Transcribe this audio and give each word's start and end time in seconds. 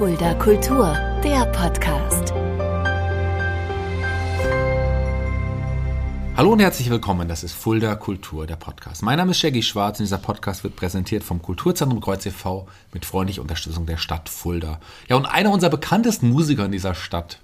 Fulda 0.00 0.32
Kultur, 0.32 0.96
der 1.22 1.44
Podcast. 1.52 2.32
Hallo 6.34 6.52
und 6.52 6.60
herzlich 6.60 6.88
willkommen, 6.88 7.28
das 7.28 7.44
ist 7.44 7.52
Fulda 7.52 7.96
Kultur, 7.96 8.46
der 8.46 8.56
Podcast. 8.56 9.02
Mein 9.02 9.18
Name 9.18 9.32
ist 9.32 9.40
Shaggy 9.40 9.62
Schwarz 9.62 10.00
und 10.00 10.06
dieser 10.06 10.16
Podcast 10.16 10.64
wird 10.64 10.74
präsentiert 10.74 11.22
vom 11.22 11.42
Kulturzentrum 11.42 12.00
Kreuz 12.00 12.24
e.V. 12.24 12.66
mit 12.94 13.04
freundlicher 13.04 13.42
Unterstützung 13.42 13.84
der 13.84 13.98
Stadt 13.98 14.30
Fulda. 14.30 14.80
Ja, 15.06 15.16
und 15.16 15.26
einer 15.26 15.50
unserer 15.50 15.68
bekanntesten 15.70 16.30
Musiker 16.30 16.64
in 16.64 16.72
dieser 16.72 16.94
Stadt 16.94 17.38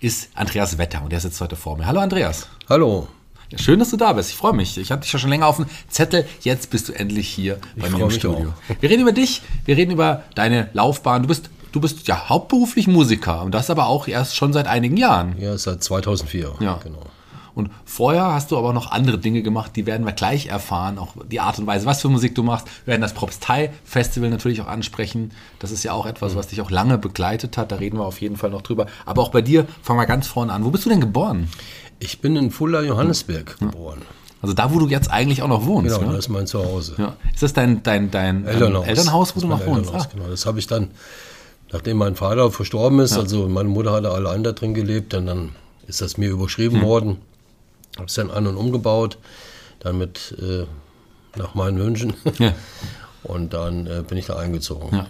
ist 0.00 0.30
Andreas 0.32 0.78
Wetter 0.78 1.02
und 1.02 1.12
der 1.12 1.20
sitzt 1.20 1.42
heute 1.42 1.56
vor 1.56 1.76
mir. 1.76 1.84
Hallo 1.84 2.00
Andreas. 2.00 2.48
Hallo. 2.70 3.08
Ja, 3.50 3.58
schön, 3.58 3.78
dass 3.78 3.90
du 3.90 3.98
da 3.98 4.14
bist. 4.14 4.30
Ich 4.30 4.36
freue 4.36 4.54
mich. 4.54 4.78
Ich 4.78 4.90
hatte 4.90 5.02
dich 5.02 5.12
ja 5.12 5.18
schon 5.18 5.28
länger 5.28 5.46
auf 5.46 5.56
dem 5.56 5.66
Zettel. 5.88 6.26
Jetzt 6.40 6.70
bist 6.70 6.88
du 6.88 6.94
endlich 6.94 7.28
hier 7.28 7.58
bei 7.76 7.86
Ich 7.86 7.92
mir 7.92 8.00
im 8.00 8.06
mich 8.06 8.16
Studio. 8.16 8.54
Wir 8.80 8.88
reden 8.88 9.02
über 9.02 9.12
dich. 9.12 9.42
Wir 9.66 9.76
reden 9.76 9.90
über 9.90 10.24
deine 10.34 10.70
Laufbahn. 10.72 11.22
Du 11.22 11.28
bist, 11.28 11.50
du 11.72 11.80
bist 11.80 12.06
ja 12.08 12.28
hauptberuflich 12.28 12.86
Musiker 12.86 13.42
und 13.42 13.52
das 13.52 13.70
aber 13.70 13.86
auch 13.86 14.08
erst 14.08 14.36
schon 14.36 14.52
seit 14.52 14.66
einigen 14.66 14.96
Jahren. 14.96 15.34
Ja, 15.38 15.56
seit 15.58 15.82
2004. 15.82 16.54
Ja. 16.60 16.78
genau. 16.82 17.02
Und 17.54 17.70
vorher 17.84 18.26
hast 18.34 18.52
du 18.52 18.56
aber 18.58 18.72
noch 18.72 18.92
andere 18.92 19.18
Dinge 19.18 19.42
gemacht, 19.42 19.72
die 19.74 19.84
werden 19.84 20.06
wir 20.06 20.12
gleich 20.12 20.46
erfahren. 20.46 20.96
Auch 20.96 21.14
die 21.28 21.40
Art 21.40 21.58
und 21.58 21.66
Weise, 21.66 21.86
was 21.86 22.00
für 22.00 22.08
Musik 22.08 22.36
du 22.36 22.44
machst. 22.44 22.68
Wir 22.84 22.92
werden 22.92 23.02
das 23.02 23.14
Propstei-Festival 23.14 24.30
natürlich 24.30 24.62
auch 24.62 24.68
ansprechen. 24.68 25.32
Das 25.58 25.72
ist 25.72 25.82
ja 25.82 25.92
auch 25.92 26.06
etwas, 26.06 26.36
was 26.36 26.46
dich 26.46 26.60
auch 26.60 26.70
lange 26.70 26.98
begleitet 26.98 27.56
hat. 27.58 27.72
Da 27.72 27.76
reden 27.76 27.98
wir 27.98 28.04
auf 28.04 28.20
jeden 28.20 28.36
Fall 28.36 28.50
noch 28.50 28.62
drüber. 28.62 28.86
Aber 29.06 29.22
auch 29.22 29.30
bei 29.30 29.42
dir, 29.42 29.66
fangen 29.82 29.98
wir 29.98 30.06
ganz 30.06 30.28
vorne 30.28 30.52
an. 30.52 30.64
Wo 30.64 30.70
bist 30.70 30.84
du 30.84 30.88
denn 30.88 31.00
geboren? 31.00 31.48
Ich 31.98 32.20
bin 32.20 32.36
in 32.36 32.52
Fulda 32.52 32.80
Johannesberg 32.82 33.58
geboren. 33.58 34.02
Also 34.40 34.54
da, 34.54 34.72
wo 34.72 34.78
du 34.78 34.86
jetzt 34.86 35.10
eigentlich 35.10 35.42
auch 35.42 35.48
noch 35.48 35.66
wohnst. 35.66 35.96
Genau, 35.96 36.10
ne? 36.10 36.16
das 36.16 36.26
ist 36.26 36.28
mein 36.28 36.46
Zuhause. 36.46 36.94
Ja. 36.96 37.16
Ist 37.34 37.42
das 37.42 37.54
dein, 37.54 37.82
dein, 37.82 38.12
dein 38.12 38.42
ähm, 38.42 38.46
Elternhaus. 38.46 38.86
Elternhaus, 38.86 39.30
wo 39.30 39.40
Das 39.40 39.42
du 39.42 39.48
noch 39.48 39.66
wohnst? 39.66 39.86
Elternhaus, 39.90 40.06
Ah. 40.06 40.10
Genau, 40.14 40.28
das 40.28 40.46
habe 40.46 40.60
ich 40.60 40.68
dann, 40.68 40.90
nachdem 41.72 41.98
mein 41.98 42.14
Vater 42.16 42.50
verstorben 42.50 43.00
ist, 43.00 43.12
also 43.16 43.48
meine 43.48 43.68
Mutter 43.68 43.92
hatte 43.92 44.10
allein 44.10 44.42
da 44.44 44.52
drin 44.52 44.74
gelebt, 44.74 45.14
und 45.14 45.26
dann 45.26 45.50
ist 45.86 46.00
das 46.00 46.16
mir 46.18 46.30
überschrieben 46.30 46.80
Hm. 46.80 46.86
worden. 46.86 47.16
Habe 47.96 48.06
es 48.06 48.14
dann 48.14 48.30
an- 48.30 48.46
und 48.46 48.56
umgebaut, 48.56 49.18
dann 49.80 49.98
mit 49.98 50.34
äh, 50.40 50.66
nach 51.38 51.54
meinen 51.54 51.78
Wünschen. 51.78 52.14
Ja. 52.38 52.54
Und 53.24 53.52
dann 53.52 53.86
äh, 53.88 54.02
bin 54.06 54.16
ich 54.16 54.26
da 54.26 54.36
eingezogen. 54.36 54.96
Ja. 54.96 55.06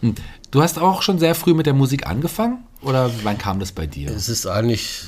Und 0.00 0.20
Du 0.50 0.62
hast 0.62 0.78
auch 0.78 1.02
schon 1.02 1.18
sehr 1.18 1.34
früh 1.34 1.52
mit 1.52 1.66
der 1.66 1.74
Musik 1.74 2.06
angefangen? 2.06 2.64
Oder 2.80 3.10
wann 3.22 3.36
kam 3.36 3.60
das 3.60 3.70
bei 3.72 3.86
dir? 3.86 4.10
Es 4.10 4.30
ist 4.30 4.46
eigentlich, 4.46 5.02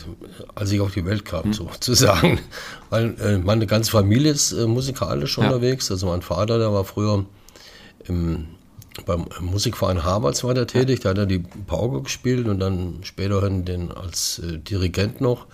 als 0.55 0.71
ich 0.71 0.81
auf 0.83 0.93
die 0.93 1.05
Welt 1.07 1.21
Hm. 1.21 1.25
kam, 1.25 1.53
sozusagen. 1.55 2.39
Weil 2.91 3.19
äh, 3.21 3.39
meine 3.39 3.67
ganze 3.67 3.91
Familie 3.91 4.33
ist 4.33 4.53
äh, 4.53 4.67
musikalisch 4.67 5.39
Ja. 5.39 5.45
unterwegs. 5.45 5.91
Also 5.91 6.07
mein 6.09 6.21
Vater, 6.21 6.59
der 6.59 6.71
war 6.75 6.85
früher 6.85 7.25
im, 8.05 8.49
beim 9.07 9.27
Musikverein 9.41 10.05
Harvards 10.05 10.45
war 10.45 10.55
der 10.55 10.67
tätig. 10.67 11.01
Da 11.01 11.11
hat 11.11 11.19
er 11.19 11.27
die 11.27 11.39
Pauke 11.39 12.03
gespielt 12.03 12.49
und 12.49 12.59
dann 12.61 12.99
späterhin 13.03 13.65
den 13.65 13.91
als 13.93 14.39
äh, 14.41 14.59
Dirigent 14.59 15.21
noch 15.21 15.47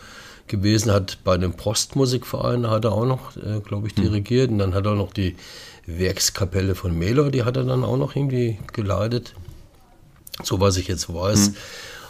gewesen. 0.47 0.91
Hat 0.93 1.19
bei 1.25 1.37
dem 1.37 1.53
Prostmusikverein 1.55 2.69
hat 2.69 2.85
er 2.85 2.93
auch 2.93 3.07
noch, 3.07 3.37
äh, 3.37 3.61
glaube 3.61 3.89
ich, 3.89 3.97
Hm. 3.97 4.05
dirigiert. 4.05 4.51
Und 4.51 4.59
dann 4.59 4.75
hat 4.75 4.87
er 4.87 4.95
noch 4.95 5.13
die 5.13 5.37
Werkskapelle 5.87 6.75
von 6.75 6.97
Mehler, 6.99 7.31
die 7.31 7.45
hat 7.45 7.57
er 7.57 7.65
dann 7.65 7.85
auch 7.85 7.97
noch 7.97 8.17
irgendwie 8.17 8.59
geleitet. 8.73 9.35
So 10.43 10.61
was 10.61 10.77
ich 10.77 10.89
jetzt 10.89 11.13
weiß. 11.13 11.53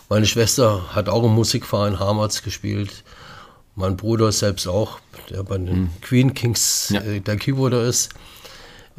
Meine 0.09 0.27
Schwester 0.27 0.95
hat 0.95 1.09
auch 1.09 1.23
im 1.25 1.33
Musikverein 1.35 1.99
Harvards 1.99 2.43
gespielt. 2.43 3.05
Mein 3.75 3.97
Bruder 3.97 4.33
selbst 4.33 4.67
auch, 4.67 4.99
der 5.29 5.43
bei 5.43 5.59
den 5.59 5.91
Queen 6.01 6.33
Kings 6.33 6.89
Ja. 6.91 7.03
äh, 7.03 7.21
der 7.21 7.37
Keyboarder 7.37 7.83
ist. 7.85 8.09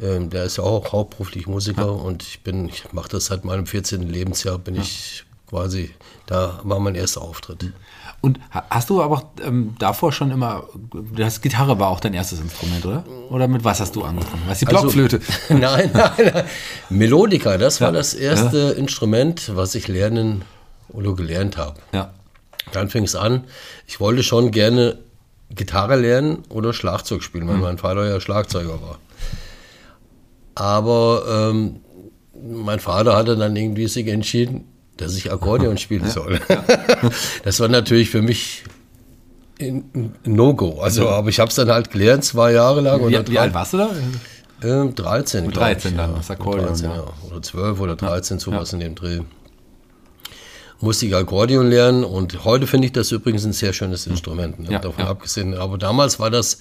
Ähm, 0.00 0.30
der 0.30 0.44
ist 0.44 0.58
ja 0.58 0.64
auch 0.64 0.92
hauptberuflich 0.92 1.46
Musiker 1.46 1.92
und 1.92 2.22
ich 2.22 2.40
bin, 2.42 2.68
ich 2.68 2.92
mache 2.92 3.08
das 3.08 3.26
seit 3.26 3.44
meinem 3.44 3.66
14. 3.66 4.02
Lebensjahr, 4.08 4.58
bin 4.58 4.76
ich 4.76 5.24
quasi, 5.48 5.90
da 6.26 6.60
war 6.62 6.78
mein 6.78 6.94
erster 6.94 7.22
Auftritt. 7.22 7.72
Und 8.20 8.38
ha- 8.52 8.64
hast 8.70 8.90
du 8.90 9.02
aber 9.02 9.30
ähm, 9.44 9.74
davor 9.78 10.12
schon 10.12 10.30
immer, 10.30 10.64
das 11.16 11.40
Gitarre 11.40 11.78
war 11.80 11.88
auch 11.88 12.00
dein 12.00 12.14
erstes 12.14 12.40
Instrument, 12.40 12.84
oder? 12.86 13.04
Oder 13.30 13.48
mit 13.48 13.64
was 13.64 13.80
hast 13.80 13.96
du 13.96 14.02
angefangen? 14.04 14.42
Was 14.46 14.58
die 14.60 14.66
Also- 14.66 14.80
Blockflöte? 14.82 15.20
nein, 15.48 15.90
nein, 15.92 16.10
nein. 16.32 16.44
Melodika, 16.90 17.58
das 17.58 17.80
war 17.80 17.92
das 17.92 18.14
erste 18.14 18.74
Instrument, 18.76 19.50
was 19.56 19.74
ich 19.74 19.88
lernen 19.88 20.42
oder 20.90 21.14
gelernt 21.14 21.56
habe. 21.56 21.78
ja. 21.92 22.12
Dann 22.72 22.90
fing 22.90 23.04
es 23.04 23.14
an, 23.16 23.44
ich 23.86 23.98
wollte 23.98 24.22
schon 24.22 24.50
gerne 24.50 24.98
Gitarre 25.50 25.96
lernen 25.96 26.42
oder 26.50 26.74
Schlagzeug 26.74 27.22
spielen, 27.22 27.44
Mhm. 27.46 27.48
weil 27.48 27.56
mein 27.58 27.78
Vater 27.78 28.06
ja 28.06 28.20
Schlagzeuger 28.20 28.82
war. 28.82 28.98
Aber 30.58 31.50
ähm, 31.50 31.76
mein 32.34 32.80
Vater 32.80 33.16
hatte 33.16 33.36
dann 33.36 33.54
irgendwie 33.54 33.86
sich 33.86 34.08
entschieden, 34.08 34.64
dass 34.96 35.16
ich 35.16 35.30
Akkordeon 35.30 35.78
spielen 35.78 36.10
soll. 36.10 36.40
das 37.44 37.60
war 37.60 37.68
natürlich 37.68 38.10
für 38.10 38.22
mich 38.22 38.64
ein 39.60 40.14
No-Go. 40.24 40.80
Also, 40.80 41.08
aber 41.08 41.28
ich 41.28 41.38
habe 41.38 41.48
es 41.48 41.54
dann 41.54 41.70
halt 41.70 41.90
gelernt, 41.90 42.24
zwei 42.24 42.52
Jahre 42.52 42.80
lang. 42.80 43.08
Wie, 43.08 43.30
wie 43.30 43.38
alt 43.38 43.54
warst 43.54 43.72
du 43.72 43.78
da? 43.78 43.90
ähm, 44.62 44.94
13, 44.94 45.46
Mit 45.46 45.54
glaub 45.54 45.64
13 45.66 45.90
ich, 45.92 45.96
dann, 45.96 46.10
ja. 46.10 46.16
das 46.16 46.30
Akkordeon, 46.30 46.66
13, 46.66 46.90
ja. 46.90 46.96
ja. 46.96 47.04
Oder 47.30 47.42
12 47.42 47.80
oder 47.80 47.96
13, 47.96 48.38
sowas 48.40 48.72
in 48.72 48.80
dem 48.80 48.94
Dreh. 48.96 49.20
Musste 50.80 51.06
ich 51.06 51.14
Akkordeon 51.14 51.70
lernen 51.70 52.04
und 52.04 52.44
heute 52.44 52.66
finde 52.66 52.86
ich 52.86 52.92
das 52.92 53.10
übrigens 53.10 53.44
ein 53.44 53.52
sehr 53.52 53.72
schönes 53.72 54.06
Instrument, 54.06 54.60
ne? 54.60 54.70
Ja, 54.72 54.78
davon 54.78 55.04
ja. 55.04 55.10
abgesehen. 55.10 55.54
Aber 55.54 55.76
damals 55.76 56.20
war 56.20 56.30
das 56.30 56.58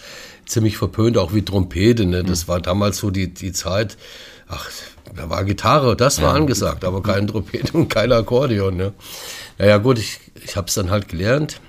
ziemlich 0.48 0.78
verpönt, 0.78 1.18
auch 1.18 1.34
wie 1.34 1.44
Trompete. 1.44 2.06
Ne? 2.06 2.24
Mhm. 2.24 2.28
Das 2.28 2.48
war 2.48 2.60
damals 2.60 2.98
so 2.98 3.12
die, 3.12 3.34
die 3.34 3.52
Zeit, 3.52 3.98
ach, 4.48 4.70
da 5.16 5.30
war 5.30 5.44
Gitarre, 5.44 5.96
das 5.96 6.22
war 6.22 6.34
angesagt, 6.34 6.84
aber 6.84 7.02
kein 7.02 7.28
Trompete 7.28 7.74
und 7.74 7.90
kein 7.90 8.12
Akkordeon. 8.12 8.76
Ne? 8.76 8.94
Naja 9.58 9.78
gut, 9.78 10.00
ich, 10.00 10.20
ich 10.44 10.56
habe 10.56 10.68
es 10.68 10.74
dann 10.74 10.92
halt 10.92 11.08
gelernt 11.08 11.62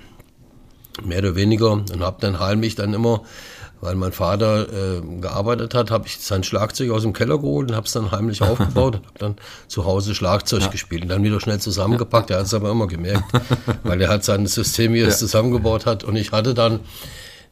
mehr 1.05 1.19
oder 1.19 1.35
weniger 1.35 1.71
und 1.71 2.01
habe 2.01 2.17
dann 2.19 2.39
heimlich 2.39 2.75
dann 2.75 2.93
immer, 2.93 3.21
weil 3.81 3.95
mein 3.95 4.11
Vater 4.11 4.67
äh, 4.97 5.01
gearbeitet 5.21 5.73
hat, 5.73 5.91
habe 5.91 6.07
ich 6.07 6.19
sein 6.19 6.43
Schlagzeug 6.43 6.91
aus 6.91 7.03
dem 7.03 7.13
Keller 7.13 7.37
geholt 7.37 7.69
und 7.69 7.75
habe 7.75 7.87
es 7.87 7.93
dann 7.93 8.11
heimlich 8.11 8.41
aufgebaut 8.41 8.95
und 8.95 9.05
habe 9.05 9.19
dann 9.19 9.35
zu 9.67 9.85
Hause 9.85 10.15
Schlagzeug 10.15 10.69
gespielt 10.71 11.03
und 11.03 11.09
dann 11.09 11.23
wieder 11.23 11.39
schnell 11.39 11.59
zusammengepackt. 11.59 12.29
Er 12.31 12.39
hat 12.39 12.45
es 12.45 12.53
aber 12.53 12.71
immer 12.71 12.87
gemerkt, 12.87 13.31
weil 13.83 14.01
er 14.01 14.09
hat 14.09 14.23
sein 14.23 14.45
System 14.47 14.93
hier 14.93 15.09
zusammengebaut 15.09 15.85
hat 15.85 16.03
und 16.03 16.15
ich 16.15 16.31
hatte 16.31 16.53
dann 16.53 16.81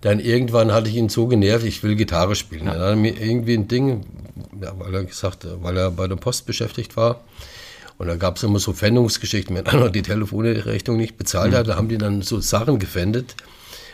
dann 0.01 0.19
irgendwann 0.19 0.71
hatte 0.71 0.89
ich 0.89 0.95
ihn 0.95 1.09
so 1.09 1.27
genervt, 1.27 1.65
ich 1.65 1.83
will 1.83 1.95
Gitarre 1.95 2.35
spielen. 2.35 2.65
Dann 2.65 2.79
hat 2.79 2.89
er 2.89 2.95
mir 2.95 3.19
irgendwie 3.19 3.55
ein 3.55 3.67
Ding, 3.67 4.05
ja, 4.61 4.73
weil 4.77 4.93
er 4.93 5.03
gesagt, 5.03 5.47
weil 5.61 5.77
er 5.77 5.91
bei 5.91 6.07
der 6.07 6.15
Post 6.15 6.45
beschäftigt 6.45 6.95
war, 6.97 7.21
und 7.97 8.07
da 8.07 8.15
gab 8.15 8.37
es 8.37 8.43
immer 8.43 8.59
so 8.59 8.73
Pfändungsgeschichten, 8.73 9.55
wenn 9.55 9.65
einer 9.67 9.89
die 9.89 10.03
Telefonrechnung 10.03 10.97
nicht 10.97 11.17
bezahlt 11.17 11.53
hat, 11.53 11.67
da 11.67 11.75
haben 11.75 11.89
die 11.89 11.97
dann 11.97 12.21
so 12.21 12.39
Sachen 12.39 12.79
gefändet. 12.79 13.35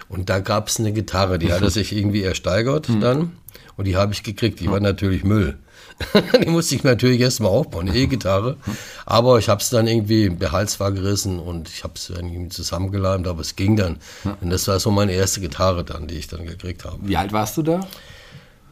Und 0.09 0.29
da 0.29 0.39
gab 0.39 0.67
es 0.67 0.79
eine 0.79 0.91
Gitarre, 0.91 1.39
die 1.39 1.51
hat 1.53 1.61
er 1.61 1.69
sich 1.71 1.95
irgendwie 1.95 2.23
ersteigert 2.23 2.89
dann. 3.01 3.37
Und 3.77 3.85
die 3.85 3.95
habe 3.95 4.13
ich 4.13 4.23
gekriegt, 4.23 4.59
die 4.59 4.69
war 4.69 4.79
natürlich 4.79 5.23
Müll. 5.23 5.57
die 6.43 6.49
musste 6.49 6.75
ich 6.75 6.83
natürlich 6.83 7.21
erstmal 7.21 7.51
aufbauen, 7.51 7.89
eine 7.89 7.97
E-Gitarre. 7.97 8.57
Aber 9.05 9.39
ich 9.39 9.49
habe 9.49 9.61
es 9.61 9.69
dann 9.69 9.87
irgendwie, 9.87 10.29
der 10.29 10.51
Hals 10.51 10.79
war 10.79 10.91
gerissen 10.91 11.39
und 11.39 11.69
ich 11.69 11.83
habe 11.83 11.93
es 11.95 12.09
irgendwie 12.09 12.49
zusammengeleimt, 12.49 13.27
aber 13.27 13.41
es 13.41 13.55
ging 13.55 13.75
dann. 13.75 13.97
Und 14.41 14.49
das 14.49 14.67
war 14.67 14.79
so 14.79 14.91
meine 14.91 15.13
erste 15.13 15.41
Gitarre 15.41 15.83
dann, 15.83 16.07
die 16.07 16.15
ich 16.15 16.27
dann 16.27 16.45
gekriegt 16.45 16.85
habe. 16.85 16.97
Wie 17.01 17.17
alt 17.17 17.33
warst 17.33 17.57
du 17.57 17.63
da? 17.63 17.87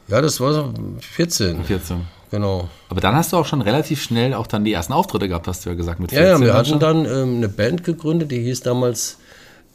Ja, 0.08 0.22
das 0.22 0.40
war 0.40 0.54
so 0.54 0.74
14. 1.00 1.64
14. 1.64 2.02
Genau. 2.32 2.70
Aber 2.90 3.02
dann 3.02 3.16
hast 3.16 3.34
du 3.34 3.38
auch 3.38 3.46
schon 3.46 3.62
relativ 3.62 4.02
schnell 4.02 4.34
auch 4.34 4.48
dann 4.48 4.64
die 4.64 4.72
ersten 4.72 4.94
Auftritte 4.94 5.28
gehabt, 5.28 5.48
hast 5.48 5.66
du 5.66 5.70
ja 5.70 5.76
gesagt, 5.76 6.00
mit 6.00 6.12
Ja, 6.12 6.24
ja, 6.24 6.40
wir 6.40 6.53
hatten 6.53 6.80
dann 6.80 7.06
ähm, 7.06 7.38
eine 7.38 7.50
Band 7.50 7.84
gegründet, 7.84 8.32
die 8.32 8.40
hieß 8.40 8.62
damals 8.62 9.18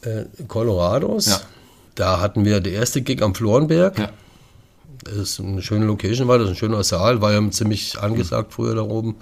äh, 0.01 0.25
Colorados. 0.47 1.27
Ja. 1.27 1.41
Da 1.95 2.19
hatten 2.19 2.45
wir 2.45 2.59
der 2.59 2.73
erste 2.73 3.01
Gig 3.01 3.21
am 3.21 3.33
Florenberg. 3.35 3.97
Ja. 3.97 4.09
Ist 5.15 5.39
eine 5.39 5.61
schöne 5.61 5.85
Location, 5.85 6.27
war 6.27 6.37
das 6.37 6.49
ein 6.49 6.55
schöner 6.55 6.83
Saal, 6.83 7.21
war 7.21 7.33
ja 7.33 7.51
ziemlich 7.51 7.99
angesagt 7.99 8.53
früher 8.53 8.75
da 8.75 8.81
oben. 8.81 9.15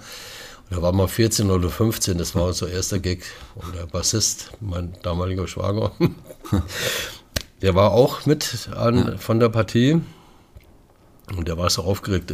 Und 0.68 0.76
da 0.76 0.82
waren 0.82 0.96
wir 0.96 1.08
14 1.08 1.50
oder 1.50 1.68
15, 1.68 2.18
das 2.18 2.34
war 2.34 2.44
unser 2.44 2.68
erster 2.68 2.98
Gig. 2.98 3.22
Und 3.54 3.74
der 3.74 3.86
Bassist, 3.86 4.50
mein 4.60 4.94
damaliger 5.02 5.46
Schwager, 5.46 5.92
der 7.62 7.74
war 7.74 7.92
auch 7.92 8.26
mit 8.26 8.68
an, 8.74 9.18
von 9.18 9.38
der 9.38 9.48
Partie. 9.48 10.00
Und 11.34 11.48
der 11.48 11.58
war 11.58 11.68
so 11.70 11.82
aufgeregt. 11.82 12.32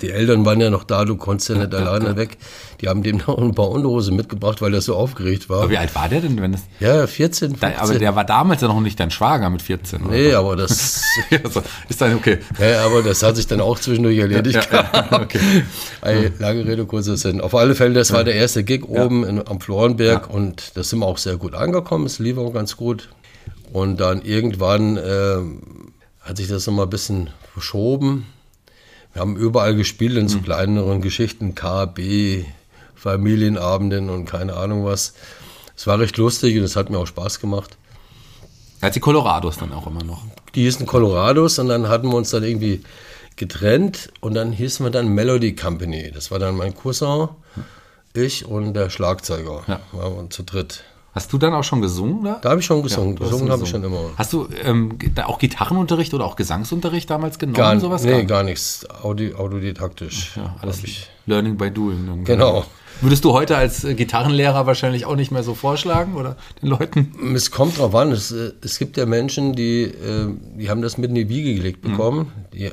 Die 0.00 0.10
Eltern 0.10 0.46
waren 0.46 0.60
ja 0.62 0.70
noch 0.70 0.84
da, 0.84 1.04
du 1.04 1.16
konntest 1.16 1.50
ja 1.50 1.56
nicht 1.56 1.74
alleine 1.74 2.16
weg. 2.16 2.38
Die 2.80 2.88
haben 2.88 3.02
dem 3.02 3.18
noch 3.18 3.36
ein 3.36 3.54
paar 3.54 3.68
Unterhosen 3.68 4.16
mitgebracht, 4.16 4.62
weil 4.62 4.72
er 4.72 4.80
so 4.80 4.96
aufgeregt 4.96 5.50
war. 5.50 5.64
Aber 5.64 5.70
wie 5.70 5.76
alt 5.76 5.94
war 5.94 6.08
der 6.08 6.22
denn, 6.22 6.40
wenn 6.40 6.52
das. 6.52 6.62
Ja, 6.80 7.06
14, 7.06 7.56
15. 7.56 7.60
Da, 7.60 7.82
aber 7.82 7.98
der 7.98 8.16
war 8.16 8.24
damals 8.24 8.62
ja 8.62 8.68
noch 8.68 8.80
nicht 8.80 8.98
dein 8.98 9.10
Schwager 9.10 9.50
mit 9.50 9.60
14. 9.60 10.06
oder? 10.06 10.10
nee, 10.10 10.32
aber 10.32 10.56
das, 10.56 11.02
ist 11.88 12.00
dann 12.00 12.14
okay. 12.14 12.38
ja, 12.58 12.82
aber 12.86 13.02
das 13.02 13.22
hat 13.22 13.36
sich 13.36 13.46
dann 13.46 13.60
auch 13.60 13.78
zwischendurch 13.78 14.16
erledigt. 14.16 14.68
Ja, 14.72 15.08
okay. 15.20 15.64
Ey, 16.00 16.32
lange 16.38 16.64
Rede, 16.64 16.86
kurzer 16.86 17.18
Sinn. 17.18 17.42
Auf 17.42 17.54
alle 17.54 17.74
Fälle, 17.74 17.92
das 17.92 18.10
war 18.14 18.24
der 18.24 18.36
erste 18.36 18.64
Gig 18.64 18.84
oben 18.88 19.24
in, 19.24 19.46
am 19.46 19.60
Florenberg 19.60 20.30
und 20.30 20.76
da 20.76 20.82
sind 20.82 21.00
wir 21.00 21.06
auch 21.06 21.18
sehr 21.18 21.36
gut 21.36 21.54
angekommen. 21.54 22.06
Es 22.06 22.18
lief 22.18 22.38
auch 22.38 22.54
ganz 22.54 22.78
gut. 22.78 23.10
Und 23.70 24.00
dann 24.00 24.22
irgendwann 24.22 24.96
ähm, 24.96 25.60
hat 26.28 26.36
sich 26.36 26.48
das 26.48 26.66
nochmal 26.66 26.86
ein 26.86 26.90
bisschen 26.90 27.30
verschoben. 27.54 28.26
Wir 29.14 29.22
haben 29.22 29.36
überall 29.36 29.74
gespielt 29.74 30.16
in 30.18 30.28
so 30.28 30.40
kleineren 30.40 31.00
Geschichten, 31.00 31.54
K, 31.54 31.86
B, 31.86 32.44
Familienabenden 32.94 34.10
und 34.10 34.26
keine 34.26 34.54
Ahnung 34.54 34.84
was. 34.84 35.14
Es 35.74 35.86
war 35.86 35.98
recht 35.98 36.18
lustig 36.18 36.58
und 36.58 36.64
es 36.64 36.76
hat 36.76 36.90
mir 36.90 36.98
auch 36.98 37.06
Spaß 37.06 37.40
gemacht. 37.40 37.78
Als 38.82 38.94
die 38.94 39.00
Colorados 39.00 39.56
dann 39.56 39.72
auch 39.72 39.86
immer 39.86 40.04
noch. 40.04 40.22
Die 40.54 40.64
hießen 40.64 40.84
Colorados 40.84 41.58
und 41.58 41.68
dann 41.68 41.88
hatten 41.88 42.08
wir 42.08 42.16
uns 42.16 42.30
dann 42.30 42.44
irgendwie 42.44 42.82
getrennt 43.36 44.12
und 44.20 44.34
dann 44.34 44.52
hießen 44.52 44.84
wir 44.84 44.90
dann 44.90 45.08
Melody 45.08 45.56
Company. 45.56 46.10
Das 46.12 46.30
war 46.30 46.38
dann 46.38 46.56
mein 46.56 46.74
Cousin, 46.74 47.28
ich 48.12 48.44
und 48.44 48.74
der 48.74 48.90
Schlagzeuger. 48.90 49.62
Ja. 49.66 49.80
Waren 49.92 50.16
wir 50.16 50.30
zu 50.30 50.42
dritt. 50.42 50.84
Hast 51.12 51.32
du 51.32 51.38
dann 51.38 51.54
auch 51.54 51.64
schon 51.64 51.80
gesungen? 51.80 52.22
Da, 52.24 52.38
Da 52.42 52.50
habe 52.50 52.60
ich 52.60 52.66
schon 52.66 52.82
gesungen. 52.82 53.16
hast 53.18 53.30
gesungen 53.30 53.50
habe 53.50 53.62
ich 53.64 53.68
schon 53.70 53.82
immer. 53.82 53.98
Hast 54.16 54.32
du 54.32 54.46
ähm, 54.62 54.98
auch 55.24 55.38
Gitarrenunterricht 55.38 56.12
oder 56.14 56.24
auch 56.24 56.36
Gesangsunterricht 56.36 57.08
damals 57.10 57.38
genommen? 57.38 57.56
Gar, 57.56 57.80
sowas? 57.80 58.04
nee, 58.04 58.24
Gar- 58.24 58.42
nichts. 58.44 58.86
Audi, 59.02 59.34
autodidaktisch. 59.34 60.32
Ja, 60.36 60.54
alles 60.60 60.84
ich. 60.84 61.08
Learning 61.26 61.56
by 61.56 61.70
doing. 61.70 62.24
Genau. 62.24 62.64
Würdest 63.00 63.24
du 63.24 63.32
heute 63.32 63.56
als 63.56 63.84
äh, 63.84 63.94
Gitarrenlehrer 63.94 64.66
wahrscheinlich 64.66 65.06
auch 65.06 65.14
nicht 65.16 65.30
mehr 65.30 65.42
so 65.44 65.54
vorschlagen 65.54 66.14
oder 66.14 66.36
den 66.62 66.68
Leuten? 66.68 67.32
Es 67.34 67.50
kommt 67.50 67.78
drauf 67.78 67.94
an. 67.94 68.10
Es, 68.12 68.30
äh, 68.32 68.52
es 68.60 68.78
gibt 68.78 68.96
ja 68.96 69.06
Menschen, 69.06 69.54
die, 69.54 69.82
äh, 69.84 70.28
die 70.56 70.68
haben 70.68 70.82
das 70.82 70.98
mit 70.98 71.08
in 71.10 71.14
die 71.14 71.28
Wiege 71.28 71.54
gelegt 71.54 71.80
bekommen. 71.82 72.32
Die, 72.52 72.70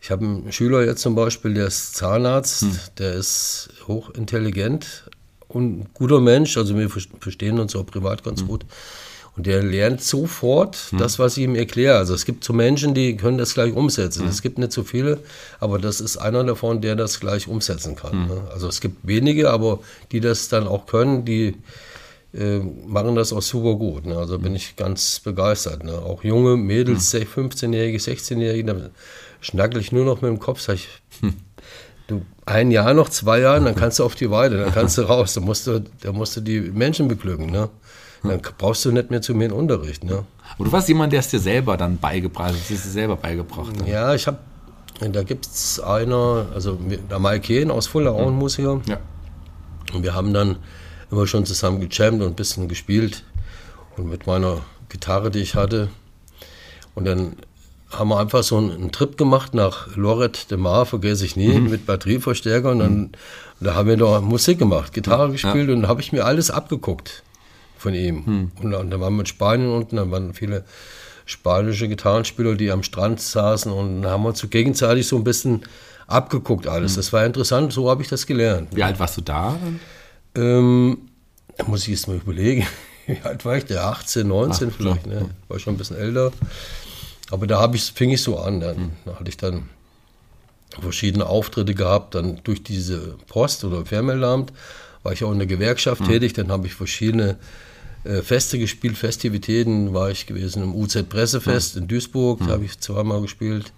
ich 0.00 0.10
habe 0.10 0.24
einen 0.24 0.52
Schüler 0.52 0.84
jetzt 0.84 1.00
zum 1.02 1.14
Beispiel, 1.14 1.54
der 1.54 1.66
ist 1.66 1.94
Zahnarzt, 1.96 2.98
der 2.98 3.14
ist 3.14 3.70
hochintelligent 3.88 5.04
und 5.54 5.80
ein 5.80 5.86
guter 5.94 6.20
Mensch. 6.20 6.56
Also 6.56 6.76
wir 6.78 6.88
ver- 6.90 7.00
verstehen 7.20 7.58
uns 7.58 7.74
auch 7.76 7.86
privat 7.86 8.22
ganz 8.24 8.44
gut. 8.46 8.64
Und 9.34 9.46
der 9.46 9.62
lernt 9.62 10.02
sofort 10.02 10.76
das, 10.98 11.18
was 11.18 11.38
ich 11.38 11.44
ihm 11.44 11.54
erkläre. 11.54 11.96
Also 11.96 12.12
es 12.12 12.26
gibt 12.26 12.44
so 12.44 12.52
Menschen, 12.52 12.92
die 12.92 13.16
können 13.16 13.38
das 13.38 13.54
gleich 13.54 13.72
umsetzen. 13.72 14.28
Es 14.28 14.42
gibt 14.42 14.58
nicht 14.58 14.72
so 14.72 14.82
viele, 14.84 15.20
aber 15.58 15.78
das 15.78 16.02
ist 16.02 16.18
einer 16.18 16.44
davon, 16.44 16.82
der 16.82 16.96
das 16.96 17.18
gleich 17.18 17.48
umsetzen 17.48 17.96
kann. 17.96 18.28
Ne? 18.28 18.42
Also 18.52 18.68
es 18.68 18.82
gibt 18.82 19.06
wenige, 19.06 19.50
aber 19.50 19.78
die 20.12 20.20
das 20.20 20.48
dann 20.50 20.66
auch 20.68 20.84
können, 20.84 21.24
die 21.24 21.56
äh, 22.34 22.58
machen 22.86 23.14
das 23.14 23.32
auch 23.32 23.40
super 23.40 23.74
gut. 23.76 24.04
Ne? 24.04 24.18
Also 24.18 24.38
bin 24.38 24.54
ich 24.54 24.76
ganz 24.76 25.20
begeistert. 25.20 25.82
Ne? 25.82 25.92
Auch 25.94 26.22
junge 26.24 26.58
Mädels, 26.58 27.14
15-Jährige, 27.14 27.96
16-Jährige, 27.98 28.64
da 28.74 28.90
schnackel 29.40 29.80
ich 29.80 29.92
nur 29.92 30.04
noch 30.04 30.20
mit 30.20 30.28
dem 30.30 30.40
Kopf, 30.40 30.60
sag 30.60 30.74
ich, 30.74 30.88
du, 31.22 31.28
ein 32.52 32.70
Jahr 32.70 32.94
noch, 32.94 33.08
zwei 33.08 33.40
Jahre, 33.40 33.64
dann 33.64 33.74
kannst 33.74 33.98
du 33.98 34.04
auf 34.04 34.14
die 34.14 34.30
Weide, 34.30 34.58
dann 34.58 34.72
kannst 34.72 34.98
du 34.98 35.02
raus, 35.02 35.34
da 35.34 35.40
musst 35.40 35.66
du, 35.66 35.82
da 36.00 36.12
musst 36.12 36.36
du 36.36 36.40
die 36.40 36.60
Menschen 36.60 37.08
beglücken. 37.08 37.50
Ne? 37.50 37.68
Dann 38.22 38.40
brauchst 38.58 38.84
du 38.84 38.92
nicht 38.92 39.10
mehr 39.10 39.22
zu 39.22 39.34
mir 39.34 39.46
in 39.46 39.52
Unterricht. 39.52 40.04
Ne? 40.04 40.24
Aber 40.54 40.64
du 40.64 40.72
warst 40.72 40.88
jemand, 40.88 41.12
der 41.12 41.20
es 41.20 41.28
dir 41.28 41.40
selber 41.40 41.76
dann 41.76 41.98
beigebracht 41.98 42.50
hat, 42.50 42.56
es 42.56 42.68
dir 42.68 42.76
selber 42.76 43.16
beigebracht 43.16 43.76
hat. 43.80 43.88
Ja, 43.88 44.14
ich 44.14 44.26
habe, 44.26 44.38
da 45.00 45.22
gibt 45.22 45.46
es 45.46 45.80
einer, 45.80 46.46
also 46.54 46.78
der 47.10 47.18
Mike 47.18 47.40
Kehn 47.40 47.70
aus 47.70 47.86
Fulda, 47.86 48.10
auch 48.10 48.28
ein 48.28 48.34
Musiker. 48.34 48.80
Ja. 48.86 48.98
Und 49.92 50.02
wir 50.02 50.14
haben 50.14 50.32
dann 50.32 50.56
immer 51.10 51.26
schon 51.26 51.44
zusammen 51.46 51.80
gejammt 51.80 52.22
und 52.22 52.28
ein 52.28 52.34
bisschen 52.34 52.68
gespielt. 52.68 53.24
Und 53.96 54.08
mit 54.08 54.26
meiner 54.26 54.60
Gitarre, 54.88 55.30
die 55.30 55.40
ich 55.40 55.54
hatte. 55.54 55.88
Und 56.94 57.06
dann 57.06 57.36
haben 57.98 58.08
wir 58.08 58.18
einfach 58.20 58.42
so 58.42 58.56
einen, 58.58 58.70
einen 58.70 58.92
Trip 58.92 59.16
gemacht 59.16 59.54
nach 59.54 59.94
Lorette 59.96 60.46
de 60.48 60.58
Mar, 60.58 60.86
vergesse 60.86 61.24
ich 61.24 61.36
nie, 61.36 61.60
mit 61.60 61.86
Batterieverstärker. 61.86 62.70
Und 62.70 62.78
dann 62.80 63.10
da 63.60 63.74
haben 63.74 63.88
wir 63.88 63.96
da 63.96 64.20
Musik 64.20 64.58
gemacht, 64.58 64.92
Gitarre 64.92 65.30
gespielt 65.30 65.68
und 65.70 65.82
dann 65.82 65.88
habe 65.88 66.00
ich 66.00 66.12
mir 66.12 66.24
alles 66.24 66.50
abgeguckt 66.50 67.22
von 67.78 67.94
ihm. 67.94 68.50
Und, 68.62 68.70
dann- 68.72 68.90
dann 68.90 69.00
waren 69.00 69.14
wir 69.14 69.20
in 69.20 69.26
Spanien 69.26 69.70
unten, 69.70 69.96
dann 69.96 70.10
waren 70.10 70.34
viele 70.34 70.64
spanische 71.26 71.86
Gitarrenspieler, 71.88 72.54
die 72.56 72.70
am 72.72 72.82
Strand 72.82 73.20
saßen 73.20 73.70
und 73.70 74.02
dann 74.02 74.10
haben 74.10 74.22
wir 74.24 74.30
uns 74.30 74.40
so 74.40 74.48
gegenseitig 74.48 75.06
so 75.06 75.16
ein 75.16 75.24
bisschen 75.24 75.62
abgeguckt 76.08 76.66
alles. 76.66 76.96
Das 76.96 77.12
war 77.12 77.24
interessant, 77.24 77.72
so 77.72 77.88
habe 77.88 78.02
ich 78.02 78.08
das 78.08 78.26
gelernt. 78.26 78.68
Wie 78.74 78.82
alt 78.82 78.98
warst 78.98 79.16
du 79.16 79.20
da? 79.20 79.56
Ähm, 80.34 80.98
da 81.56 81.64
muss 81.66 81.82
ich 81.82 81.88
jetzt 81.88 82.08
mal 82.08 82.16
überlegen. 82.16 82.66
Wie 83.06 83.18
alt 83.24 83.44
war 83.44 83.56
ich? 83.56 83.64
Der 83.64 83.84
18, 83.86 84.26
19 84.28 84.68
Ach, 84.70 84.76
vielleicht. 84.76 85.06
Ne? 85.06 85.28
War 85.48 85.58
schon 85.58 85.74
ein 85.74 85.76
bisschen 85.76 85.96
älter. 85.96 86.30
Aber 87.32 87.46
da 87.46 87.58
ich, 87.72 87.84
fing 87.84 88.10
ich 88.10 88.22
so 88.22 88.38
an. 88.38 88.60
Dann 88.60 88.92
da 89.06 89.18
hatte 89.18 89.30
ich 89.30 89.38
dann 89.38 89.70
verschiedene 90.78 91.26
Auftritte 91.26 91.74
gehabt. 91.74 92.14
Dann 92.14 92.40
durch 92.44 92.62
diese 92.62 93.16
Post 93.26 93.64
oder 93.64 93.86
Fernmeldeamt 93.86 94.52
war 95.02 95.12
ich 95.14 95.24
auch 95.24 95.32
in 95.32 95.38
der 95.38 95.46
Gewerkschaft 95.46 96.04
tätig. 96.04 96.34
Dann 96.34 96.52
habe 96.52 96.66
ich 96.66 96.74
verschiedene 96.74 97.38
äh, 98.04 98.20
Feste 98.20 98.58
gespielt, 98.58 98.98
Festivitäten 98.98 99.94
war 99.94 100.10
ich 100.10 100.26
gewesen 100.26 100.62
im 100.62 100.74
UZ 100.74 101.08
Pressefest 101.08 101.76
in 101.78 101.88
Duisburg. 101.88 102.40
Da 102.40 102.48
habe 102.48 102.66
ich 102.66 102.78
zweimal 102.78 103.22
gespielt. 103.22 103.72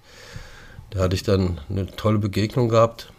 Da 0.90 1.00
hatte 1.00 1.14
ich 1.14 1.22
dann 1.22 1.60
eine 1.70 1.86
tolle 1.86 2.18
Begegnung 2.18 2.68
gehabt. 2.68 3.12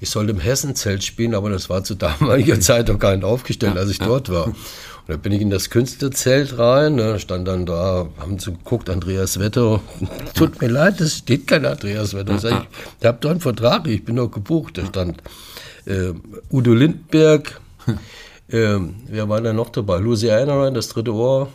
Ich 0.00 0.10
sollte 0.10 0.32
im 0.32 0.40
Hessenzelt 0.40 1.04
spielen, 1.04 1.34
aber 1.34 1.50
das 1.50 1.68
war 1.68 1.84
zu 1.84 1.94
damaliger 1.94 2.58
Zeit 2.60 2.88
noch 2.88 2.98
gar 2.98 3.14
nicht 3.14 3.24
aufgestellt, 3.24 3.76
als 3.76 3.90
ich 3.90 3.98
dort 3.98 4.30
war. 4.30 4.46
Und 4.46 4.56
da 5.06 5.16
bin 5.16 5.32
ich 5.32 5.42
in 5.42 5.50
das 5.50 5.68
Künstlerzelt 5.70 6.58
rein, 6.58 6.94
ne, 6.94 7.18
stand 7.18 7.46
dann 7.46 7.66
da, 7.66 8.08
haben 8.18 8.38
so 8.38 8.52
geguckt, 8.52 8.88
Andreas 8.88 9.38
Wetter. 9.38 9.80
Tut 10.34 10.60
mir 10.60 10.68
leid, 10.68 11.00
es 11.00 11.18
steht 11.18 11.46
kein 11.46 11.66
Andreas 11.66 12.14
Wetter. 12.14 12.34
Ich, 12.34 12.40
sag, 12.40 12.66
ich 12.98 13.06
habe 13.06 13.18
doch 13.20 13.30
einen 13.30 13.40
Vertrag, 13.40 13.86
ich 13.86 14.04
bin 14.04 14.16
doch 14.16 14.30
gebucht. 14.30 14.78
Da 14.78 14.86
stand 14.86 15.22
äh, 15.84 16.12
Udo 16.50 16.72
Lindberg, 16.72 17.60
ähm, 18.50 18.96
wer 19.06 19.28
war 19.28 19.40
da 19.40 19.52
noch 19.52 19.70
dabei? 19.70 19.98
Lucy 19.98 20.30
Einerlein, 20.30 20.74
das 20.74 20.88
dritte 20.88 21.14
Ohr, 21.14 21.48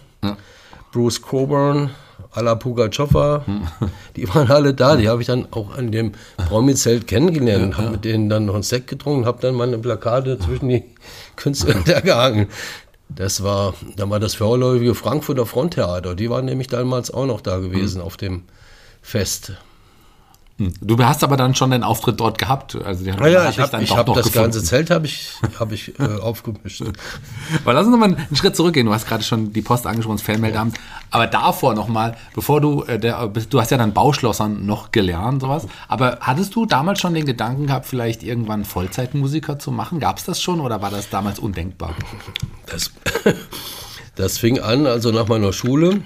Bruce 0.91 1.21
Coburn, 1.21 1.89
Ala 2.31 2.55
Pugachova, 2.55 3.45
die 4.15 4.27
waren 4.33 4.49
alle 4.51 4.73
da. 4.73 4.95
Die 4.95 5.07
habe 5.07 5.21
ich 5.21 5.27
dann 5.27 5.47
auch 5.51 5.75
an 5.77 5.91
dem 5.91 6.13
Promi-Zelt 6.37 7.07
kennengelernt 7.07 7.63
und 7.63 7.77
habe 7.77 7.91
mit 7.91 8.05
denen 8.05 8.29
dann 8.29 8.45
noch 8.45 8.55
einen 8.55 8.63
Sekt 8.63 8.87
getrunken, 8.87 9.25
habe 9.25 9.41
dann 9.41 9.55
meine 9.55 9.77
Plakate 9.77 10.37
zwischen 10.39 10.69
die 10.69 10.83
Künstler 11.35 11.75
da 11.85 11.99
gehangen. 12.01 12.47
Das 13.09 13.43
war, 13.43 13.73
dann 13.95 14.09
war 14.09 14.19
das 14.19 14.35
vorläufige 14.35 14.95
Frankfurter 14.95 15.45
Fronttheater. 15.45 16.15
Die 16.15 16.29
waren 16.29 16.45
nämlich 16.45 16.67
damals 16.67 17.11
auch 17.11 17.25
noch 17.25 17.41
da 17.41 17.59
gewesen 17.59 18.01
auf 18.01 18.17
dem 18.17 18.43
Fest. 19.01 19.53
Hm. 20.57 20.73
Du 20.79 20.97
hast 21.03 21.21
aber 21.21 21.35
dann 21.35 21.53
schon 21.53 21.71
den 21.71 21.83
Auftritt 21.83 22.17
dort 22.21 22.37
gehabt. 22.37 22.75
Also 22.75 23.03
die 23.03 23.11
haben 23.11 23.19
Naja, 23.19 23.43
hat 23.43 23.51
ich 23.51 23.59
habe 23.59 23.77
hab 23.77 24.05
das 24.05 24.15
gefunden. 24.15 24.33
ganze 24.33 24.63
Zelt 24.63 24.89
habe 24.89 25.05
ich, 25.05 25.31
hab 25.59 25.71
ich 25.73 25.99
äh, 25.99 26.03
aufgemischt. 26.03 26.81
Aber 27.63 27.73
lass 27.73 27.85
uns 27.85 27.91
nochmal 27.91 28.15
einen 28.15 28.35
Schritt 28.37 28.55
zurückgehen. 28.55 28.85
Du 28.85 28.93
hast 28.93 29.05
gerade 29.05 29.23
schon 29.23 29.51
die 29.51 29.61
Post 29.61 29.85
angesprochen, 29.85 30.15
das 30.15 30.25
Fernmeldeamt. 30.25 30.77
Aber 31.11 31.27
davor 31.27 31.73
nochmal, 31.73 32.15
bevor 32.33 32.61
du, 32.61 32.83
äh, 32.83 32.97
der, 32.97 33.27
du 33.27 33.59
hast 33.59 33.71
ja 33.71 33.77
dann 33.77 33.93
Bauschlossern 33.93 34.65
noch 34.65 34.91
gelernt, 34.91 35.41
sowas. 35.41 35.67
Aber 35.89 36.19
hattest 36.21 36.55
du 36.55 36.65
damals 36.65 37.01
schon 37.01 37.13
den 37.13 37.25
Gedanken 37.25 37.67
gehabt, 37.67 37.85
vielleicht 37.85 38.23
irgendwann 38.23 38.63
Vollzeitmusiker 38.63 39.59
zu 39.59 39.71
machen? 39.71 39.99
Gab 39.99 40.19
es 40.19 40.23
das 40.23 40.41
schon 40.41 40.61
oder 40.61 40.81
war 40.81 40.89
das 40.89 41.09
damals 41.09 41.37
undenkbar? 41.37 41.95
Das, 42.67 42.91
das 44.15 44.37
fing 44.37 44.59
an, 44.59 44.87
also 44.87 45.11
nach 45.11 45.27
meiner 45.27 45.51
Schule. 45.51 46.01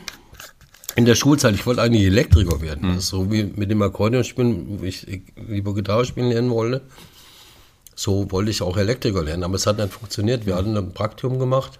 In 0.99 1.05
der 1.05 1.15
Schulzeit, 1.15 1.55
ich 1.55 1.65
wollte 1.65 1.81
eigentlich 1.81 2.03
Elektriker 2.03 2.59
werden. 2.59 2.95
Mhm. 2.95 2.99
So 2.99 3.31
wie 3.31 3.45
mit 3.55 3.71
dem 3.71 3.81
Akkordeon 3.81 4.25
spielen, 4.25 4.81
wo 4.81 4.83
ich 4.83 5.07
lieber 5.47 5.73
Gitarre 5.73 6.03
spielen 6.03 6.27
lernen 6.27 6.49
wollte. 6.49 6.81
So 7.95 8.29
wollte 8.33 8.51
ich 8.51 8.61
auch 8.61 8.75
Elektriker 8.75 9.23
lernen, 9.23 9.45
aber 9.45 9.55
es 9.55 9.65
hat 9.65 9.77
nicht 9.77 9.93
funktioniert. 9.93 10.45
Wir 10.45 10.57
hatten 10.57 10.75
ein 10.75 10.91
Praktikum 10.91 11.39
gemacht 11.39 11.79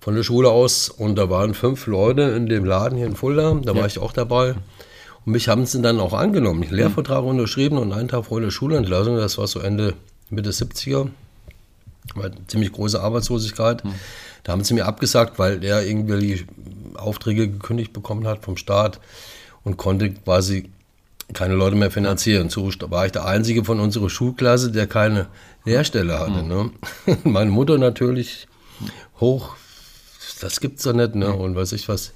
von 0.00 0.16
der 0.16 0.24
Schule 0.24 0.50
aus 0.50 0.88
und 0.88 1.14
da 1.14 1.30
waren 1.30 1.54
fünf 1.54 1.86
Leute 1.86 2.22
in 2.22 2.48
dem 2.48 2.64
Laden 2.64 2.98
hier 2.98 3.06
in 3.06 3.14
Fulda, 3.14 3.54
da 3.62 3.76
war 3.76 3.86
ich 3.86 4.00
auch 4.00 4.12
dabei. 4.12 4.56
Und 5.24 5.32
mich 5.32 5.48
haben 5.48 5.64
sie 5.64 5.80
dann 5.80 6.00
auch 6.00 6.12
angenommen. 6.12 6.60
Ich 6.64 6.70
einen 6.70 6.78
Lehrvertrag 6.78 7.22
unterschrieben 7.22 7.78
und 7.78 7.92
einen 7.92 8.08
Tag 8.08 8.24
vor 8.24 8.40
der 8.40 8.50
Schulentlassung, 8.50 9.14
das 9.14 9.38
war 9.38 9.46
so 9.46 9.60
Ende, 9.60 9.94
Mitte 10.28 10.50
70er, 10.50 11.06
eine 12.14 12.46
ziemlich 12.46 12.72
große 12.72 13.00
Arbeitslosigkeit. 13.00 13.82
Da 14.42 14.52
haben 14.52 14.64
sie 14.64 14.74
mir 14.74 14.86
abgesagt, 14.86 15.38
weil 15.38 15.58
der 15.58 15.86
irgendwie 15.86 16.44
Aufträge 16.94 17.48
gekündigt 17.48 17.92
bekommen 17.92 18.26
hat 18.26 18.44
vom 18.44 18.56
Staat 18.56 19.00
und 19.64 19.76
konnte 19.76 20.10
quasi 20.10 20.70
keine 21.32 21.54
Leute 21.54 21.76
mehr 21.76 21.90
finanzieren. 21.90 22.50
So 22.50 22.70
war 22.90 23.06
ich 23.06 23.12
der 23.12 23.24
Einzige 23.24 23.64
von 23.64 23.80
unserer 23.80 24.10
Schulklasse, 24.10 24.70
der 24.70 24.86
keine 24.86 25.26
Lehrstelle 25.64 26.18
hatte. 26.18 26.42
Ne? 26.42 26.70
Meine 27.24 27.50
Mutter 27.50 27.78
natürlich 27.78 28.46
hoch, 29.20 29.56
das 30.40 30.60
gibt's 30.60 30.82
doch 30.82 30.92
nicht, 30.92 31.14
ne? 31.14 31.32
Und 31.32 31.56
weiß 31.56 31.72
ich 31.72 31.88
was. 31.88 32.12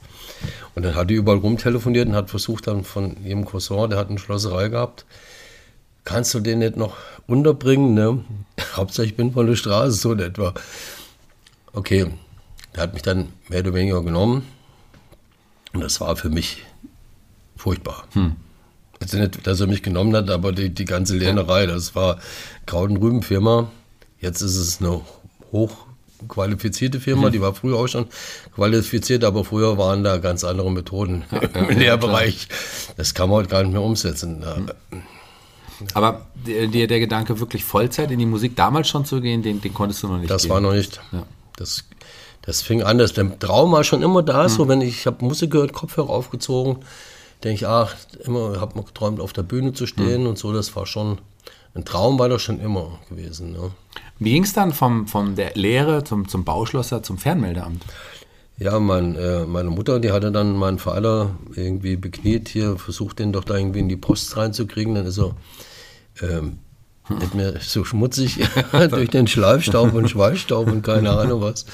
Und 0.74 0.84
dann 0.84 0.94
hat 0.94 1.10
die 1.10 1.14
überall 1.14 1.38
rumtelefoniert 1.38 2.08
und 2.08 2.14
hat 2.14 2.30
versucht 2.30 2.66
dann 2.66 2.84
von 2.84 3.24
ihrem 3.24 3.44
Cousin, 3.44 3.90
der 3.90 3.98
hat 3.98 4.10
eine 4.10 4.18
Schlosserei 4.18 4.68
gehabt, 4.68 5.06
kannst 6.08 6.32
du 6.34 6.40
den 6.40 6.60
nicht 6.60 6.76
noch 6.76 6.96
unterbringen, 7.26 7.92
ne? 7.94 8.24
Hauptsache 8.76 9.06
ich 9.06 9.14
bin 9.16 9.32
von 9.32 9.46
der 9.46 9.56
Straße, 9.56 9.92
so 9.92 10.12
in 10.12 10.20
etwa. 10.20 10.54
Okay, 11.74 12.06
der 12.74 12.82
hat 12.82 12.94
mich 12.94 13.02
dann 13.02 13.28
mehr 13.48 13.60
oder 13.60 13.74
weniger 13.74 14.02
genommen 14.02 14.42
und 15.74 15.80
das 15.82 16.00
war 16.00 16.16
für 16.16 16.30
mich 16.30 16.64
furchtbar. 17.56 18.04
Also 19.00 19.18
nicht, 19.18 19.46
dass 19.46 19.60
er 19.60 19.66
mich 19.66 19.82
genommen 19.82 20.16
hat, 20.16 20.30
aber 20.30 20.52
die, 20.52 20.70
die 20.70 20.84
ganze 20.86 21.16
Lernerei, 21.16 21.66
das 21.66 21.94
war 21.94 22.18
Kraut- 22.66 22.90
und 22.90 22.96
Rübenfirma. 22.96 23.70
Jetzt 24.20 24.40
ist 24.40 24.56
es 24.56 24.80
eine 24.80 25.02
hochqualifizierte 25.52 26.98
Firma, 27.00 27.30
die 27.30 27.40
war 27.40 27.54
früher 27.54 27.76
auch 27.76 27.86
schon 27.86 28.06
qualifiziert, 28.54 29.22
aber 29.24 29.44
früher 29.44 29.78
waren 29.78 30.02
da 30.02 30.16
ganz 30.18 30.42
andere 30.42 30.70
Methoden 30.72 31.24
im 31.54 31.78
Lehrbereich. 31.78 32.48
Das 32.96 33.14
kann 33.14 33.28
man 33.28 33.38
heute 33.38 33.48
gar 33.50 33.62
nicht 33.62 33.72
mehr 33.72 33.82
umsetzen. 33.82 34.40
Da- 34.40 34.60
Aber 35.94 36.26
der, 36.46 36.86
der 36.86 37.00
Gedanke, 37.00 37.38
wirklich 37.40 37.64
Vollzeit 37.64 38.10
in 38.10 38.18
die 38.18 38.26
Musik 38.26 38.56
damals 38.56 38.88
schon 38.88 39.04
zu 39.04 39.20
gehen, 39.20 39.42
den, 39.42 39.60
den 39.60 39.74
konntest 39.74 40.02
du 40.02 40.08
noch 40.08 40.18
nicht 40.18 40.30
Das 40.30 40.42
gehen. 40.42 40.50
war 40.50 40.60
noch 40.60 40.72
nicht. 40.72 41.00
Ja. 41.12 41.24
Das, 41.56 41.84
das 42.42 42.62
fing 42.62 42.82
an, 42.82 42.98
das, 42.98 43.12
der 43.12 43.38
Traum 43.38 43.72
war 43.72 43.84
schon 43.84 44.02
immer 44.02 44.22
da, 44.22 44.48
so 44.48 44.68
wenn 44.68 44.80
ich, 44.80 45.00
ich 45.00 45.06
habe 45.06 45.24
Musik 45.24 45.50
gehört, 45.50 45.72
Kopfhörer 45.72 46.10
aufgezogen, 46.10 46.78
denke 47.44 47.54
ich, 47.56 47.66
ach, 47.66 47.94
immer 48.24 48.60
habe 48.60 48.74
mal 48.76 48.84
geträumt, 48.84 49.20
auf 49.20 49.32
der 49.32 49.42
Bühne 49.42 49.72
zu 49.72 49.86
stehen 49.86 50.26
und 50.26 50.38
so, 50.38 50.52
das 50.52 50.74
war 50.74 50.86
schon, 50.86 51.18
ein 51.74 51.84
Traum 51.84 52.18
war 52.18 52.28
das 52.28 52.42
schon 52.42 52.60
immer 52.60 52.98
gewesen. 53.08 53.52
Ne? 53.52 53.70
Wie 54.18 54.32
ging 54.32 54.44
es 54.44 54.52
dann 54.52 54.72
vom, 54.72 55.06
von 55.06 55.36
der 55.36 55.54
Lehre 55.54 56.02
zum, 56.04 56.28
zum 56.28 56.44
Bauschlosser 56.44 57.02
zum 57.02 57.18
Fernmeldeamt? 57.18 57.84
Ja, 58.58 58.80
mein, 58.80 59.14
äh, 59.14 59.44
meine 59.46 59.70
Mutter, 59.70 60.00
die 60.00 60.10
hatte 60.10 60.32
dann 60.32 60.56
meinen 60.56 60.78
Vater 60.78 61.30
irgendwie 61.54 61.96
bekniet 61.96 62.48
hier, 62.48 62.76
versucht 62.76 63.20
den 63.20 63.32
doch 63.32 63.44
da 63.44 63.56
irgendwie 63.56 63.78
in 63.78 63.88
die 63.88 63.96
Post 63.96 64.36
reinzukriegen. 64.36 64.96
Dann 64.96 65.06
ist 65.06 65.18
er 65.18 65.36
ähm, 66.22 66.58
nicht 67.08 67.34
mehr 67.34 67.54
so 67.60 67.84
schmutzig 67.84 68.40
durch 68.90 69.10
den 69.10 69.28
Schleifstaub 69.28 69.94
und 69.94 70.10
Schweißstaub 70.10 70.66
und 70.66 70.82
keine 70.82 71.10
Ahnung 71.10 71.40
was. 71.40 71.66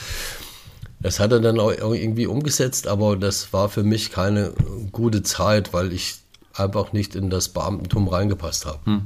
Das 1.01 1.21
hat 1.21 1.33
er 1.33 1.41
dann 1.41 1.59
auch 1.59 1.73
irgendwie 1.73 2.27
umgesetzt, 2.27 2.87
aber 2.87 3.17
das 3.17 3.53
war 3.53 3.69
für 3.69 3.83
mich 3.83 4.11
keine 4.11 4.53
gute 4.93 5.23
Zeit, 5.23 5.73
weil 5.73 5.93
ich 5.93 6.17
einfach 6.55 6.93
nicht 6.93 7.15
in 7.15 7.31
das 7.31 7.49
Beamtentum 7.49 8.09
reingepasst 8.09 8.67
habe. 8.67 9.03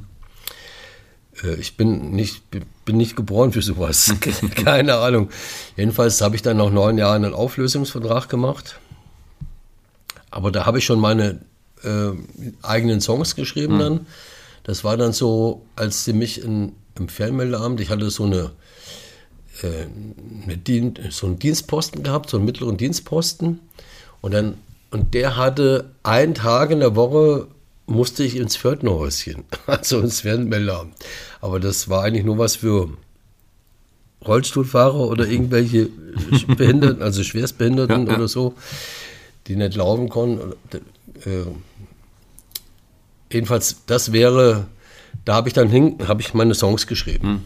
Äh, 1.43 1.55
Ich 1.55 1.77
bin 1.77 2.11
nicht, 2.11 2.43
bin 2.89 2.97
nicht 2.97 3.15
geboren 3.15 3.51
für 3.51 3.61
sowas. 3.61 4.11
Keine 4.55 4.95
Ahnung. 4.95 5.29
Jedenfalls 5.77 6.21
habe 6.21 6.35
ich 6.35 6.41
dann 6.41 6.57
nach 6.57 6.71
neun 6.71 6.97
Jahren 6.97 7.23
einen 7.23 7.35
Auflösungsvertrag 7.35 8.29
gemacht. 8.29 8.79
Aber 10.31 10.51
da 10.51 10.65
habe 10.65 10.79
ich 10.79 10.85
schon 10.85 10.99
meine 10.99 11.39
äh, 11.83 12.09
eigenen 12.63 12.99
Songs 12.99 13.35
geschrieben 13.35 13.77
dann. 13.77 14.07
Das 14.63 14.83
war 14.83 14.97
dann 14.97 15.13
so, 15.13 15.67
als 15.75 16.03
sie 16.03 16.13
mich 16.13 16.43
in, 16.43 16.73
im 16.97 17.09
Fernmeldeamt, 17.09 17.79
ich 17.79 17.91
hatte 17.91 18.09
so 18.09 18.23
eine, 18.23 18.51
äh, 19.61 19.85
eine 20.45 20.57
Dien, 20.57 20.95
so 21.11 21.27
einen 21.27 21.37
Dienstposten 21.37 22.01
gehabt, 22.01 22.31
so 22.31 22.37
einen 22.37 22.45
mittleren 22.47 22.77
Dienstposten. 22.77 23.59
Und 24.21 24.33
dann, 24.33 24.55
und 24.89 25.13
der 25.13 25.37
hatte 25.37 25.91
einen 26.01 26.33
Tag 26.33 26.71
in 26.71 26.79
der 26.79 26.95
Woche 26.95 27.49
musste 27.89 28.23
ich 28.23 28.35
ins 28.35 28.55
Pförtnerhäuschen, 28.55 29.45
also 29.67 29.99
ins 29.99 30.21
Fernmeldeamt. 30.21 30.95
Aber 31.41 31.59
das 31.59 31.89
war 31.89 32.03
eigentlich 32.03 32.25
nur 32.25 32.37
was 32.37 32.57
für 32.57 32.89
Rollstuhlfahrer 34.25 35.07
oder 35.07 35.27
irgendwelche 35.27 35.89
Behinderten, 36.57 37.01
also 37.01 37.23
Schwerstbehinderten 37.23 38.05
Ja, 38.05 38.11
ja. 38.11 38.17
oder 38.17 38.27
so, 38.27 38.53
die 39.47 39.55
nicht 39.55 39.75
laufen 39.75 40.09
konnten. 40.09 40.53
Äh, 41.25 41.45
jedenfalls, 43.31 43.77
das 43.85 44.11
wäre, 44.11 44.67
da 45.25 45.35
habe 45.35 45.47
ich 45.47 45.53
dann 45.53 45.69
hin, 45.69 45.97
habe 46.07 46.21
ich 46.21 46.33
meine 46.33 46.53
Songs 46.53 46.87
geschrieben. 46.87 47.45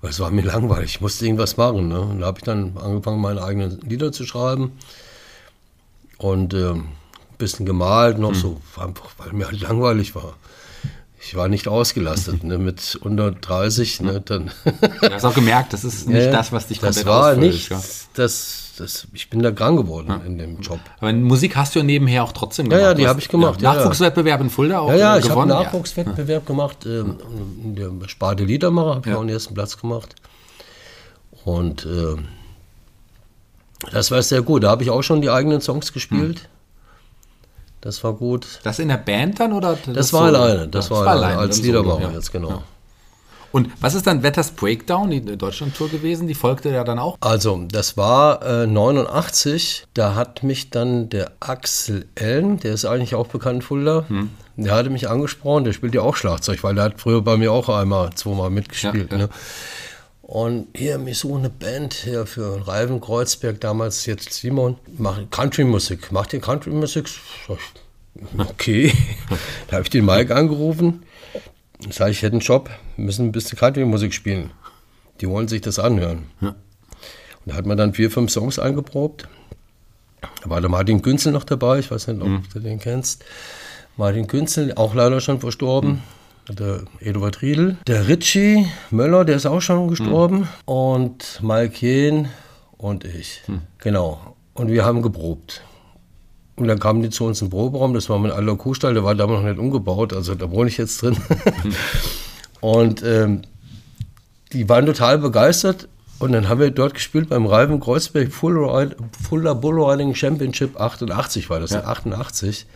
Weil 0.00 0.10
es 0.10 0.18
war 0.18 0.30
mir 0.32 0.42
langweilig, 0.42 0.96
ich 0.96 1.00
musste 1.00 1.24
irgendwas 1.24 1.56
machen. 1.56 1.88
Ne? 1.88 2.00
Und 2.00 2.20
da 2.20 2.26
habe 2.26 2.38
ich 2.38 2.44
dann 2.44 2.76
angefangen, 2.76 3.20
meine 3.20 3.42
eigenen 3.42 3.80
Lieder 3.82 4.10
zu 4.10 4.26
schreiben. 4.26 4.72
Und 6.18 6.54
ähm, 6.54 6.88
bisschen 7.42 7.66
gemalt 7.66 8.18
noch 8.18 8.34
so, 8.34 8.60
einfach, 8.78 9.10
weil 9.18 9.32
mir 9.32 9.46
halt 9.46 9.60
langweilig 9.60 10.14
war. 10.14 10.34
Ich 11.24 11.36
war 11.36 11.46
nicht 11.48 11.68
ausgelastet, 11.68 12.42
ne? 12.42 12.58
mit 12.58 12.96
unter 13.00 13.30
30, 13.30 14.00
ne? 14.00 14.20
dann 14.24 14.50
Du 14.64 15.10
hast 15.12 15.24
auch 15.24 15.34
gemerkt, 15.34 15.72
das 15.72 15.84
ist 15.84 16.08
nicht 16.08 16.24
Ja, 16.26 16.32
das, 16.32 16.50
was 16.52 16.66
dich 16.66 16.80
das 16.80 16.96
komplett 16.96 17.06
war 17.06 17.28
ausfüllt, 17.30 17.52
nicht, 17.52 17.68
ja. 17.70 17.80
das, 18.14 18.72
das, 18.76 19.06
ich 19.12 19.30
bin 19.30 19.40
da 19.40 19.52
krank 19.52 19.78
geworden 19.78 20.20
in 20.26 20.36
dem 20.38 20.60
Job. 20.60 20.80
Aber 20.98 21.12
Musik 21.12 21.54
hast 21.54 21.74
du 21.74 21.78
ja 21.78 21.84
nebenher 21.84 22.24
auch 22.24 22.32
trotzdem 22.32 22.66
Ja, 22.66 22.70
gemacht. 22.76 22.82
ja, 22.88 22.94
die 22.94 23.02
Du 23.02 23.08
hab 23.08 23.16
hast, 23.16 23.22
ich 23.22 23.28
gemacht, 23.28 23.62
ja, 23.62 23.72
ja. 23.72 23.78
Nachwuchswettbewerb 23.78 24.40
in 24.40 24.50
Fulda 24.50 24.80
auch 24.80 24.88
Ja, 24.88 24.96
ja, 24.96 25.16
äh, 25.16 25.20
ich 25.20 25.30
habe 25.30 25.40
einen. 25.42 25.50
Nachwuchswettbewerb 25.50 26.44
gemacht, 26.44 26.78
ähm, 26.86 27.16
in 27.62 27.76
der 27.76 28.08
Sparte 28.08 28.42
Liedermacher, 28.44 28.94
habe 28.96 29.00
ich 29.06 29.06
Ja. 29.12 29.16
auch 29.18 29.20
den 29.22 29.28
ersten 29.28 29.54
Platz 29.54 29.76
gemacht. 29.80 30.16
Und 31.44 31.86
ähm, 31.86 32.26
das 33.92 34.10
war 34.10 34.22
sehr 34.22 34.42
gut, 34.42 34.64
da 34.64 34.70
habe 34.70 34.82
ich 34.82 34.90
auch 34.90 35.02
schon 35.02 35.20
die 35.22 35.30
eigenen 35.30 35.60
Songs 35.60 35.92
gespielt. 35.92 36.48
Das 37.82 38.02
war 38.04 38.14
gut. 38.14 38.60
Das 38.62 38.78
in 38.78 38.88
der 38.88 38.96
Band 38.96 39.40
dann 39.40 39.52
oder? 39.52 39.76
Das, 39.86 40.12
war 40.12 40.28
Solo? 40.28 40.38
alleine, 40.42 40.68
das 40.68 40.88
Ja, 40.88 40.96
war 40.96 41.06
alleine, 41.08 41.34
dann 41.34 41.42
als 41.42 41.60
Liedermacher 41.60 42.02
ja. 42.02 42.10
jetzt, 42.12 42.32
genau. 42.32 42.62
Und 43.50 43.68
was 43.80 43.94
ist 43.94 44.06
dann 44.06 44.22
Wetters 44.22 44.52
Breakdown, 44.52 45.10
die 45.10 45.20
Deutschland-Tour 45.20 45.90
gewesen? 45.90 46.26
Die 46.26 46.34
folgte 46.34 46.70
ja 46.70 46.84
dann 46.84 46.98
auch. 46.98 47.18
Also, 47.20 47.62
das 47.70 47.98
war 47.98 48.42
äh, 48.62 48.66
89. 48.66 49.84
Da 49.92 50.14
hat 50.14 50.42
mich 50.42 50.70
dann 50.70 51.10
der 51.10 51.32
Axel 51.40 52.06
Ellen, 52.14 52.60
der 52.60 52.72
ist 52.72 52.86
eigentlich 52.86 53.14
auch 53.14 53.26
bekannt 53.26 53.62
Fulda, 53.62 54.06
der 54.56 54.74
hatte 54.74 54.88
mich 54.88 55.10
angesprochen. 55.10 55.64
Der 55.64 55.74
spielt 55.74 55.94
ja 55.94 56.00
auch 56.00 56.16
Schlagzeug, 56.16 56.62
weil 56.62 56.76
der 56.76 56.84
hat 56.84 56.94
früher 57.00 57.20
bei 57.20 57.36
mir 57.36 57.52
auch 57.52 57.68
einmal, 57.68 58.10
zweimal 58.14 58.48
mitgespielt. 58.48 59.12
Ja, 59.12 59.18
ja. 59.18 59.24
Ne? 59.24 59.30
Und 60.32 60.68
hier, 60.74 60.96
mir 60.96 61.14
so 61.14 61.36
eine 61.36 61.50
Band 61.50 61.92
hier 61.92 62.24
für 62.24 62.66
Reifen 62.66 63.02
Kreuzberg, 63.02 63.60
damals 63.60 64.06
jetzt 64.06 64.32
Simon, 64.32 64.78
macht 64.96 65.30
Country-Musik. 65.30 66.10
Macht 66.10 66.32
ihr 66.32 66.40
Country-Musik? 66.40 67.06
Okay. 68.38 68.92
da 69.68 69.76
habe 69.76 69.84
ich 69.84 69.90
den 69.90 70.06
Mike 70.06 70.34
angerufen. 70.34 71.02
Sag 71.90 72.10
ich, 72.10 72.18
ich 72.18 72.22
hätte 72.22 72.32
einen 72.32 72.40
Job, 72.40 72.70
müssen 72.96 73.26
ein 73.26 73.32
bisschen 73.32 73.58
Country-Musik 73.58 74.14
spielen. 74.14 74.52
Die 75.20 75.28
wollen 75.28 75.48
sich 75.48 75.60
das 75.60 75.78
anhören. 75.78 76.26
Und 76.40 76.54
da 77.44 77.54
hat 77.54 77.66
man 77.66 77.76
dann 77.76 77.92
vier, 77.92 78.10
fünf 78.10 78.30
Songs 78.30 78.58
eingeprobt. 78.58 79.28
Da 80.42 80.48
war 80.48 80.62
der 80.62 80.70
Martin 80.70 81.02
Günzel 81.02 81.32
noch 81.32 81.44
dabei, 81.44 81.78
ich 81.78 81.90
weiß 81.90 82.06
nicht, 82.06 82.22
ob 82.22 82.48
du 82.52 82.60
den 82.60 82.78
kennst. 82.78 83.22
Martin 83.98 84.26
Günzel, 84.26 84.72
auch 84.76 84.94
leider 84.94 85.20
schon 85.20 85.40
verstorben. 85.40 86.02
Der 86.48 86.80
Eduard 87.00 87.40
Riedel. 87.42 87.76
Der 87.86 88.08
Ritchie 88.08 88.66
Möller, 88.90 89.24
der 89.24 89.36
ist 89.36 89.46
auch 89.46 89.60
schon 89.60 89.88
gestorben. 89.88 90.48
Und 90.64 91.40
Mike 91.42 91.76
Jehn 91.86 92.28
und 92.76 93.04
ich. 93.04 93.42
Genau. 93.78 94.36
Und 94.54 94.68
wir 94.68 94.84
haben 94.84 95.02
geprobt. 95.02 95.62
Und 96.56 96.68
dann 96.68 96.78
kamen 96.78 97.02
die 97.02 97.10
zu 97.10 97.24
uns 97.24 97.40
im 97.40 97.48
Proberaum, 97.50 97.94
das 97.94 98.08
war 98.10 98.18
mein 98.18 98.30
alter 98.30 98.56
Kuhstall, 98.56 98.92
der 98.92 99.04
war 99.04 99.14
damals 99.14 99.42
noch 99.42 99.48
nicht 99.48 99.58
umgebaut, 99.58 100.12
also 100.12 100.34
da 100.34 100.50
wohne 100.50 100.68
ich 100.68 100.76
jetzt 100.76 101.00
drin. 101.00 101.16
und 102.60 103.02
ähm, 103.02 103.42
die 104.52 104.68
waren 104.68 104.84
total 104.86 105.18
begeistert. 105.18 105.88
Und 106.18 106.30
dann 106.32 106.48
haben 106.48 106.60
wir 106.60 106.70
dort 106.70 106.94
gespielt 106.94 107.30
beim 107.30 107.46
Reifen 107.46 107.80
Kreuzberg 107.80 108.32
Fuller 108.32 109.54
Bull 109.56 109.82
Riding 109.82 110.14
Championship 110.14 110.78
88 110.80 111.50
war 111.50 111.58
das, 111.58 111.70
Ja. 111.72 111.84
88. 111.84 112.66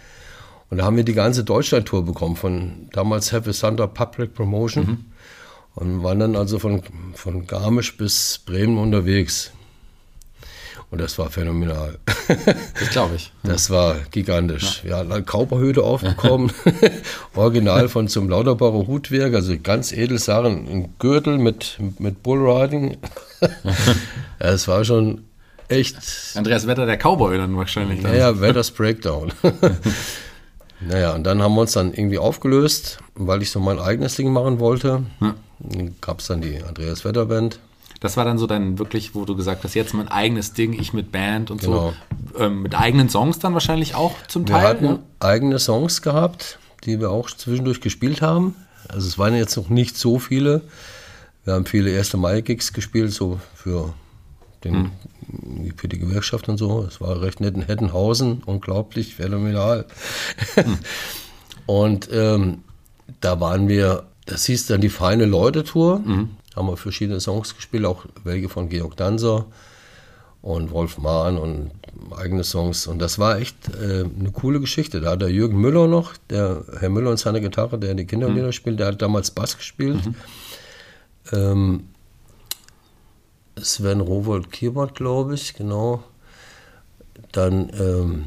Und 0.71 0.79
da 0.79 0.85
haben 0.85 0.97
wir 0.97 1.05
die 1.05 1.15
ganze 1.15 1.45
Deutschland-Tour 1.45 2.05
bekommen 2.05 2.37
von 2.37 2.89
damals 2.93 3.33
a 3.49 3.53
Thunder 3.53 3.87
Public 3.87 4.35
Promotion. 4.35 5.07
Und 5.75 6.03
waren 6.03 6.19
dann 6.19 6.37
also 6.37 6.59
von, 6.59 6.83
von 7.15 7.47
Garmisch 7.47 7.97
bis 7.99 8.41
Bremen 8.45 8.79
unterwegs. 8.79 9.53
Und 10.91 11.01
das 11.01 11.19
war 11.19 11.31
phänomenal. 11.31 11.99
Das 12.79 12.91
glaube 12.91 13.17
ich. 13.17 13.33
Das 13.43 13.71
war 13.71 13.97
gigantisch. 14.11 14.83
Wir 14.85 14.97
hatten 14.97 15.13
eine 15.13 15.23
aufbekommen, 15.83 16.51
original 17.35 17.89
von 17.89 18.09
zum 18.09 18.29
Lauterbacher 18.29 18.87
Hutwerk, 18.87 19.35
also 19.35 19.55
ganz 19.63 19.93
Edelsachen, 19.93 20.67
ein 20.69 20.95
Gürtel 20.99 21.39
mit, 21.39 21.79
mit 21.99 22.23
Bullriding. 22.23 22.97
ja, 23.41 23.51
es 24.39 24.67
war 24.69 24.85
schon 24.85 25.25
echt, 25.69 25.97
Andreas 26.35 26.67
Wetter, 26.67 26.87
der 26.87 26.97
Cowboy 26.97 27.37
dann 27.37 27.57
wahrscheinlich. 27.57 28.03
Dann. 28.03 28.13
naja, 28.13 28.41
Wetters 28.41 28.71
Breakdown. 28.71 29.33
Naja, 30.80 31.14
und 31.14 31.25
dann 31.25 31.42
haben 31.42 31.54
wir 31.54 31.62
uns 31.62 31.73
dann 31.73 31.92
irgendwie 31.95 32.18
aufgelöst, 32.18 32.99
weil 33.14 33.42
ich 33.42 33.50
so 33.50 33.61
mein 33.61 33.78
eigenes 33.78 34.16
Ding 34.16 34.33
machen 34.33 34.59
wollte. 34.61 35.02
Dann 35.61 35.95
gab 36.00 36.21
es 36.21 36.26
dann 36.26 36.40
die 36.42 36.62
Andreas 36.62 37.04
Wetter 37.04 37.26
Band. 37.26 37.61
Das 38.00 38.16
war 38.18 38.26
dann 38.26 38.37
so 38.37 38.47
dann 38.47 38.78
wirklich, 38.78 39.14
wo 39.14 39.25
du 39.25 39.35
gesagt 39.37 39.64
hast, 39.64 39.75
jetzt 39.75 39.95
mein 39.95 40.09
eigenes 40.09 40.52
Ding, 40.52 40.75
ich 40.75 40.92
mit 40.92 41.11
Band 41.12 41.50
und 41.50 41.62
Genau. 41.62 41.95
so. 42.35 42.42
Ähm, 42.42 42.62
mit 42.62 42.75
eigenen 42.78 43.09
Songs 43.09 43.38
dann 43.38 43.54
wahrscheinlich 43.54 43.95
auch 43.95 44.12
zum 44.28 44.47
Wir 44.47 44.54
Teil. 44.56 44.68
hatten 44.68 44.85
ja? 44.85 44.99
eigene 45.21 45.59
Songs 45.59 46.02
gehabt, 46.02 46.59
die 46.85 47.00
wir 47.00 47.11
auch 47.11 47.30
zwischendurch 47.30 47.80
gespielt 47.80 48.21
haben. 48.21 48.54
Also 48.88 49.09
es 49.09 49.18
waren 49.18 49.35
jetzt 49.35 49.56
noch 49.56 49.71
nicht 49.71 49.97
so 49.97 50.18
viele. 50.18 50.61
Wir 51.45 51.54
haben 51.54 51.64
viele 51.64 51.90
erste 51.90 52.18
Mai-Gigs 52.18 52.75
gespielt, 52.75 53.12
so 53.12 53.40
für, 53.54 53.95
den, 54.67 54.91
für 55.77 55.89
die 55.89 55.99
Gewerkschaft 55.99 56.49
und 56.49 56.59
so. 56.59 56.85
Es 56.89 57.01
war 57.01 57.21
recht 57.21 57.41
nett 57.41 57.55
in 57.55 57.63
Hettenhausen, 57.63 58.43
unglaublich, 58.45 59.15
phänomenal. 59.15 59.87
und 61.67 62.09
ähm, 62.13 62.59
da 63.21 63.41
waren 63.41 63.69
wir, 63.69 64.05
das 64.27 64.45
hieß 64.47 64.67
dann 64.67 64.81
die 64.81 64.89
Feine 64.89 65.25
Leute-Tour. 65.25 66.03
Haben 66.55 66.69
wir 66.69 66.77
verschiedene 66.77 67.21
Songs 67.21 67.55
gespielt, 67.55 67.85
auch 67.85 68.07
welche 68.25 68.49
von 68.49 68.69
Georg 68.69 68.97
Danzer 68.97 69.47
und 70.43 70.71
Wolf 70.71 70.99
Mahn 70.99 71.39
und 71.39 71.73
eigene 72.17 72.45
Songs. 72.45 72.87
Und 72.87 73.01
das 73.01 73.19
war 73.19 73.39
echt 73.39 73.57
äh, 73.75 74.05
eine 74.05 74.31
coole 74.33 74.61
Geschichte. 74.61 75.01
Da 75.01 75.13
hat 75.13 75.23
der 75.23 75.31
Jürgen 75.31 75.61
Müller 75.61 75.89
noch, 75.89 76.15
der 76.31 76.65
Herr 76.79 76.89
Müller 76.89 77.11
und 77.11 77.19
seine 77.19 77.41
Gitarre, 77.41 77.79
der 77.79 77.95
die 77.95 78.07
Kinderlieder 78.07 78.53
spielt, 78.53 78.79
der 78.79 78.89
hat 78.89 79.03
damals 79.03 79.31
Bass 79.33 79.57
gespielt. 79.57 80.01
Ähm, 81.33 81.89
Sven 83.61 84.01
Rowold 84.01 84.53
Keyboard, 84.53 84.95
glaube 84.95 85.35
ich, 85.35 85.55
genau. 85.55 86.03
Dann 87.33 87.71
ähm, 87.79 88.25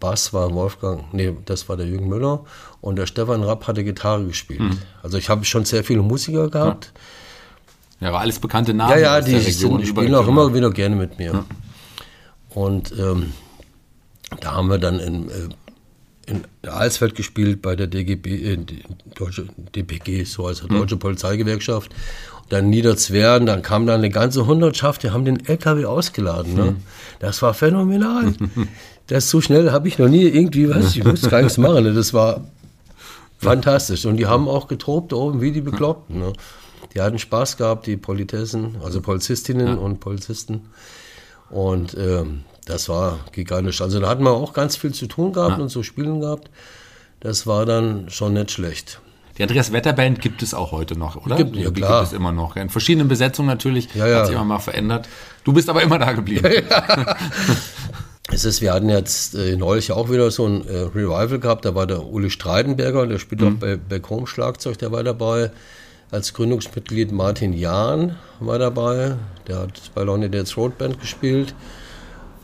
Bass 0.00 0.32
war 0.32 0.52
Wolfgang, 0.52 1.12
nee, 1.12 1.32
das 1.44 1.68
war 1.68 1.76
der 1.76 1.86
Jürgen 1.86 2.08
Müller 2.08 2.44
und 2.80 2.96
der 2.96 3.06
Stefan 3.06 3.42
Rapp 3.42 3.66
hatte 3.66 3.84
Gitarre 3.84 4.24
gespielt. 4.26 4.60
Mhm. 4.60 4.78
Also 5.02 5.16
ich 5.18 5.28
habe 5.28 5.44
schon 5.44 5.64
sehr 5.64 5.84
viele 5.84 6.02
Musiker 6.02 6.48
gehabt. 6.48 6.92
Ja, 8.00 8.08
aber 8.08 8.20
alles 8.20 8.40
bekannte 8.40 8.74
Namen 8.74 8.90
Ja, 8.92 8.98
ja, 8.98 9.20
die, 9.20 9.38
sind, 9.38 9.86
spielen 9.86 10.14
auch 10.14 10.26
immer. 10.26 10.52
wieder 10.54 10.70
gerne 10.72 10.96
mit 10.96 11.18
mir. 11.18 11.44
Und 12.50 12.92
ähm, 12.98 13.32
da 14.40 14.54
haben 14.54 14.68
wir 14.68 14.78
dann 14.78 14.98
in, 14.98 15.28
äh, 15.28 15.48
in 16.26 16.44
Alsfeld 16.68 17.14
gespielt 17.14 17.62
bei 17.62 17.74
der 17.76 17.86
DGB, 17.86 18.52
äh, 18.52 18.58
Deutsche 19.14 19.46
DPG, 19.74 20.24
so 20.24 20.46
also 20.46 20.68
Deutsche 20.68 20.96
Polizeigewerkschaft. 20.96 21.90
Und 22.42 22.52
dann 22.52 22.70
Niederzweren, 22.70 23.46
dann 23.46 23.62
kam 23.62 23.86
dann 23.86 23.98
eine 23.98 24.10
ganze 24.10 24.46
Hundertschaft, 24.46 25.02
die 25.02 25.10
haben 25.10 25.24
den 25.24 25.44
LKW 25.44 25.84
ausgeladen. 25.84 26.54
Ne? 26.54 26.76
Das 27.18 27.42
war 27.42 27.54
phänomenal. 27.54 28.34
das 29.08 29.28
so 29.30 29.40
schnell 29.40 29.72
habe 29.72 29.88
ich 29.88 29.98
noch 29.98 30.08
nie 30.08 30.22
irgendwie, 30.22 30.68
was, 30.68 30.96
ich 30.96 31.04
musste 31.04 31.28
gar 31.28 31.42
nichts 31.42 31.58
machen. 31.58 31.84
Ne? 31.84 31.92
Das 31.92 32.14
war 32.14 32.44
fantastisch. 33.38 34.06
Und 34.06 34.16
die 34.16 34.26
haben 34.26 34.48
auch 34.48 34.68
getobt 34.68 35.12
da 35.12 35.16
oben 35.16 35.40
wie 35.40 35.50
die 35.50 35.60
Bekloppten. 35.60 36.20
Ne? 36.20 36.32
Die 36.94 37.00
hatten 37.00 37.18
Spaß 37.18 37.56
gehabt, 37.56 37.86
die 37.86 37.96
Politessen, 37.96 38.76
also 38.82 39.00
Polizistinnen 39.00 39.78
und 39.78 40.00
Polizisten. 40.00 40.68
Und 41.50 41.96
ähm, 41.98 42.44
das 42.64 42.88
war 42.88 43.18
gigantisch. 43.32 43.80
Also 43.80 44.00
da 44.00 44.08
hatten 44.08 44.24
wir 44.24 44.30
auch 44.30 44.52
ganz 44.52 44.76
viel 44.76 44.92
zu 44.92 45.06
tun 45.06 45.32
gehabt 45.32 45.60
und 45.60 45.68
so 45.68 45.82
Spielen 45.82 46.20
gehabt. 46.20 46.50
Das 47.20 47.46
war 47.46 47.66
dann 47.66 48.08
schon 48.10 48.32
nicht 48.34 48.50
schlecht. 48.50 49.00
Die 49.38 49.42
Andreas 49.42 49.72
Wetter 49.72 49.92
Band 49.94 50.20
gibt 50.20 50.42
es 50.42 50.52
auch 50.52 50.72
heute 50.72 50.98
noch, 50.98 51.16
oder? 51.24 51.36
Gibt- 51.36 51.56
ja, 51.56 51.70
die 51.70 51.80
klar. 51.80 52.00
gibt 52.00 52.12
es 52.12 52.16
immer 52.16 52.32
noch. 52.32 52.56
In 52.56 52.68
verschiedenen 52.68 53.08
Besetzungen 53.08 53.48
natürlich. 53.48 53.88
Ja, 53.94 54.06
ja. 54.06 54.18
Hat 54.18 54.26
sich 54.26 54.34
immer 54.34 54.44
mal 54.44 54.58
verändert. 54.58 55.08
Du 55.44 55.52
bist 55.52 55.68
aber 55.70 55.82
immer 55.82 55.98
da 55.98 56.12
geblieben. 56.12 56.48
Es 58.30 58.46
ist, 58.46 58.62
wir 58.62 58.72
hatten 58.72 58.88
jetzt 58.88 59.34
äh, 59.34 59.56
neulich 59.56 59.92
auch 59.92 60.08
wieder 60.10 60.30
so 60.30 60.46
ein 60.46 60.66
äh, 60.66 60.78
Revival 60.94 61.38
gehabt. 61.38 61.64
Da 61.66 61.74
war 61.74 61.86
der 61.86 62.06
Uli 62.06 62.30
Streidenberger, 62.30 63.06
der 63.06 63.18
spielt 63.18 63.42
auch 63.42 63.50
bei 63.50 63.76
Back 63.76 64.08
Home 64.08 64.26
Schlagzeug, 64.26 64.78
der 64.78 64.90
war 64.90 65.02
dabei. 65.02 65.50
Als 66.10 66.32
Gründungsmitglied 66.32 67.12
Martin 67.12 67.52
Jahn 67.52 68.16
war 68.40 68.58
dabei. 68.58 69.16
Der 69.48 69.58
hat 69.58 69.90
bei 69.94 70.02
Lonely 70.02 70.30
Dead's 70.30 70.56
Road 70.56 70.78
Band 70.78 70.98
gespielt. 71.00 71.54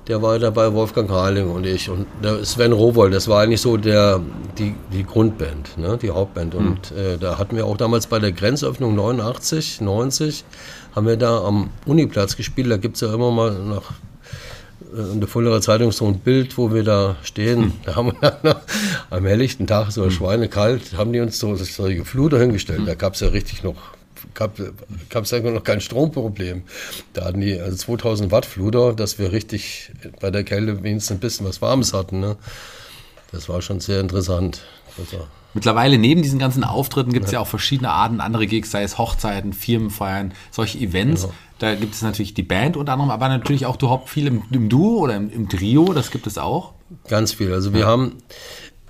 Der 0.08 0.22
war 0.22 0.38
dabei, 0.38 0.72
Wolfgang 0.72 1.10
Harling 1.10 1.50
und 1.50 1.66
ich. 1.66 1.90
Und 1.90 2.06
der 2.22 2.42
Sven 2.42 2.72
Rowold, 2.72 3.12
das 3.12 3.28
war 3.28 3.42
eigentlich 3.42 3.60
so 3.60 3.76
der, 3.76 4.20
die, 4.56 4.74
die 4.90 5.04
Grundband, 5.04 5.76
ne, 5.76 5.98
die 6.00 6.10
Hauptband. 6.10 6.54
Und 6.54 6.92
äh, 6.92 7.18
da 7.18 7.38
hatten 7.38 7.56
wir 7.56 7.66
auch 7.66 7.76
damals 7.76 8.06
bei 8.06 8.18
der 8.18 8.32
Grenzöffnung 8.32 8.94
89, 8.94 9.82
90, 9.82 10.44
haben 10.96 11.06
wir 11.06 11.18
da 11.18 11.44
am 11.44 11.68
Uniplatz 11.84 12.36
gespielt. 12.36 12.70
Da 12.70 12.78
gibt 12.78 12.96
es 12.96 13.02
ja 13.02 13.12
immer 13.12 13.30
mal 13.30 13.52
nach 13.52 13.82
äh, 14.96 15.12
in 15.12 15.20
der 15.20 15.28
Fullerer 15.28 15.60
Zeitung 15.60 15.92
so 15.92 16.06
ein 16.06 16.18
Bild, 16.20 16.56
wo 16.56 16.72
wir 16.72 16.84
da 16.84 17.16
stehen. 17.22 17.74
Da 17.84 17.96
haben 17.96 18.12
wir 18.12 18.30
dann 18.42 18.56
am 19.10 19.26
helllichten 19.26 19.66
Tag, 19.66 19.92
so 19.92 20.08
schweinekalt, 20.08 20.96
haben 20.96 21.12
die 21.12 21.20
uns 21.20 21.38
so 21.38 21.54
solche 21.54 22.06
Fluter 22.06 22.38
hingestellt. 22.38 22.82
Da 22.86 22.94
gab 22.94 23.12
es 23.12 23.20
ja 23.20 23.28
richtig 23.28 23.62
noch, 23.62 23.76
gab 24.34 24.58
es 24.58 25.30
ja 25.30 25.40
noch 25.40 25.64
kein 25.64 25.80
Stromproblem. 25.80 26.62
Da 27.12 27.26
hatten 27.26 27.40
die 27.40 27.58
also 27.58 27.76
2000 27.76 28.30
Watt 28.30 28.46
Fluter, 28.46 28.92
dass 28.94 29.18
wir 29.18 29.32
richtig 29.32 29.92
bei 30.20 30.30
der 30.30 30.44
Kälte 30.44 30.82
wenigstens 30.82 31.16
ein 31.16 31.20
bisschen 31.20 31.46
was 31.46 31.60
Warmes 31.62 31.92
hatten. 31.92 32.20
Ne? 32.20 32.36
Das 33.32 33.48
war 33.48 33.62
schon 33.62 33.80
sehr 33.80 34.00
interessant. 34.00 34.62
War, 34.96 35.28
Mittlerweile 35.54 35.98
neben 35.98 36.22
diesen 36.22 36.38
ganzen 36.38 36.62
Auftritten 36.62 37.12
gibt 37.12 37.26
es 37.26 37.32
ja. 37.32 37.40
auch 37.40 37.46
verschiedene 37.46 37.90
Arten, 37.90 38.20
andere 38.20 38.46
Gigs, 38.46 38.70
sei 38.70 38.82
es 38.82 38.98
Hochzeiten, 38.98 39.52
Firmenfeiern, 39.52 40.34
solche 40.50 40.78
Events. 40.78 41.22
Genau. 41.22 41.34
Da 41.58 41.74
gibt 41.74 41.94
es 41.94 42.02
natürlich 42.02 42.34
die 42.34 42.42
Band 42.42 42.76
unter 42.76 42.92
anderem, 42.92 43.10
aber 43.10 43.28
natürlich 43.28 43.66
auch 43.66 43.76
überhaupt 43.76 44.08
viel 44.08 44.26
im, 44.26 44.42
im 44.50 44.68
Duo 44.68 44.98
oder 44.98 45.16
im, 45.16 45.30
im 45.30 45.48
Trio, 45.48 45.92
das 45.92 46.10
gibt 46.10 46.26
es 46.26 46.38
auch. 46.38 46.74
Ganz 47.08 47.32
viel. 47.32 47.52
Also 47.52 47.74
wir 47.74 47.86
haben, 47.86 48.16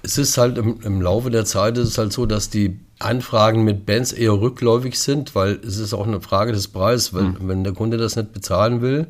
es 0.08 0.16
ist 0.16 0.38
halt 0.38 0.56
im, 0.56 0.80
im 0.82 1.02
Laufe 1.02 1.30
der 1.30 1.44
Zeit 1.44 1.76
ist 1.76 1.88
es 1.88 1.98
halt 1.98 2.14
so, 2.14 2.24
dass 2.24 2.48
die 2.48 2.80
Anfragen 2.98 3.62
mit 3.62 3.84
Bands 3.84 4.12
eher 4.12 4.32
rückläufig 4.32 4.98
sind, 4.98 5.34
weil 5.34 5.60
es 5.62 5.76
ist 5.76 5.92
auch 5.92 6.06
eine 6.06 6.22
Frage 6.22 6.52
des 6.52 6.68
Preises. 6.68 7.12
Wenn, 7.12 7.36
wenn 7.46 7.62
der 7.62 7.74
Kunde 7.74 7.98
das 7.98 8.16
nicht 8.16 8.32
bezahlen 8.32 8.80
will 8.80 9.08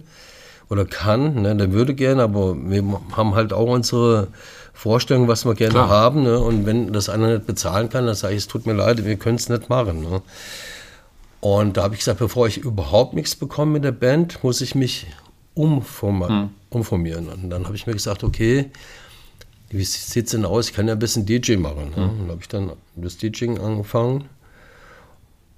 oder 0.68 0.84
kann, 0.84 1.42
ne, 1.42 1.54
der 1.54 1.72
würde 1.72 1.94
gerne, 1.94 2.24
aber 2.24 2.56
wir 2.56 2.82
haben 3.12 3.36
halt 3.36 3.52
auch 3.52 3.68
unsere 3.68 4.26
Vorstellung, 4.74 5.28
was 5.28 5.44
wir 5.44 5.54
gerne 5.54 5.74
Klar. 5.74 5.88
haben. 5.88 6.24
Ne? 6.24 6.36
Und 6.36 6.66
wenn 6.66 6.92
das 6.92 7.08
einer 7.08 7.34
nicht 7.34 7.46
bezahlen 7.46 7.88
kann, 7.90 8.06
dann 8.06 8.16
sage 8.16 8.34
ich, 8.34 8.40
es 8.40 8.48
tut 8.48 8.66
mir 8.66 8.74
leid, 8.74 9.04
wir 9.04 9.16
können 9.16 9.36
es 9.36 9.48
nicht 9.48 9.68
machen. 9.68 10.00
Ne? 10.02 10.20
Und 11.40 11.76
da 11.76 11.84
habe 11.84 11.94
ich 11.94 12.00
gesagt, 12.00 12.18
bevor 12.18 12.48
ich 12.48 12.58
überhaupt 12.58 13.14
nichts 13.14 13.36
bekomme 13.36 13.70
mit 13.70 13.84
der 13.84 13.92
Band, 13.92 14.42
muss 14.42 14.60
ich 14.60 14.74
mich 14.74 15.06
umforma 15.54 16.50
umformieren. 16.70 17.28
Und 17.28 17.50
dann 17.50 17.66
habe 17.66 17.76
ich 17.76 17.86
mir 17.86 17.92
gesagt, 17.92 18.24
okay, 18.24 18.70
wie 19.70 19.84
sieht 19.84 20.26
es 20.26 20.30
denn 20.30 20.44
aus? 20.44 20.70
Ich 20.70 20.74
kann 20.74 20.88
ja 20.88 20.94
ein 20.94 20.98
bisschen 20.98 21.26
DJ 21.26 21.56
machen. 21.56 21.92
Ne? 21.94 22.10
Und 22.10 22.26
da 22.26 22.32
habe 22.32 22.40
ich 22.40 22.48
dann 22.48 22.72
das 22.96 23.18
DJing 23.18 23.58
angefangen. 23.58 24.24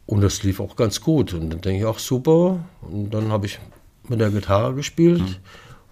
Und 0.06 0.22
das 0.22 0.42
lief 0.42 0.58
auch 0.58 0.74
ganz 0.74 1.00
gut. 1.00 1.32
Und 1.34 1.50
dann 1.50 1.60
denke 1.60 1.80
ich 1.80 1.86
auch, 1.86 2.00
super. 2.00 2.58
Und 2.82 3.10
dann 3.10 3.30
habe 3.30 3.46
ich 3.46 3.60
mit 4.08 4.20
der 4.20 4.30
Gitarre 4.30 4.74
gespielt. 4.74 5.40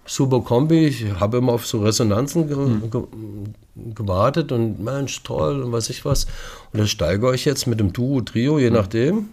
Super 0.05 0.41
Kombi. 0.41 0.87
Ich 0.87 1.05
habe 1.19 1.37
immer 1.37 1.53
auf 1.53 1.65
so 1.65 1.81
Resonanzen 1.81 2.47
ge 2.47 2.89
ge 2.89 3.03
gewartet 3.95 4.51
und 4.51 4.83
Mensch, 4.83 5.23
toll 5.23 5.61
und 5.61 5.71
weiß 5.71 5.89
ich 5.89 6.03
was. 6.03 6.25
Und 6.73 6.79
das 6.79 6.89
steigere 6.89 7.33
ich 7.33 7.45
jetzt 7.45 7.67
mit 7.67 7.79
dem 7.79 7.93
Duo, 7.93 8.19
Trio, 8.19 8.59
je 8.59 8.71
nachdem. 8.71 9.29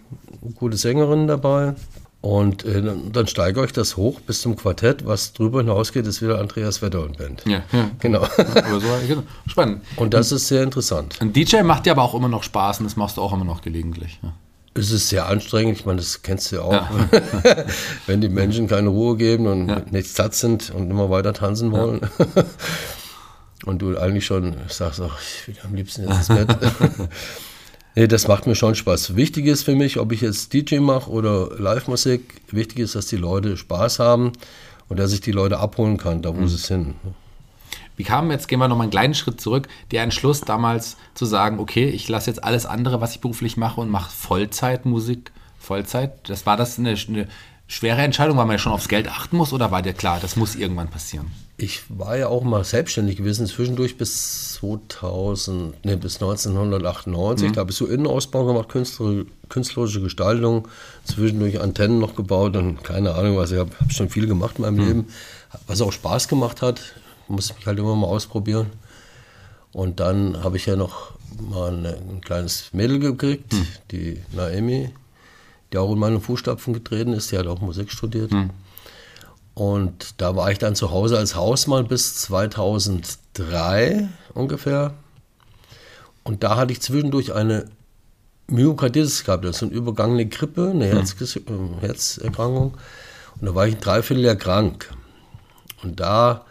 Gute 0.55 0.77
Sängerin 0.77 1.27
dabei. 1.27 1.73
Und 2.21 2.65
äh, 2.65 2.81
dann, 3.11 3.27
steigere 3.27 3.65
ich 3.65 3.73
das 3.73 3.95
hoch 3.95 4.19
bis 4.21 4.41
zum 4.41 4.55
Quartett. 4.55 5.05
Was 5.05 5.33
drüber 5.33 5.59
hinausgeht, 5.59 6.07
ist 6.07 6.21
wieder 6.21 6.39
Andreas 6.39 6.81
Wetter 6.81 7.03
und 7.03 7.17
Band. 7.17 7.43
Ja, 7.45 7.61
ja. 7.71 7.91
Genau. 7.99 8.23
Aber 8.37 8.79
so, 8.79 8.87
genau. 9.07 9.23
Spannend. 9.45 9.83
Und 9.95 10.13
das 10.13 10.31
ist 10.31 10.47
sehr 10.47 10.63
interessant. 10.63 11.17
Ein 11.21 11.31
DJ 11.31 11.61
macht 11.61 11.85
dir 11.85 11.91
aber 11.91 12.01
auch 12.03 12.15
immer 12.15 12.27
noch 12.27 12.43
Spaß 12.43 12.79
und 12.79 12.85
das 12.85 12.95
machst 12.95 13.17
du 13.17 13.21
auch 13.21 13.33
immer 13.33 13.45
noch 13.45 13.61
gelegentlich. 13.61 14.19
Ja. 14.23 14.33
Es 14.73 14.91
ist 14.91 15.09
sehr 15.09 15.27
anstrengend, 15.27 15.79
ich 15.79 15.85
meine, 15.85 15.97
das 15.97 16.21
kennst 16.21 16.51
du 16.51 16.57
ja 16.57 16.61
auch. 16.61 16.87
Wenn 18.07 18.21
die 18.21 18.29
Menschen 18.29 18.67
keine 18.67 18.89
Ruhe 18.89 19.15
geben 19.15 19.47
und 19.47 19.91
nicht 19.91 20.09
satt 20.09 20.35
sind 20.35 20.69
und 20.69 20.89
immer 20.91 21.09
weiter 21.09 21.33
tanzen 21.33 21.71
wollen. 21.71 22.01
und 23.65 23.81
du 23.81 23.97
eigentlich 23.97 24.25
schon 24.25 24.55
sagst, 24.67 25.01
ach, 25.01 25.19
ich 25.19 25.47
will 25.47 25.55
am 25.63 25.73
liebsten 25.73 26.03
jetzt 26.03 26.29
ins 26.29 26.45
Bett. 26.45 26.57
Nee, 27.97 28.07
das 28.07 28.27
macht 28.27 28.47
mir 28.47 28.55
schon 28.55 28.75
Spaß. 28.75 29.15
Wichtig 29.15 29.47
ist 29.47 29.63
für 29.63 29.75
mich, 29.75 29.99
ob 29.99 30.11
ich 30.11 30.21
jetzt 30.21 30.53
DJ 30.53 30.79
mache 30.79 31.09
oder 31.09 31.49
Live-Musik, 31.57 32.41
wichtig 32.51 32.79
ist, 32.79 32.95
dass 32.95 33.07
die 33.07 33.17
Leute 33.17 33.57
Spaß 33.57 33.99
haben 33.99 34.33
und 34.87 34.99
dass 34.99 35.13
ich 35.13 35.21
die 35.21 35.31
Leute 35.31 35.59
abholen 35.59 35.97
kann, 35.97 36.21
da 36.21 36.35
wo 36.35 36.45
sie 36.45 36.57
sind. 36.57 36.95
Wie 37.95 38.03
kam, 38.03 38.29
jetzt 38.29 38.47
gehen 38.47 38.59
wir 38.59 38.67
noch 38.67 38.77
mal 38.77 38.83
einen 38.83 38.91
kleinen 38.91 39.15
Schritt 39.15 39.41
zurück, 39.41 39.67
der 39.89 40.03
Entschluss 40.03 40.41
damals 40.41 40.97
zu 41.15 41.25
sagen, 41.25 41.59
okay, 41.59 41.89
ich 41.89 42.07
lasse 42.07 42.29
jetzt 42.29 42.43
alles 42.43 42.67
andere, 42.67 43.01
was 43.01 43.15
ich 43.15 43.21
beruflich 43.21 43.57
mache 43.57 43.81
und 43.81 43.89
mache 43.89 44.11
Vollzeitmusik, 44.11 45.31
Vollzeit. 45.57 46.29
Das 46.29 46.45
war 46.45 46.55
das 46.55 46.77
eine, 46.77 46.91
eine 46.91 47.27
schwere 47.67 48.01
Entscheidung, 48.01 48.37
weil 48.37 48.45
man 48.45 48.55
ja 48.55 48.59
schon 48.59 48.71
aufs 48.71 48.87
Geld 48.87 49.07
achten 49.07 49.37
muss 49.37 49.53
oder 49.53 49.71
war 49.71 49.81
dir 49.81 49.93
klar, 49.93 50.19
das 50.21 50.35
muss 50.35 50.55
irgendwann 50.55 50.89
passieren? 50.89 51.31
Ich 51.57 51.81
war 51.89 52.17
ja 52.17 52.27
auch 52.27 52.43
mal 52.43 52.63
selbstständig 52.63 53.17
gewesen, 53.17 53.47
zwischendurch 53.47 53.97
bis 53.97 54.53
2000, 54.53 55.85
nee, 55.85 55.95
bis 55.95 56.15
1998. 56.15 57.51
Da 57.51 57.61
habe 57.61 57.71
ich 57.71 57.77
so 57.77 57.87
Innenausbau 57.87 58.45
gemacht, 58.45 58.69
künstler, 58.69 59.25
künstlerische 59.49 60.01
Gestaltung, 60.01 60.67
zwischendurch 61.03 61.59
Antennen 61.59 61.99
noch 61.99 62.15
gebaut 62.15 62.55
und 62.55 62.83
keine 62.83 63.15
Ahnung 63.15 63.37
was. 63.37 63.51
Ich 63.51 63.57
habe 63.57 63.71
hab 63.79 63.91
schon 63.91 64.09
viel 64.09 64.27
gemacht 64.27 64.57
in 64.59 64.63
meinem 64.63 64.77
Leben, 64.77 65.07
was 65.65 65.81
auch 65.81 65.91
Spaß 65.91 66.27
gemacht 66.27 66.61
hat. 66.61 66.81
Muss 67.27 67.53
mich 67.55 67.65
halt 67.65 67.79
immer 67.79 67.95
mal 67.95 68.07
ausprobieren. 68.07 68.67
Und 69.73 69.99
dann 69.99 70.43
habe 70.43 70.57
ich 70.57 70.67
ja 70.67 70.75
noch 70.75 71.13
mal 71.39 71.73
eine, 71.73 71.97
ein 71.97 72.21
kleines 72.21 72.69
Mädel 72.71 72.99
gekriegt, 72.99 73.53
die 73.91 74.21
Naomi, 74.31 74.91
die 75.71 75.77
auch 75.77 75.91
in 75.91 75.99
meine 75.99 76.19
Fußstapfen 76.19 76.73
getreten 76.73 77.13
ist. 77.13 77.31
Die 77.31 77.37
hat 77.37 77.47
auch 77.47 77.61
Musik 77.61 77.91
studiert. 77.91 78.31
Und 79.53 80.21
da 80.21 80.35
war 80.35 80.51
ich 80.51 80.59
dann 80.59 80.75
zu 80.75 80.91
Hause 80.91 81.17
als 81.17 81.35
Hausmann 81.35 81.87
bis 81.87 82.15
2003 82.17 84.07
ungefähr. 84.33 84.93
Und 86.23 86.43
da 86.43 86.57
hatte 86.57 86.73
ich 86.73 86.81
zwischendurch 86.81 87.33
eine 87.33 87.65
Myokarditis 88.49 89.23
gehabt, 89.23 89.43
das 89.45 89.57
ist 89.57 89.63
eine 89.63 89.71
übergangene 89.71 90.25
Grippe, 90.25 90.69
eine 90.69 90.85
Herzges 90.85 91.35
äh, 91.35 91.41
Herzerkrankung. 91.81 92.77
Und 93.39 93.47
da 93.47 93.55
war 93.55 93.67
ich 93.67 93.75
ein 93.75 93.81
Dreivierteljahr 93.81 94.35
krank. 94.35 94.89
Und 95.83 95.99
da, 95.99 96.45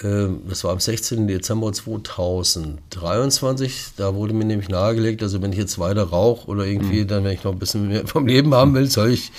das 0.00 0.64
war 0.64 0.72
am 0.72 0.80
16. 0.80 1.28
Dezember 1.28 1.72
2023, 1.72 3.88
da 3.96 4.14
wurde 4.14 4.32
mir 4.32 4.46
nämlich 4.46 4.68
nahegelegt, 4.68 5.22
also 5.22 5.42
wenn 5.42 5.52
ich 5.52 5.58
jetzt 5.58 5.78
weiter 5.78 6.04
rauche 6.04 6.48
oder 6.48 6.64
irgendwie, 6.64 7.04
dann 7.04 7.24
wenn 7.24 7.32
ich 7.32 7.44
noch 7.44 7.52
ein 7.52 7.58
bisschen 7.58 7.88
mehr 7.88 8.06
vom 8.06 8.26
Leben 8.26 8.54
haben 8.54 8.74
will, 8.74 8.90
soll 8.90 9.10
ich 9.10 9.30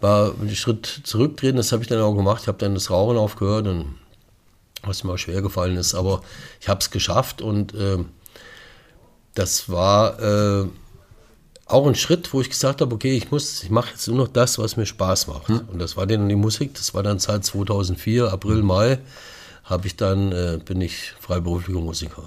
mal 0.00 0.32
einen 0.40 0.54
Schritt 0.54 1.00
zurücktreten. 1.04 1.56
Das 1.56 1.72
habe 1.72 1.82
ich 1.82 1.88
dann 1.88 2.00
auch 2.00 2.14
gemacht. 2.14 2.42
Ich 2.42 2.48
habe 2.48 2.58
dann 2.58 2.74
das 2.74 2.90
Rauchen 2.90 3.16
aufgehört 3.16 3.66
und 3.66 3.94
was 4.82 5.04
mir 5.04 5.12
auch 5.12 5.18
schwer 5.18 5.42
gefallen 5.42 5.76
ist. 5.76 5.94
Aber 5.94 6.22
ich 6.60 6.68
habe 6.68 6.80
es 6.80 6.90
geschafft 6.90 7.42
und 7.42 7.74
äh, 7.74 7.98
das 9.34 9.68
war 9.68 10.20
äh, 10.20 10.66
auch 11.66 11.86
ein 11.86 11.94
Schritt, 11.94 12.32
wo 12.32 12.40
ich 12.40 12.50
gesagt 12.50 12.80
habe, 12.80 12.94
okay, 12.94 13.16
ich 13.16 13.30
muss, 13.30 13.62
ich 13.62 13.70
mache 13.70 13.90
jetzt 13.90 14.08
nur 14.08 14.16
noch 14.16 14.28
das, 14.28 14.58
was 14.58 14.76
mir 14.76 14.86
Spaß 14.86 15.28
macht. 15.28 15.50
Und 15.50 15.78
das 15.78 15.96
war 15.96 16.06
dann 16.06 16.28
die 16.28 16.34
Musik. 16.34 16.74
Das 16.74 16.94
war 16.94 17.02
dann 17.02 17.18
seit 17.18 17.44
2004, 17.44 18.32
April, 18.32 18.62
Mai, 18.62 18.98
habe 19.70 19.86
ich 19.86 19.96
dann, 19.96 20.32
äh, 20.32 20.58
bin 20.64 20.80
ich 20.80 21.14
freiberuflicher 21.20 21.80
Musiker. 21.80 22.24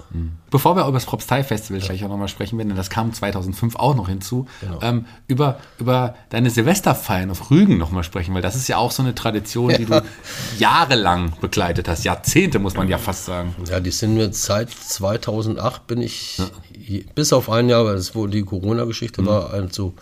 Bevor 0.50 0.74
wir 0.76 0.82
über 0.84 0.92
das 0.94 1.04
Propstei-Festival 1.04 1.80
gleich 1.80 2.02
auch 2.04 2.08
nochmal 2.08 2.28
sprechen 2.28 2.56
werden, 2.58 2.68
denn 2.70 2.76
das 2.76 2.90
kam 2.90 3.12
2005 3.12 3.76
auch 3.76 3.94
noch 3.94 4.08
hinzu, 4.08 4.46
Genau. 4.62 4.78
ähm, 4.82 5.04
über, 5.28 5.58
über 5.78 6.14
deine 6.30 6.48
Silvesterfeiern 6.50 7.30
auf 7.30 7.50
Rügen 7.50 7.76
nochmal 7.78 8.02
sprechen, 8.02 8.34
weil 8.34 8.42
das 8.42 8.56
ist 8.56 8.66
ja 8.68 8.78
auch 8.78 8.90
so 8.90 9.02
eine 9.02 9.14
Tradition, 9.14 9.68
die 9.76 9.84
du 9.84 10.02
jahrelang 10.58 11.32
begleitet 11.40 11.86
hast, 11.88 12.04
Jahrzehnte 12.04 12.58
muss 12.58 12.74
man 12.74 12.88
ja 12.88 12.98
fast 12.98 13.26
sagen. 13.26 13.54
Ja, 13.70 13.78
die 13.80 13.90
sind 13.90 14.14
mir 14.14 14.32
seit 14.32 14.70
2008 14.70 15.86
bin 15.86 16.00
ich, 16.00 16.40
je- 16.76 17.04
bis 17.14 17.32
auf 17.32 17.50
ein 17.50 17.68
Jahr, 17.68 17.84
weil 17.84 17.96
es 17.96 18.14
wo 18.14 18.26
die 18.26 18.42
Corona-Geschichte 18.42 19.24
war, 19.26 19.50
also 19.52 19.92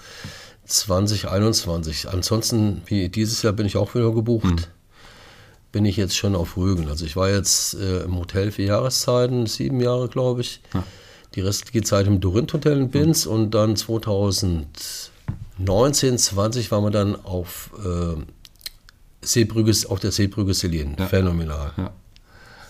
2021. 0.65 2.09
Ansonsten, 2.09 2.83
wie 2.87 3.09
dieses 3.09 3.43
Jahr 3.43 3.53
bin 3.53 3.67
ich 3.67 3.77
auch 3.77 3.95
wieder 3.95 4.13
gebucht. 4.13 4.69
Bin 5.73 5.87
ich 5.87 5.97
jetzt 5.97 6.15
schon 6.17 6.35
auf 6.37 6.57
Rügen. 6.59 6.89
Also 6.89 7.07
ich 7.07 7.17
war 7.17 7.31
jetzt 7.31 7.75
äh, 7.75 8.03
im 8.03 8.19
Hotel 8.19 8.53
für 8.53 8.63
Jahreszeiten, 8.63 9.47
sieben 9.47 9.81
Jahre, 9.81 10.09
glaube 10.09 10.43
ich. 10.43 10.61
Die 11.35 11.41
restliche 11.41 11.83
Zeit 11.83 12.07
im 12.07 12.21
Dorint 12.21 12.53
Hotel 12.53 12.77
in 12.79 12.91
Binz 12.91 13.25
und 13.25 13.53
dann 13.53 13.75
2019, 13.75 16.19
20 16.19 16.71
waren 16.71 16.85
wir 16.85 16.91
dann 16.91 17.17
auf 17.25 17.71
äh, 17.85 18.21
Seebrücke, 19.23 19.73
auf 19.89 20.01
der 20.01 20.13
Seebrücke 20.13 20.55
Selin. 20.55 20.97
Phänomenal. 21.09 21.73
Ja. 21.77 21.91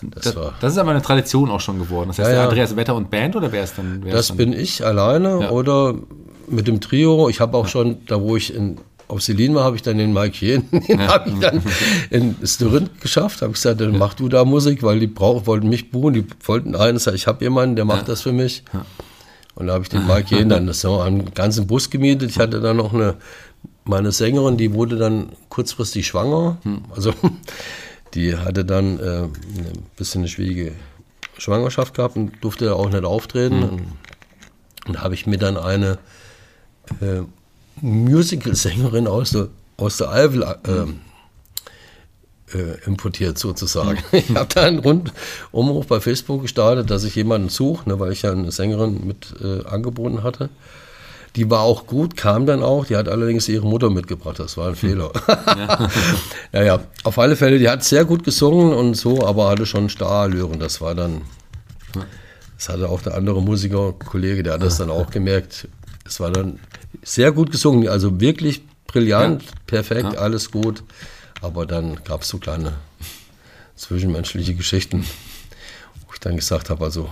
Das, 0.01 0.23
Das, 0.25 0.35
war. 0.35 0.53
das 0.59 0.73
ist 0.73 0.77
aber 0.79 0.91
eine 0.91 1.01
Tradition 1.01 1.49
auch 1.49 1.61
schon 1.61 1.79
geworden. 1.79 2.09
Das 2.09 2.19
heißt, 2.19 2.29
Ja, 2.29 2.35
ja. 2.35 2.43
Andreas 2.43 2.75
Wetter 2.75 2.95
und 2.95 3.09
Band 3.09 3.35
oder 3.35 3.51
wer 3.51 3.63
ist 3.63 3.77
dann? 3.77 4.01
Wer 4.03 4.11
Das 4.13 4.21
ist 4.21 4.29
dann? 4.31 4.37
bin 4.37 4.53
ich 4.53 4.85
alleine 4.85 5.41
Ja. 5.41 5.49
oder 5.51 5.95
mit 6.47 6.67
dem 6.67 6.81
Trio. 6.81 7.29
Ich 7.29 7.39
habe 7.39 7.57
auch 7.57 7.67
schon, 7.67 8.05
da 8.07 8.19
wo 8.21 8.35
ich 8.35 8.53
in, 8.53 8.77
auf 9.07 9.21
Selin 9.21 9.55
war, 9.55 9.63
habe 9.63 9.75
ich 9.75 9.81
dann 9.81 9.97
den 9.97 10.13
Mike 10.13 10.45
Jen, 10.45 10.69
den 10.87 11.07
habe 11.07 11.29
ich 11.29 11.39
dann 11.39 11.63
in 12.09 12.35
Styrin 12.43 12.89
geschafft. 12.99 13.41
Habe 13.41 13.53
gesagt, 13.53 13.81
dann 13.81 13.97
mach 13.97 14.13
du 14.13 14.29
da 14.29 14.45
Musik, 14.45 14.83
weil 14.83 14.99
die 14.99 15.07
brauchen, 15.07 15.45
wollten 15.47 15.69
mich 15.69 15.91
buchen. 15.91 16.13
Die 16.13 16.25
wollten 16.45 16.75
einen, 16.75 16.99
ich 17.13 17.27
habe 17.27 17.43
jemanden, 17.43 17.75
der 17.75 17.85
macht 17.85 18.07
das 18.07 18.21
für 18.21 18.33
mich. 18.33 18.63
Und 19.55 19.67
da 19.67 19.73
habe 19.73 19.83
ich 19.83 19.89
den 19.89 20.07
Mike 20.07 20.35
Jen 20.35 20.49
dann 20.49 20.71
so 20.73 20.99
einen 20.99 21.33
ganzen 21.33 21.67
Bus 21.67 21.89
gemietet. 21.89 22.29
Ich 22.29 22.39
hatte 22.39 22.59
dann 22.59 22.77
noch 22.77 22.93
eine, 22.93 23.15
meine 23.85 24.11
Sängerin, 24.11 24.57
die 24.57 24.73
wurde 24.73 24.97
dann 24.97 25.29
kurzfristig 25.49 26.07
schwanger. 26.07 26.57
Also 26.95 27.13
die 28.13 28.35
hatte 28.35 28.65
dann 28.65 28.99
äh, 28.99 29.23
ein 29.23 29.31
bisschen 29.95 30.21
eine 30.21 30.27
schwierige 30.27 30.71
Schwangerschaft 31.37 31.93
gehabt 31.93 32.15
und 32.15 32.31
durfte 32.41 32.75
auch 32.75 32.89
nicht 32.89 33.03
auftreten. 33.03 33.63
Und 33.63 33.81
und 34.85 34.95
da 34.95 35.01
habe 35.01 35.13
ich 35.13 35.25
mir 35.25 35.37
dann 35.37 35.57
eine 35.57 35.97
äh, 37.01 37.21
Musical-Sängerin 37.81 39.07
aus 39.07 39.31
der, 39.31 39.49
aus 39.77 39.97
der 39.97 40.11
Eifel 40.11 40.43
äh, 40.43 42.57
äh, 42.57 42.77
importiert, 42.85 43.37
sozusagen. 43.37 43.97
Ich 44.11 44.35
habe 44.35 44.47
da 44.53 44.61
einen 44.61 44.79
Rundumruf 44.79 45.87
bei 45.87 45.99
Facebook 45.99 46.43
gestartet, 46.43 46.89
dass 46.89 47.03
ich 47.03 47.15
jemanden 47.15 47.49
suche, 47.49 47.89
ne, 47.89 47.99
weil 47.99 48.11
ich 48.11 48.21
ja 48.21 48.31
eine 48.31 48.51
Sängerin 48.51 49.05
mit 49.05 49.33
äh, 49.41 49.65
angeboten 49.65 50.23
hatte. 50.23 50.49
Die 51.35 51.49
war 51.49 51.61
auch 51.61 51.87
gut, 51.87 52.15
kam 52.15 52.45
dann 52.45 52.61
auch. 52.61 52.85
Die 52.85 52.95
hat 52.95 53.09
allerdings 53.09 53.49
ihre 53.49 53.65
Mutter 53.65 53.89
mitgebracht. 53.89 54.37
Das 54.37 54.55
war 54.55 54.69
ein 54.69 54.75
Fehler. 54.75 55.11
Ja. 56.53 56.63
ja, 56.63 56.79
auf 57.03 57.17
alle 57.17 57.35
Fälle, 57.35 57.57
die 57.57 57.67
hat 57.67 57.83
sehr 57.83 58.05
gut 58.05 58.23
gesungen 58.23 58.73
und 58.73 58.93
so, 58.93 59.25
aber 59.25 59.49
hatte 59.49 59.65
schon 59.65 59.89
Starallüren. 59.89 60.59
Das 60.59 60.81
war 60.81 60.93
dann 60.93 61.21
das 62.63 62.69
hatte 62.69 62.87
auch 62.87 63.01
der 63.01 63.15
andere 63.15 63.41
Musiker, 63.41 63.93
Kollege, 63.93 64.41
der 64.41 64.53
hat 64.53 64.63
das 64.63 64.77
dann 64.77 64.89
auch 64.89 65.09
gemerkt. 65.09 65.67
Es 66.05 66.21
war 66.21 66.31
dann 66.31 66.59
sehr 67.01 67.31
gut 67.31 67.51
gesungen, 67.51 67.87
also 67.87 68.19
wirklich 68.19 68.61
brillant, 68.87 69.43
perfekt, 69.65 70.17
alles 70.17 70.51
gut. 70.51 70.83
Aber 71.41 71.65
dann 71.65 72.03
gab 72.03 72.21
es 72.21 72.29
so 72.29 72.37
kleine 72.37 72.73
zwischenmenschliche 73.75 74.55
Geschichten, 74.55 75.05
wo 76.05 76.13
ich 76.13 76.19
dann 76.19 76.35
gesagt 76.35 76.69
habe, 76.69 76.83
also, 76.85 77.09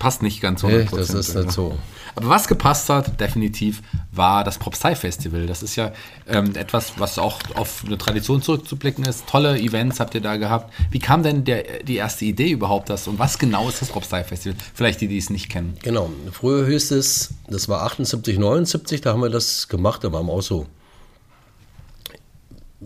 Passt 0.00 0.22
nicht 0.22 0.40
ganz 0.40 0.62
nee, 0.62 0.80
100%. 0.80 0.96
das 0.96 1.10
ist 1.10 1.34
nicht 1.34 1.52
so. 1.52 1.78
Aber 2.16 2.30
was 2.30 2.48
gepasst 2.48 2.88
hat, 2.88 3.20
definitiv, 3.20 3.82
war 4.10 4.44
das 4.44 4.58
Propstei-Festival. 4.58 5.46
Das 5.46 5.62
ist 5.62 5.76
ja 5.76 5.92
ähm, 6.26 6.56
etwas, 6.56 6.94
was 6.96 7.18
auch 7.18 7.38
auf 7.54 7.84
eine 7.86 7.98
Tradition 7.98 8.40
zurückzublicken 8.40 9.04
ist. 9.04 9.26
Tolle 9.26 9.60
Events 9.60 10.00
habt 10.00 10.14
ihr 10.14 10.22
da 10.22 10.38
gehabt. 10.38 10.72
Wie 10.90 11.00
kam 11.00 11.22
denn 11.22 11.44
der, 11.44 11.82
die 11.82 11.96
erste 11.96 12.24
Idee 12.24 12.50
überhaupt 12.50 12.88
das 12.88 13.08
und 13.08 13.18
was 13.18 13.38
genau 13.38 13.68
ist 13.68 13.82
das 13.82 13.90
Propstei-Festival? 13.90 14.56
Vielleicht 14.72 15.02
die, 15.02 15.08
die 15.08 15.18
es 15.18 15.28
nicht 15.28 15.50
kennen. 15.50 15.76
Genau, 15.82 16.10
früher 16.32 16.66
hieß 16.66 16.92
es, 16.92 17.34
das 17.48 17.68
war 17.68 17.82
78, 17.82 18.38
79, 18.38 19.02
da 19.02 19.12
haben 19.12 19.20
wir 19.20 19.28
das 19.28 19.68
gemacht, 19.68 20.02
da 20.02 20.10
waren 20.12 20.24
wir 20.24 20.32
auch 20.32 20.40
so 20.40 20.66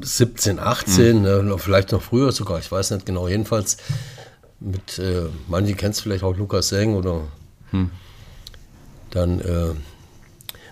17, 0.01 0.59
18, 0.59 1.23
ne, 1.23 1.57
vielleicht 1.59 1.93
noch 1.93 2.03
früher 2.03 2.33
sogar, 2.33 2.59
ich 2.59 2.73
weiß 2.73 2.91
nicht 2.91 3.07
genau, 3.07 3.29
jedenfalls 3.29 3.77
mit, 4.65 4.99
äh, 4.99 5.27
manche 5.49 5.75
kennen 5.75 5.93
es 5.93 6.01
vielleicht 6.01 6.25
auch 6.25 6.37
Lukas 6.37 6.69
Seng 6.69 6.95
oder 6.95 7.23
dann, 9.11 9.41
äh, 9.41 9.75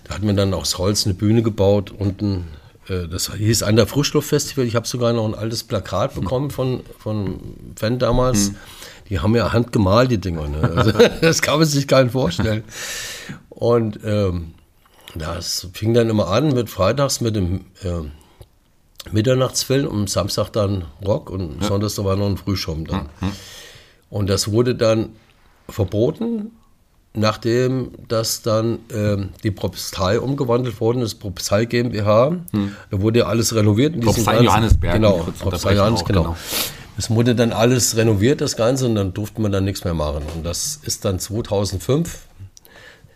da 0.03 0.15
hat 0.15 0.23
man 0.23 0.35
dann 0.35 0.53
aus 0.53 0.77
Holz 0.77 1.05
eine 1.05 1.13
Bühne 1.13 1.43
gebaut, 1.43 1.91
unten, 1.97 2.47
äh, 2.87 3.07
das 3.07 3.33
hieß 3.33 3.63
an 3.63 3.75
der 3.75 3.87
Frischluftfestival, 3.87 4.65
ich 4.65 4.75
habe 4.75 4.87
sogar 4.87 5.13
noch 5.13 5.25
ein 5.25 5.35
altes 5.35 5.63
Plakat 5.63 6.15
bekommen 6.15 6.49
von, 6.49 6.81
von 6.99 7.39
Fan 7.75 7.99
damals, 7.99 8.51
die 9.09 9.19
haben 9.19 9.35
ja 9.35 9.53
handgemalt, 9.53 10.11
die 10.11 10.17
Dinger, 10.17 10.47
ne? 10.47 10.73
also, 10.75 10.91
das 11.21 11.41
kann 11.41 11.59
man 11.59 11.67
sich 11.67 11.87
gar 11.87 12.03
nicht 12.03 12.13
vorstellen. 12.13 12.63
Und 13.49 13.99
ähm, 14.03 14.55
das 15.15 15.67
fing 15.73 15.93
dann 15.93 16.09
immer 16.09 16.27
an 16.29 16.53
mit 16.53 16.69
freitags 16.69 17.21
mit 17.21 17.35
dem 17.35 17.65
äh, 17.83 18.01
Mitternachtsfilm 19.11 19.87
und 19.87 20.09
Samstag 20.09 20.49
dann 20.51 20.85
Rock 21.05 21.29
und 21.29 21.63
sonntags 21.63 21.95
da 21.95 22.05
war 22.05 22.15
noch 22.15 22.27
ein 22.27 22.37
Frühschaum 22.37 22.87
dann. 22.87 23.09
Und 24.13 24.29
das 24.29 24.51
wurde 24.51 24.75
dann 24.75 25.09
verboten, 25.67 26.51
nachdem 27.15 27.93
das 28.07 28.43
dann 28.43 28.77
ähm, 28.93 29.29
die 29.41 29.49
Propstei 29.49 30.19
umgewandelt 30.19 30.79
worden 30.79 31.01
ist, 31.01 31.15
Propstei 31.15 31.65
GmbH. 31.65 32.37
Da 32.91 33.01
wurde 33.01 33.19
ja 33.19 33.25
alles 33.25 33.55
renoviert. 33.55 33.99
Propstei 33.99 34.43
Johannesberg, 34.43 34.93
Genau, 34.93 35.27
Propstei 35.39 35.73
Johannes, 35.73 36.05
genau. 36.05 36.21
genau. 36.21 36.37
Es 36.95 37.09
wurde 37.09 37.33
dann 37.33 37.53
alles 37.53 37.97
renoviert, 37.97 38.39
das 38.39 38.55
Ganze, 38.55 38.85
und 38.85 38.93
dann 38.93 39.15
durfte 39.15 39.41
man 39.41 39.51
dann 39.51 39.65
nichts 39.65 39.83
mehr 39.83 39.95
machen. 39.95 40.21
Und 40.35 40.45
das 40.45 40.79
ist 40.83 41.05
dann 41.05 41.17
2005. 41.17 42.27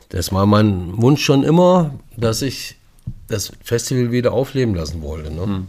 Das 0.10 0.32
war 0.34 0.48
mein 0.48 1.00
Wunsch 1.00 1.24
schon 1.24 1.44
immer, 1.44 1.92
dass 2.16 2.42
ich 2.42 2.76
das 3.28 3.52
Festival 3.64 4.12
wieder 4.12 4.34
aufleben 4.34 4.74
lassen 4.74 5.04
wollte. 5.04 5.32
Ne? 5.32 5.68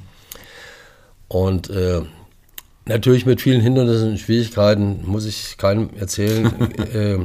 Und 1.29 1.69
äh, 1.69 2.01
natürlich 2.89 3.27
mit 3.27 3.41
vielen 3.41 3.61
Hindernissen 3.61 4.11
und 4.11 4.19
Schwierigkeiten, 4.19 5.01
muss 5.07 5.27
ich 5.27 5.57
keinem 5.57 5.91
erzählen. 5.99 6.51
äh, 6.95 7.19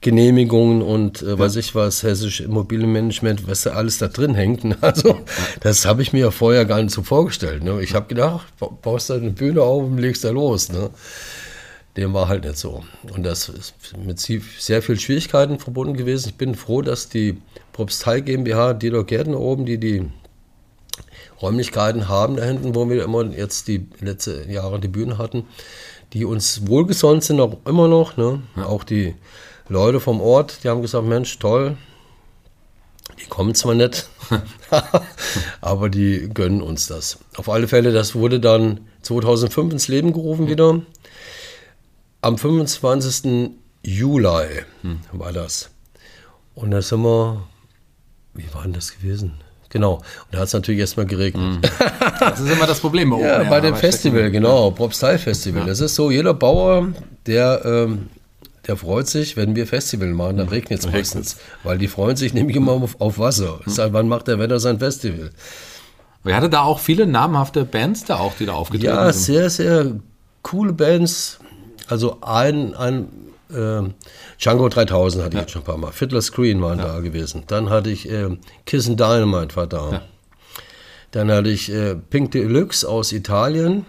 Genehmigungen 0.00 0.80
und 0.80 1.22
äh, 1.22 1.36
weiß 1.36 1.56
ich 1.56 1.74
was, 1.74 2.04
hessische 2.04 2.44
Immobilienmanagement, 2.44 3.48
was 3.48 3.62
da 3.62 3.70
alles 3.70 3.98
da 3.98 4.06
drin 4.06 4.34
hängt. 4.34 4.62
ne? 4.62 4.76
Also, 4.80 5.18
das 5.60 5.86
habe 5.86 6.02
ich 6.02 6.12
mir 6.12 6.20
ja 6.20 6.30
vorher 6.30 6.64
gar 6.66 6.80
nicht 6.80 6.94
so 6.94 7.02
vorgestellt. 7.02 7.64
Ne? 7.64 7.82
Ich 7.82 7.94
habe 7.94 8.06
gedacht, 8.06 8.46
ba- 8.60 8.70
baust 8.80 9.10
da 9.10 9.14
eine 9.16 9.30
Bühne 9.30 9.60
auf 9.62 9.82
und 9.82 9.98
legst 9.98 10.22
da 10.22 10.30
los. 10.30 10.70
Ne? 10.70 10.90
Dem 11.96 12.14
war 12.14 12.28
halt 12.28 12.44
nicht 12.44 12.58
so. 12.58 12.84
Und 13.12 13.24
das 13.24 13.48
ist 13.48 13.74
mit 14.06 14.20
sehr 14.20 14.82
viel 14.82 15.00
Schwierigkeiten 15.00 15.58
verbunden 15.58 15.96
gewesen. 15.96 16.28
Ich 16.28 16.36
bin 16.36 16.54
froh, 16.54 16.80
dass 16.80 17.08
die 17.08 17.38
Propstei 17.72 18.20
GmbH, 18.20 18.74
Dieter 18.74 19.02
Gärtner 19.02 19.40
oben, 19.40 19.66
die 19.66 19.78
die 19.78 20.04
Räumlichkeiten 21.40 22.08
haben 22.08 22.36
da 22.36 22.44
hinten, 22.44 22.74
wo 22.74 22.88
wir 22.88 23.04
immer 23.04 23.24
jetzt 23.24 23.68
die 23.68 23.86
letzten 24.00 24.50
Jahre 24.50 24.80
die 24.80 24.88
Bühne 24.88 25.18
hatten, 25.18 25.46
die 26.12 26.24
uns 26.24 26.66
wohlgesonnen 26.66 27.20
sind, 27.20 27.40
auch 27.40 27.58
immer 27.64 27.88
noch. 27.88 28.16
Ne? 28.16 28.42
Auch 28.56 28.84
die 28.84 29.14
Leute 29.68 30.00
vom 30.00 30.20
Ort, 30.20 30.64
die 30.64 30.68
haben 30.68 30.82
gesagt, 30.82 31.06
Mensch, 31.06 31.38
toll, 31.38 31.76
die 33.20 33.26
kommen 33.26 33.54
zwar 33.54 33.74
nicht, 33.74 34.08
aber 35.60 35.88
die 35.90 36.28
gönnen 36.32 36.62
uns 36.62 36.86
das. 36.86 37.18
Auf 37.36 37.48
alle 37.48 37.68
Fälle, 37.68 37.92
das 37.92 38.14
wurde 38.14 38.40
dann 38.40 38.80
2005 39.02 39.72
ins 39.72 39.88
Leben 39.88 40.12
gerufen 40.12 40.48
wieder. 40.48 40.80
Am 42.20 42.38
25. 42.38 43.50
Juli 43.82 44.64
war 45.12 45.32
das. 45.32 45.70
Und 46.54 46.72
da 46.72 46.82
sind 46.82 47.02
wir, 47.02 47.46
wie 48.34 48.52
war 48.52 48.62
denn 48.62 48.72
das 48.72 48.92
gewesen? 48.92 49.40
Genau, 49.70 49.94
und 49.96 50.02
da 50.32 50.38
hat 50.38 50.46
es 50.46 50.52
natürlich 50.54 50.80
erstmal 50.80 51.04
geregnet. 51.06 51.70
Das 52.20 52.40
ist 52.40 52.50
immer 52.50 52.66
das 52.66 52.80
Problem. 52.80 53.10
bei 53.10 53.16
Ja, 53.20 53.34
Open 53.34 53.42
Air, 53.44 53.50
bei 53.50 53.60
dem 53.60 53.76
Festival, 53.76 54.30
genau, 54.30 54.70
Propstyle 54.70 55.18
Festival. 55.18 55.66
Das 55.66 55.80
ist 55.80 55.94
so, 55.94 56.10
jeder 56.10 56.32
Bauer, 56.34 56.88
der, 57.26 57.62
ähm, 57.64 58.08
der 58.66 58.76
freut 58.78 59.08
sich, 59.08 59.36
wenn 59.36 59.54
wir 59.56 59.66
Festival 59.66 60.08
machen, 60.08 60.38
dann 60.38 60.48
regnet 60.48 60.80
es 60.80 60.90
meistens. 60.90 61.36
Weil 61.64 61.76
die 61.78 61.88
freuen 61.88 62.16
sich 62.16 62.32
nämlich 62.32 62.56
immer 62.56 62.72
auf, 62.72 62.98
auf 63.00 63.18
Wasser. 63.18 63.60
Das 63.64 63.74
ist 63.74 63.78
halt, 63.78 63.92
wann 63.92 64.08
macht 64.08 64.28
der 64.28 64.38
Wetter 64.38 64.58
sein 64.58 64.78
Festival? 64.78 65.30
Wir 66.24 66.34
hatten 66.36 66.50
da 66.50 66.62
auch 66.62 66.78
viele 66.80 67.06
namhafte 67.06 67.64
Bands 67.64 68.04
da 68.04 68.16
auch, 68.16 68.34
die 68.36 68.46
da 68.46 68.54
aufgetreten 68.54 68.92
Ja, 68.94 69.12
sind. 69.12 69.22
sehr, 69.22 69.50
sehr 69.50 69.92
coole 70.42 70.72
Bands. 70.72 71.38
Also 71.88 72.18
ein, 72.22 72.74
ein 72.74 73.08
ähm, 73.54 73.94
Django 74.38 74.68
3000 74.68 75.24
hatte 75.24 75.36
ich 75.36 75.40
jetzt 75.42 75.52
schon 75.52 75.62
ein 75.62 75.66
paar 75.66 75.78
Mal. 75.78 75.92
Fiddler 75.92 76.22
Screen 76.22 76.60
waren 76.62 76.78
da 76.78 77.00
gewesen. 77.00 77.44
Dann 77.46 77.70
hatte 77.70 77.90
ich 77.90 78.08
ähm, 78.10 78.38
Kiss 78.66 78.88
and 78.88 79.00
Dynamite 79.00 79.56
war 79.56 79.66
da. 79.66 80.02
Dann 81.10 81.30
hatte 81.30 81.48
ich 81.48 81.70
äh, 81.72 81.94
Pink 81.94 82.32
Deluxe 82.32 82.88
aus 82.88 83.12
Italien. 83.12 83.86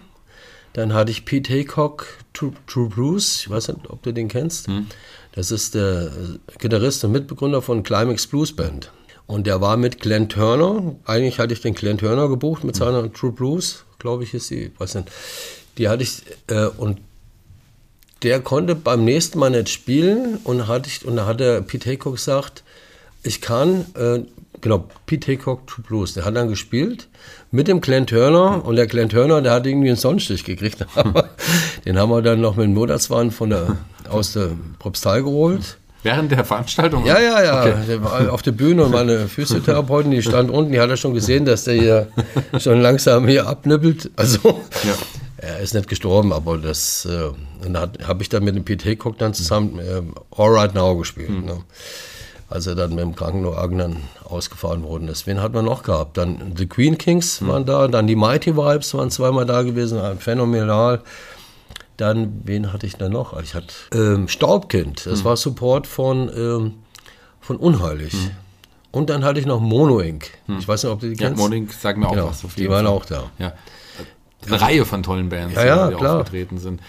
Dann 0.72 0.94
hatte 0.94 1.10
ich 1.10 1.24
Pete 1.24 1.52
Haycock, 1.52 2.06
True, 2.32 2.52
True 2.66 2.88
Blues. 2.88 3.40
Ich 3.40 3.50
weiß 3.50 3.68
nicht, 3.68 3.90
ob 3.90 4.02
du 4.02 4.12
den 4.12 4.28
kennst. 4.28 4.68
Das 5.32 5.50
ist 5.50 5.74
der 5.74 6.06
äh, 6.06 6.56
Gitarrist 6.58 7.04
und 7.04 7.12
Mitbegründer 7.12 7.60
von 7.62 7.82
Climax 7.82 8.26
Blues 8.26 8.54
Band. 8.54 8.90
Und 9.26 9.46
der 9.46 9.60
war 9.60 9.76
mit 9.76 10.00
Glenn 10.00 10.28
Turner. 10.28 10.96
Eigentlich 11.04 11.38
hatte 11.38 11.52
ich 11.52 11.60
den 11.60 11.74
Glenn 11.74 11.98
Turner 11.98 12.28
gebucht 12.28 12.64
mit 12.64 12.74
seiner 12.74 13.12
True 13.12 13.32
Blues, 13.32 13.84
glaube 13.98 14.24
ich, 14.24 14.34
ist 14.34 14.50
die. 14.50 14.72
Weiß 14.78 14.94
nicht. 14.94 15.10
Die 15.78 15.88
hatte 15.88 16.02
ich. 16.02 16.22
Äh, 16.48 16.66
und 16.66 17.00
der 18.22 18.40
konnte 18.40 18.74
beim 18.74 19.04
nächsten 19.04 19.38
Mal 19.38 19.50
nicht 19.50 19.68
spielen. 19.68 20.38
Und, 20.44 20.68
hatte 20.68 20.88
ich, 20.88 21.04
und 21.04 21.16
da 21.16 21.26
hat 21.26 21.40
der 21.40 21.60
Pete 21.62 21.88
Haycock 21.90 22.14
gesagt, 22.14 22.62
ich 23.22 23.40
kann, 23.40 23.86
äh, 23.94 24.20
genau, 24.60 24.88
Pete 25.06 25.32
Haycock 25.32 25.66
True 25.66 25.84
Blues, 25.86 26.14
der 26.14 26.24
hat 26.24 26.36
dann 26.36 26.48
gespielt 26.48 27.08
mit 27.50 27.68
dem 27.68 27.80
Glenn 27.80 28.06
Turner 28.06 28.64
und 28.64 28.76
der 28.76 28.86
Glenn 28.86 29.08
Turner, 29.08 29.42
der 29.42 29.52
hat 29.52 29.66
irgendwie 29.66 29.88
einen 29.88 29.96
Sonnenstich 29.96 30.44
gekriegt. 30.44 30.86
den 31.84 31.98
haben 31.98 32.10
wir 32.10 32.22
dann 32.22 32.40
noch 32.40 32.56
mit 32.56 32.64
dem 32.66 32.74
Notarztwagen 32.74 33.30
von 33.30 33.50
der, 33.50 33.76
aus 34.08 34.32
der 34.32 34.50
Propstei 34.78 35.20
geholt. 35.20 35.76
Während 36.02 36.32
der 36.32 36.44
Veranstaltung? 36.44 37.04
Ja, 37.04 37.20
ja, 37.20 37.42
ja. 37.42 37.60
Okay. 37.60 37.74
Der 37.86 38.02
war 38.02 38.32
auf 38.32 38.40
der 38.40 38.52
Bühne 38.52 38.84
und 38.84 38.92
meine 38.92 39.28
Physiotherapeutin, 39.28 40.10
die 40.12 40.22
stand 40.22 40.50
unten, 40.50 40.72
die 40.72 40.80
hat 40.80 40.88
ja 40.88 40.96
schon 40.96 41.12
gesehen, 41.12 41.44
dass 41.44 41.64
der 41.64 41.74
hier 41.74 42.08
schon 42.58 42.80
langsam 42.80 43.28
hier 43.28 43.46
abnippelt. 43.46 44.10
Also, 44.16 44.60
ja. 44.84 44.94
Er 45.40 45.60
ist 45.60 45.74
nicht 45.74 45.88
gestorben, 45.88 46.32
aber 46.32 46.58
das, 46.58 47.06
äh, 47.06 47.30
dann 47.62 47.76
habe 47.76 48.22
ich 48.22 48.28
dann 48.28 48.44
mit 48.44 48.56
dem 48.56 48.64
Pete 48.64 48.84
Haycock 48.88 49.18
dann 49.18 49.34
zusammen 49.34 49.78
äh, 49.78 50.02
All 50.36 50.50
Right 50.50 50.74
Now 50.74 50.96
gespielt. 50.96 51.30
Mhm. 51.30 51.44
Ne? 51.44 51.64
als 52.50 52.66
er 52.66 52.74
dann 52.74 52.90
mit 52.90 52.98
dem 52.98 53.14
Krankenwagen 53.14 53.78
dann 53.78 53.96
ausgefahren 54.24 54.82
worden 54.82 55.06
ist. 55.06 55.26
Wen 55.28 55.40
hat 55.40 55.52
man 55.52 55.64
noch 55.64 55.84
gehabt? 55.84 56.16
Dann 56.16 56.54
The 56.56 56.66
Queen 56.66 56.98
Kings 56.98 57.46
waren 57.46 57.64
da, 57.64 57.86
dann 57.86 58.08
die 58.08 58.16
Mighty 58.16 58.56
Vibes 58.56 58.92
waren 58.92 59.10
zweimal 59.10 59.46
da 59.46 59.62
gewesen, 59.62 60.00
phänomenal. 60.18 61.00
Dann, 61.96 62.42
wen 62.44 62.72
hatte 62.72 62.86
ich 62.86 62.96
da 62.96 63.08
noch? 63.08 63.40
Ich 63.40 63.54
hatte 63.54 63.72
ähm, 63.94 64.26
Staubkind, 64.26 65.06
das 65.06 65.20
mhm. 65.20 65.24
war 65.26 65.36
Support 65.36 65.86
von, 65.86 66.28
ähm, 66.36 66.74
von 67.40 67.56
Unheilig. 67.56 68.14
Mhm. 68.14 68.30
Und 68.90 69.10
dann 69.10 69.24
hatte 69.24 69.38
ich 69.38 69.46
noch 69.46 69.60
Mono 69.60 70.00
Inc. 70.00 70.30
Mhm. 70.48 70.58
Ich 70.58 70.66
weiß 70.66 70.82
nicht, 70.82 70.92
ob 70.92 70.98
du 70.98 71.08
die 71.08 71.14
kennst. 71.14 71.38
Ja, 71.38 71.44
Mono 71.44 71.54
Inc. 71.54 71.72
sagen 71.72 72.00
mir 72.00 72.08
auch 72.08 72.12
genau, 72.12 72.30
was. 72.30 72.54
die 72.56 72.68
waren 72.68 72.88
auch 72.88 73.04
da. 73.04 73.30
Ja 73.38 73.52
eine 74.46 74.60
Reihe 74.60 74.84
von 74.86 75.02
tollen 75.02 75.28
Bands, 75.28 75.54
ja, 75.54 75.64
ja, 75.64 75.88
die 75.88 75.96
klar. 75.96 76.20
aufgetreten 76.20 76.58
sind. 76.58 76.80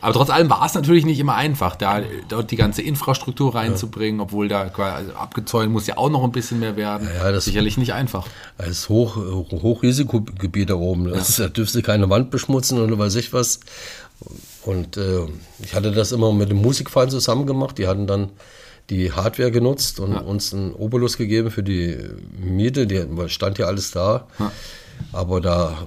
Aber 0.00 0.12
trotz 0.12 0.30
allem 0.30 0.50
war 0.50 0.64
es 0.66 0.74
natürlich 0.74 1.04
nicht 1.06 1.18
immer 1.18 1.34
einfach, 1.34 1.76
da 1.76 2.02
dort 2.28 2.50
die 2.50 2.56
ganze 2.56 2.82
Infrastruktur 2.82 3.54
reinzubringen, 3.54 4.18
ja. 4.18 4.24
obwohl 4.24 4.48
da 4.48 4.62
also 4.62 5.12
abgezäunt 5.14 5.72
muss 5.72 5.86
ja 5.86 5.96
auch 5.96 6.10
noch 6.10 6.22
ein 6.22 6.32
bisschen 6.32 6.60
mehr 6.60 6.76
werden. 6.76 7.08
Ja, 7.14 7.32
das 7.32 7.46
Sicherlich 7.46 7.78
nicht 7.78 7.94
einfach. 7.94 8.26
Ist 8.58 8.88
Hoch, 8.88 9.16
Hochrisikogebiet 9.16 10.70
da 10.70 10.74
oben. 10.74 11.08
Das 11.08 11.38
ja. 11.38 11.44
Da 11.44 11.50
dürfte 11.50 11.82
keine 11.82 12.10
Wand 12.10 12.30
beschmutzen 12.30 12.78
oder 12.78 12.98
weiß 12.98 13.14
ich 13.16 13.32
was. 13.32 13.60
Und 14.64 14.96
äh, 14.96 15.26
ich 15.62 15.74
hatte 15.74 15.92
das 15.92 16.12
immer 16.12 16.32
mit 16.32 16.50
dem 16.50 16.60
Musikverein 16.60 17.10
zusammen 17.10 17.46
gemacht. 17.46 17.78
Die 17.78 17.88
hatten 17.88 18.06
dann 18.06 18.30
die 18.90 19.12
Hardware 19.12 19.50
genutzt 19.50 20.00
und 20.00 20.12
ja. 20.12 20.20
uns 20.20 20.52
einen 20.52 20.72
Obolus 20.74 21.16
gegeben 21.16 21.50
für 21.50 21.62
die 21.62 21.98
Miete. 22.38 22.86
Die 22.86 23.04
stand 23.28 23.58
ja 23.58 23.66
alles 23.66 23.90
da. 23.90 24.26
Ja. 24.38 24.52
Aber 25.12 25.40
da 25.40 25.86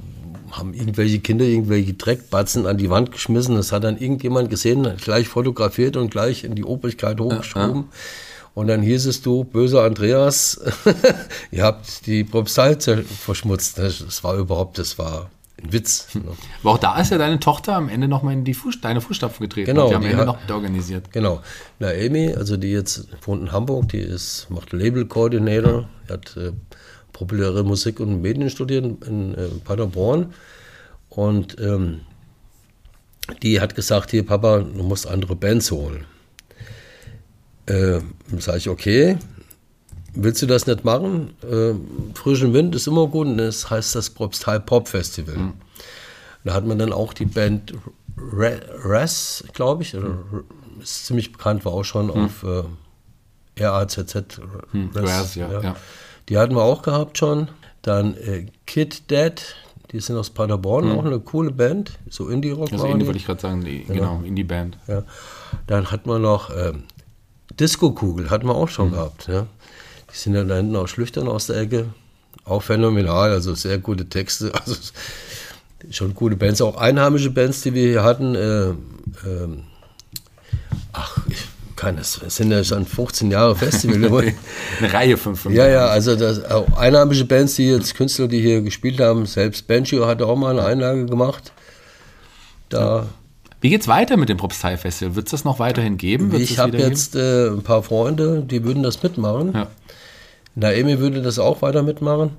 haben 0.51 0.73
irgendwelche 0.73 1.19
Kinder 1.19 1.45
irgendwelche 1.45 1.93
Dreckbatzen 1.93 2.65
an 2.65 2.77
die 2.77 2.89
Wand 2.89 3.11
geschmissen. 3.11 3.55
Das 3.55 3.71
hat 3.71 3.83
dann 3.83 3.97
irgendjemand 3.97 4.49
gesehen, 4.49 4.87
gleich 4.97 5.27
fotografiert 5.27 5.97
und 5.97 6.11
gleich 6.11 6.43
in 6.43 6.55
die 6.55 6.63
Obrigkeit 6.63 7.19
hochgeschoben. 7.19 7.75
Ja, 7.75 7.81
ja. 7.81 7.85
Und 8.55 8.67
dann 8.67 8.81
hieß 8.81 9.05
es, 9.07 9.21
du, 9.21 9.43
böser 9.43 9.83
Andreas, 9.83 10.61
ihr 11.51 11.63
habt 11.63 12.07
die 12.07 12.23
Propstei 12.23 12.77
verschmutzt. 12.77 13.77
Das 13.77 14.23
war 14.23 14.35
überhaupt, 14.35 14.77
das 14.77 14.97
war 14.97 15.29
ein 15.61 15.73
Witz. 15.73 16.07
Ne? 16.15 16.21
Aber 16.61 16.71
auch 16.71 16.77
da 16.77 16.99
ist 16.99 17.11
ja 17.11 17.17
deine 17.17 17.39
Tochter 17.39 17.75
am 17.75 17.89
Ende 17.89 18.07
nochmal 18.07 18.33
in 18.33 18.45
die 18.45 18.53
Fuß, 18.53 18.79
deine 18.79 19.01
Fußstapfen 19.01 19.43
getreten. 19.43 19.67
Genau. 19.67 19.89
Die 19.89 19.95
am 19.95 20.03
Ende 20.03 20.17
hat, 20.17 20.27
noch 20.27 20.55
organisiert. 20.55 21.11
Genau. 21.11 21.41
Naomi, 21.79 22.33
also 22.33 22.55
die 22.55 22.71
jetzt 22.71 23.07
wohnt 23.25 23.41
in 23.41 23.51
Hamburg, 23.51 23.89
die 23.89 23.99
ist, 23.99 24.47
macht 24.49 24.71
Label 24.71 25.05
Coordinator, 25.05 25.89
hat 26.09 26.37
äh, 26.37 26.51
populäre 27.15 27.63
Musik 27.63 28.01
und 28.01 28.21
Medien 28.21 28.49
studiert 28.49 28.85
in 29.07 29.33
äh, 29.35 29.47
Paderborn. 29.63 30.33
Und 31.09 31.57
ähm, 31.61 32.01
die 33.41 33.61
hat 33.61 33.73
gesagt, 33.73 34.11
hier 34.11 34.25
Papa, 34.25 34.59
du 34.59 34.83
musst 34.83 35.07
andere 35.07 35.35
Bands 35.35 35.71
holen. 35.71 36.05
Äh, 37.67 38.01
sage 38.37 38.57
ich, 38.57 38.69
okay, 38.69 39.17
willst 40.13 40.41
du 40.41 40.45
das 40.45 40.67
nicht 40.67 40.83
machen? 40.83 41.33
Äh, 41.41 41.73
frischen 42.15 42.53
Wind 42.53 42.75
ist 42.75 42.87
immer 42.87 43.07
gut 43.07 43.27
und 43.27 43.37
das 43.37 43.69
heißt 43.69 43.95
das 43.95 44.09
Propstal 44.09 44.59
Pop 44.59 44.89
Festival. 44.89 45.37
Mhm. 45.37 45.53
Da 46.43 46.53
hat 46.53 46.65
man 46.65 46.77
dann 46.77 46.91
auch 46.91 47.13
die 47.13 47.25
Band 47.25 47.73
Res, 48.17 49.43
glaube 49.53 49.83
ich, 49.83 49.93
mhm. 49.93 50.43
ist 50.81 51.05
ziemlich 51.05 51.31
bekannt, 51.31 51.63
war 51.63 51.71
auch 51.71 51.83
schon 51.83 52.07
mhm. 52.07 52.25
auf 52.25 52.43
äh, 52.43 53.63
RAZZ. 53.63 54.41
Mhm. 54.73 54.91
Res, 54.93 55.35
ja, 55.35 55.49
ja. 55.49 55.61
ja. 55.61 55.75
Die 56.29 56.37
hatten 56.37 56.55
wir 56.55 56.63
auch 56.63 56.81
gehabt 56.81 57.17
schon. 57.17 57.49
Dann 57.81 58.15
äh, 58.15 58.47
Kid 58.65 59.11
Dead, 59.11 59.33
die 59.91 59.99
sind 59.99 60.17
aus 60.17 60.31
Paderborn, 60.31 60.89
mhm. 60.89 60.99
auch 60.99 61.05
eine 61.05 61.19
coole 61.19 61.51
Band, 61.51 61.91
so 62.09 62.29
Indie-Rock. 62.29 62.73
Also 62.73 62.87
Indie 62.87 63.05
wollte 63.05 63.19
ich 63.19 63.25
gerade 63.25 63.41
sagen, 63.41 63.63
die, 63.63 63.83
genau, 63.83 64.21
Indie-Band. 64.23 64.77
Ja. 64.87 65.03
Dann 65.67 65.91
hat 65.91 66.07
man 66.07 66.21
noch 66.21 66.49
ähm, 66.49 66.83
Disco-Kugel, 67.59 68.29
hatten 68.29 68.47
wir 68.47 68.55
auch 68.55 68.69
schon 68.69 68.89
mhm. 68.89 68.93
gehabt. 68.93 69.27
Ja. 69.27 69.45
Die 70.11 70.17
sind 70.17 70.33
dann 70.33 70.47
da 70.47 70.55
hinten 70.55 70.75
aus 70.75 70.89
Schlüchtern 70.89 71.27
aus 71.27 71.47
der 71.47 71.57
Ecke. 71.57 71.87
Auch 72.43 72.63
phänomenal, 72.63 73.31
also 73.31 73.53
sehr 73.53 73.77
gute 73.77 74.07
Texte. 74.07 74.51
Also 74.65 74.75
schon 75.91 76.15
coole 76.15 76.35
Bands, 76.35 76.61
auch 76.61 76.77
einheimische 76.77 77.29
Bands, 77.29 77.61
die 77.61 77.75
wir 77.75 77.87
hier 77.87 78.03
hatten. 78.03 78.33
Äh, 78.33 78.69
äh, 78.69 78.75
ach, 80.93 81.19
ich 81.27 81.45
kann 81.85 81.97
das, 81.97 82.13
sind 82.13 82.51
ja 82.51 82.63
schon 82.63 82.83
15 82.83 83.29
Jahre 83.29 83.55
Festival. 83.55 84.33
Eine 84.79 84.93
Reihe 84.93 85.17
von 85.17 85.35
fünf. 85.35 85.55
Ja, 85.55 85.67
ja, 85.67 85.85
also 85.85 86.15
das, 86.15 86.43
auch 86.45 86.75
einheimische 86.77 87.25
Bands, 87.25 87.55
die 87.55 87.69
jetzt 87.69 87.93
Künstler, 87.93 88.27
die 88.27 88.41
hier 88.41 88.63
gespielt 88.63 88.99
haben, 88.99 89.27
selbst 89.27 89.67
Banjo 89.67 90.07
hatte 90.07 90.25
auch 90.25 90.35
mal 90.35 90.57
eine 90.57 90.65
Einlage 90.67 91.05
gemacht. 91.05 91.53
Da. 92.69 93.05
Wie 93.61 93.69
geht's 93.69 93.87
weiter 93.87 94.17
mit 94.17 94.29
dem 94.29 94.37
Propstei 94.37 94.77
Festival? 94.77 95.15
Wird 95.15 95.27
es 95.27 95.31
das 95.31 95.43
noch 95.43 95.59
weiterhin 95.59 95.97
geben? 95.97 96.31
Wird's 96.31 96.49
ich 96.49 96.57
habe 96.57 96.75
jetzt 96.77 97.15
äh, 97.15 97.49
ein 97.49 97.61
paar 97.61 97.83
Freunde, 97.83 98.41
die 98.41 98.63
würden 98.63 98.81
das 98.81 99.03
mitmachen. 99.03 99.53
Ja. 99.53 99.67
Naomi 100.55 100.97
würde 100.97 101.21
das 101.21 101.37
auch 101.37 101.61
weiter 101.61 101.83
mitmachen. 101.83 102.31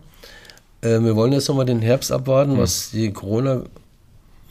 Äh, 0.80 0.98
wir 1.00 1.14
wollen 1.14 1.32
jetzt 1.32 1.48
nochmal 1.48 1.66
den 1.66 1.82
Herbst 1.82 2.10
abwarten, 2.10 2.52
hm. 2.52 2.58
was 2.58 2.90
die 2.90 3.12
Corona 3.12 3.62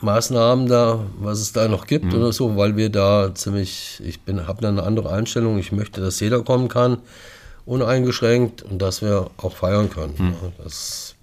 Maßnahmen 0.02 0.68
da, 0.68 1.00
was 1.20 1.40
es 1.40 1.54
da 1.54 1.68
noch 1.68 1.88
gibt 1.88 2.06
mhm. 2.06 2.16
oder 2.16 2.34
so, 2.34 2.58
weil 2.58 2.76
wir 2.76 2.90
da 2.90 3.34
ziemlich, 3.34 4.02
ich 4.04 4.22
bin, 4.22 4.48
habe 4.48 4.62
da 4.62 4.70
eine 4.70 4.84
andere 4.84 5.12
Einstellung. 5.12 5.58
Ich 5.58 5.72
möchte, 5.72 6.02
dass 6.02 6.20
jeder 6.20 6.44
kommen 6.44 6.68
kann, 6.68 6.98
uneingeschränkt 7.66 8.62
und 8.64 8.82
dass 8.82 9.02
wir 9.02 9.30
auch 9.38 9.56
feiern 9.56 9.90
können. 9.90 10.16
Mhm. 10.18 10.36
Das, 10.64 11.16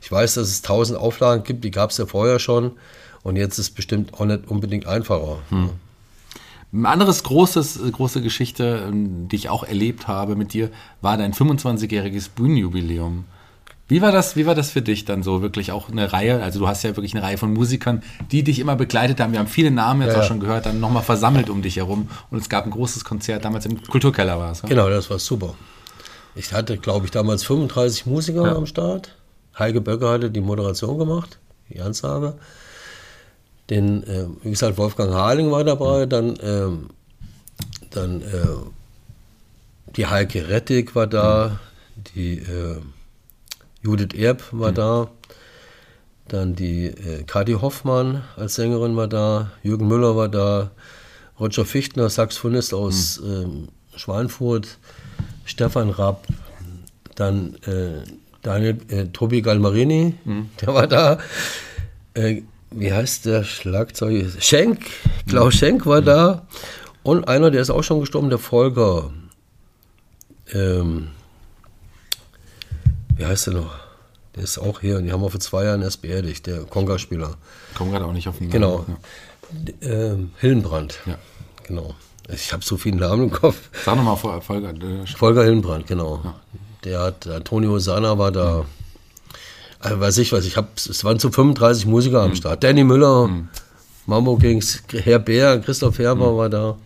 ich 0.00 0.10
weiß, 0.10 0.34
dass 0.34 0.48
es 0.48 0.62
tausend 0.62 0.98
Auflagen 0.98 1.42
gibt, 1.42 1.64
die 1.64 1.70
gab 1.70 1.90
es 1.90 1.98
ja 1.98 2.06
vorher 2.06 2.38
schon 2.38 2.72
und 3.22 3.36
jetzt 3.36 3.58
ist 3.58 3.66
es 3.66 3.70
bestimmt 3.70 4.14
auch 4.14 4.24
nicht 4.24 4.48
unbedingt 4.48 4.86
einfacher. 4.86 5.38
Mhm. 5.50 5.70
Ein 6.74 6.86
anderes 6.86 7.22
großes, 7.22 7.80
große 7.92 8.22
Geschichte, 8.22 8.84
ähm, 8.88 9.28
die 9.28 9.36
ich 9.36 9.48
auch 9.50 9.62
erlebt 9.62 10.08
habe 10.08 10.36
mit 10.36 10.54
dir, 10.54 10.70
war 11.02 11.18
dein 11.18 11.34
25-jähriges 11.34 12.30
Bühnenjubiläum. 12.34 13.24
Wie 13.88 14.00
war 14.00 14.12
das, 14.12 14.36
wie 14.36 14.46
war 14.46 14.54
das 14.54 14.70
für 14.70 14.80
dich 14.80 15.04
dann 15.04 15.22
so 15.22 15.42
wirklich 15.42 15.70
auch 15.72 15.90
eine 15.90 16.12
Reihe? 16.12 16.42
Also 16.42 16.60
du 16.60 16.68
hast 16.68 16.82
ja 16.82 16.96
wirklich 16.96 17.14
eine 17.14 17.22
Reihe 17.22 17.36
von 17.36 17.52
Musikern, 17.52 18.02
die 18.30 18.42
dich 18.42 18.58
immer 18.58 18.76
begleitet 18.76 19.20
haben. 19.20 19.32
Wir 19.32 19.40
haben 19.40 19.48
viele 19.48 19.70
Namen 19.70 20.02
jetzt 20.02 20.14
ja, 20.14 20.22
auch 20.22 20.26
schon 20.26 20.40
gehört, 20.40 20.66
dann 20.66 20.80
nochmal 20.80 21.02
versammelt 21.02 21.50
um 21.50 21.62
dich 21.62 21.76
herum. 21.76 22.08
Und 22.30 22.38
es 22.38 22.48
gab 22.48 22.64
ein 22.64 22.70
großes 22.70 23.04
Konzert, 23.04 23.44
damals 23.44 23.66
im 23.66 23.82
Kulturkeller 23.82 24.38
war 24.38 24.52
es. 24.52 24.62
Ja? 24.62 24.68
Genau, 24.68 24.88
das 24.88 25.10
war 25.10 25.18
super. 25.18 25.54
Ich 26.34 26.52
hatte, 26.52 26.78
glaube 26.78 27.06
ich, 27.06 27.10
damals 27.10 27.44
35 27.44 28.06
Musiker 28.06 28.46
ja. 28.46 28.54
am 28.54 28.66
Start. 28.66 29.14
Heike 29.58 29.80
Böcker 29.82 30.10
hatte 30.10 30.30
die 30.30 30.40
Moderation 30.40 30.98
gemacht, 30.98 31.38
die 31.68 31.80
Ansage. 31.80 32.34
Den, 33.68 34.02
äh, 34.04 34.26
wie 34.42 34.50
gesagt, 34.50 34.78
Wolfgang 34.78 35.12
Harling 35.12 35.50
war 35.50 35.64
dabei, 35.64 36.06
dann, 36.06 36.38
ähm, 36.42 36.90
dann 37.90 38.22
äh, 38.22 38.46
die 39.96 40.06
Heike 40.06 40.48
Rettig 40.48 40.94
war 40.94 41.06
da, 41.06 41.60
die 42.14 42.38
äh, 42.38 42.80
Judith 43.82 44.14
Erb 44.14 44.42
war 44.52 44.70
mhm. 44.70 44.74
da. 44.74 45.10
Dann 46.28 46.54
die 46.54 46.86
äh, 46.86 47.24
Kati 47.24 47.54
Hoffmann 47.54 48.22
als 48.36 48.54
Sängerin 48.54 48.96
war 48.96 49.08
da. 49.08 49.50
Jürgen 49.62 49.88
Müller 49.88 50.16
war 50.16 50.28
da. 50.28 50.70
Roger 51.38 51.64
Fichtner, 51.64 52.08
Saxophonist 52.08 52.72
aus 52.74 53.20
mhm. 53.20 53.32
ähm, 53.32 53.68
Schweinfurt. 53.96 54.78
Stefan 55.44 55.90
Rapp. 55.90 56.26
Dann 57.16 57.56
äh, 57.66 58.04
Daniel, 58.42 58.78
äh, 58.88 59.06
Tobi 59.06 59.42
Galmarini, 59.42 60.14
mhm. 60.24 60.50
der 60.60 60.74
war 60.74 60.86
da. 60.86 61.18
Äh, 62.14 62.42
wie 62.70 62.92
heißt 62.92 63.26
der 63.26 63.44
Schlagzeug? 63.44 64.32
Schenk, 64.40 64.80
Klaus 65.28 65.54
mhm. 65.54 65.58
Schenk 65.58 65.86
war 65.86 66.02
da. 66.02 66.46
Und 67.02 67.28
einer, 67.28 67.50
der 67.50 67.62
ist 67.62 67.70
auch 67.70 67.82
schon 67.82 68.00
gestorben, 68.00 68.30
der 68.30 68.38
Volker. 68.38 69.10
Ähm, 70.52 71.08
wie 73.16 73.26
heißt 73.26 73.48
er 73.48 73.54
noch? 73.54 73.72
Der 74.34 74.44
ist 74.44 74.58
auch 74.58 74.80
hier, 74.80 75.00
die 75.00 75.12
haben 75.12 75.20
wir 75.22 75.30
vor 75.30 75.40
zwei 75.40 75.64
Jahren 75.64 75.82
erst 75.82 76.00
beerdigt, 76.02 76.46
der 76.46 76.62
Konga-Spieler. 76.64 77.34
Kommen 77.76 77.90
gerade 77.92 78.04
auch 78.06 78.12
nicht 78.12 78.28
auf 78.28 78.38
den 78.38 78.48
Namen. 78.48 78.52
Genau. 78.52 78.86
Ja. 79.82 79.88
Ähm, 79.88 80.30
Hillenbrand. 80.38 80.98
Ja. 81.04 81.18
Genau. 81.64 81.94
Ich 82.28 82.52
habe 82.52 82.64
so 82.64 82.76
viele 82.76 82.96
Namen 82.96 83.24
im 83.24 83.30
Kopf. 83.30 83.56
Sag 83.84 83.96
nochmal, 83.96 84.16
Volker. 84.16 84.70
äh, 84.70 85.06
Volker 85.06 85.44
Hillenbrand, 85.44 85.86
genau. 85.86 86.22
Der 86.84 87.00
hat, 87.00 87.26
Antonio 87.26 87.78
Sana 87.78 88.16
war 88.16 88.32
da. 88.32 88.64
Also 89.80 90.00
weiß 90.00 90.18
ich 90.18 90.32
was, 90.32 90.44
ich 90.46 90.56
habe, 90.56 90.68
es 90.76 91.04
waren 91.04 91.18
so 91.18 91.30
35 91.30 91.86
Musiker 91.86 92.22
am 92.22 92.34
Start. 92.36 92.62
Danny 92.62 92.84
Müller, 92.84 93.28
Mambo 94.06 94.36
Kings, 94.36 94.82
Herr 94.92 95.18
Bär, 95.18 95.58
Christoph 95.58 95.98
Herber 95.98 96.36
war 96.36 96.48
da. 96.48 96.76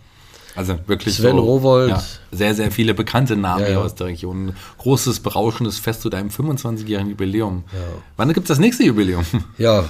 Also 0.57 0.77
wirklich 0.87 1.15
Sven 1.15 1.35
so, 1.35 1.41
Rowold. 1.41 1.89
Ja, 1.91 2.03
sehr, 2.31 2.55
sehr 2.55 2.71
viele 2.71 2.93
bekannte 2.93 3.35
Namen 3.37 3.61
Ja, 3.61 3.65
hier 3.67 3.75
ja. 3.75 3.81
aus 3.81 3.95
der 3.95 4.07
Region. 4.07 4.53
Großes, 4.79 5.19
berauschendes 5.21 5.77
Fest 5.79 6.01
zu 6.01 6.09
deinem 6.09 6.29
25-jährigen 6.29 7.11
Jubiläum. 7.11 7.63
Wann 8.17 8.33
gibt 8.33 8.45
es 8.45 8.47
das 8.49 8.59
nächste 8.59 8.83
Jubiläum? 8.83 9.23
Ja, 9.57 9.85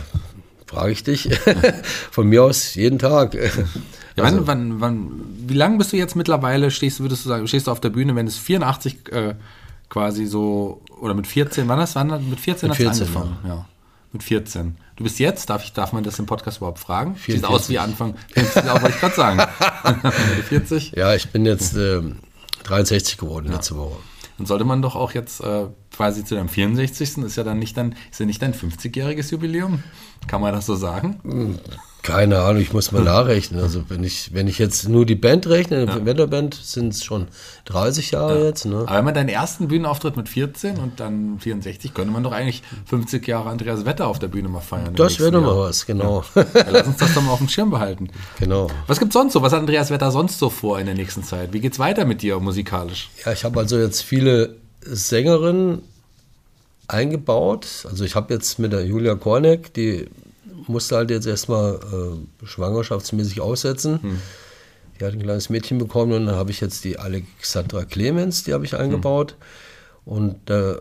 frage 0.66 0.92
ich 0.92 1.04
dich. 1.04 1.30
Von 2.12 2.28
mir 2.28 2.44
aus 2.44 2.76
jeden 2.76 3.00
Tag. 3.00 3.34
Ja, 3.34 3.42
Also- 4.24 4.46
wann, 4.48 4.48
wann, 4.48 4.82
wann, 4.82 5.12
wie 5.48 5.54
lange 5.54 5.78
bist 5.78 5.94
du 5.94 5.98
jetzt 5.98 6.16
mittlerweile, 6.16 6.72
stehst, 6.72 7.00
du, 7.00 7.04
würdest 7.04 7.24
du 7.24 7.30
sagen, 7.30 7.48
stehst 7.48 7.68
du 7.68 7.72
auf 7.72 7.80
der 7.80 7.90
Bühne, 7.90 8.16
wenn 8.16 8.28
es 8.28 8.38
84 8.38 8.98
äh, 9.14 9.36
quasi 9.90 10.26
so, 10.26 10.82
oder 11.00 11.14
mit 11.14 11.28
14, 11.28 11.68
wann 11.68 11.80
hast 11.80 11.96
wann, 11.96 12.08
mit 12.30 12.40
14 12.40 12.70
Mit 12.70 12.80
hast 12.80 13.00
du 13.00 13.06
14, 13.06 13.18
angefangen? 13.18 13.38
Ja. 13.48 13.66
Mit 14.18 14.24
14. 14.24 14.76
Du 14.96 15.04
bist 15.04 15.20
jetzt, 15.20 15.52
darf, 15.52 15.64
ich, 15.64 15.74
darf 15.74 15.94
man 15.94 16.04
das 16.04 16.18
im 16.18 16.26
Podcast 16.26 16.58
überhaupt 16.58 16.80
fragen? 16.80 17.14
Sieht 17.14 17.26
44. 17.26 17.56
aus 17.56 17.70
wie 17.70 17.78
Anfang, 17.78 18.16
sieht 18.34 18.58
aus, 18.68 18.82
wollte 18.82 18.96
ich 18.96 19.00
gerade 19.00 19.16
sagen. 19.16 19.42
40. 20.50 20.94
Ja, 20.96 21.14
ich 21.14 21.30
bin 21.30 21.46
jetzt 21.46 21.76
ähm, 21.76 22.18
63 22.64 23.18
geworden 23.20 23.52
letzte 23.52 23.78
Woche. 23.78 23.98
Dann 24.40 24.48
sollte 24.48 24.66
man 24.66 24.82
doch 24.82 24.96
auch 24.96 25.12
jetzt 25.12 25.40
äh, 25.42 25.68
quasi 25.96 26.26
zu 26.26 26.34
deinem 26.34 26.50
64. 26.50 27.20
ist 27.20 27.36
ja 27.36 27.44
dann 27.44 27.60
nicht 27.60 27.78
dein, 27.78 27.96
ist 28.10 28.20
ja 28.20 28.26
nicht 28.26 28.42
dein 28.42 28.56
50-jähriges 28.56 29.30
Jubiläum. 29.32 29.84
Kann 30.26 30.42
man 30.42 30.52
das 30.52 30.66
so 30.66 30.76
sagen? 30.76 31.60
Keine 32.04 32.40
Ahnung, 32.40 32.62
ich 32.62 32.72
muss 32.72 32.92
mal 32.92 33.04
nachrechnen. 33.04 33.62
Also 33.62 33.84
wenn 33.90 34.04
ich, 34.04 34.34
wenn 34.34 34.48
ich 34.48 34.60
jetzt 34.60 34.88
nur 34.88 35.06
die 35.06 35.16
Band 35.16 35.48
rechne, 35.48 35.86
ja. 35.86 36.06
Wetterband 36.06 36.56
sind 36.56 36.94
es 36.94 37.04
schon 37.04 37.28
30 37.66 38.12
Jahre 38.12 38.46
jetzt. 38.46 38.66
Ne? 38.66 38.86
Aber 38.86 38.98
wenn 38.98 39.06
man 39.06 39.14
deinen 39.14 39.30
ersten 39.30 39.68
Bühnenauftritt 39.68 40.16
mit 40.16 40.30
14 40.30 40.78
und 40.78 41.00
dann 41.00 41.40
64, 41.40 41.94
könnte 41.94 42.12
man 42.12 42.24
doch 42.24 42.32
eigentlich 42.32 42.64
50 42.86 43.28
Jahre 43.28 43.50
Andreas 43.50 43.86
Wetter 43.86 44.08
auf 44.08 44.20
der 44.20 44.30
Bühne 44.30 44.48
mal 44.48 44.62
feiern. 44.62 44.96
Das 44.96 45.20
wäre 45.20 45.32
doch 45.32 45.42
mal 45.42 45.58
was, 45.58 45.86
genau. 45.86 46.24
Ja, 46.36 46.46
lass 46.72 46.88
uns 46.88 46.98
das 46.98 47.14
doch 47.14 47.22
mal 47.22 47.32
auf 47.32 47.40
dem 47.40 47.50
Schirm 47.50 47.72
behalten. 47.72 48.10
genau. 48.40 48.68
Was 48.88 49.00
gibt's 49.00 49.14
sonst 49.14 49.34
so? 49.34 49.42
Was 49.42 49.52
hat 49.52 49.60
Andreas 49.60 49.90
Wetter 49.90 50.12
sonst 50.12 50.40
so 50.40 50.50
vor 50.50 50.80
in 50.80 50.86
der 50.86 50.96
nächsten 50.96 51.24
Zeit? 51.24 51.52
Wie 51.52 51.60
geht's 51.60 51.80
weiter 51.80 52.06
mit 52.06 52.22
dir 52.22 52.40
musikalisch? 52.40 53.10
Ja, 53.26 53.34
ich 53.34 53.44
habe 53.44 53.60
also 53.60 53.78
jetzt 53.78 54.02
viele 54.02 54.56
Sängerinnen 54.82 55.82
eingebaut. 56.88 57.86
Also 57.90 58.06
ich 58.06 58.16
habe 58.16 58.34
jetzt 58.34 58.60
mit 58.60 58.72
der 58.72 58.86
Julia 58.86 59.16
Korneck, 59.16 59.74
die 59.74 60.08
musste 60.68 60.96
halt 60.96 61.10
jetzt 61.10 61.28
erstmal 61.28 61.76
äh, 61.76 62.46
schwangerschaftsmäßig 62.46 63.42
aussetzen. 63.42 64.20
Die 65.00 65.06
hat 65.06 65.14
ein 65.14 65.22
kleines 65.22 65.50
Mädchen 65.50 65.78
bekommen 65.78 66.14
und 66.14 66.26
dann 66.26 66.36
habe 66.36 66.52
ich 66.52 66.60
jetzt 66.60 66.84
die 66.84 66.98
Alexandra 66.98 67.86
Clemens, 67.86 68.44
die 68.44 68.54
habe 68.54 68.66
ich 68.66 68.76
eingebaut. 68.76 69.36
Und 70.06 70.36
da 70.46 70.80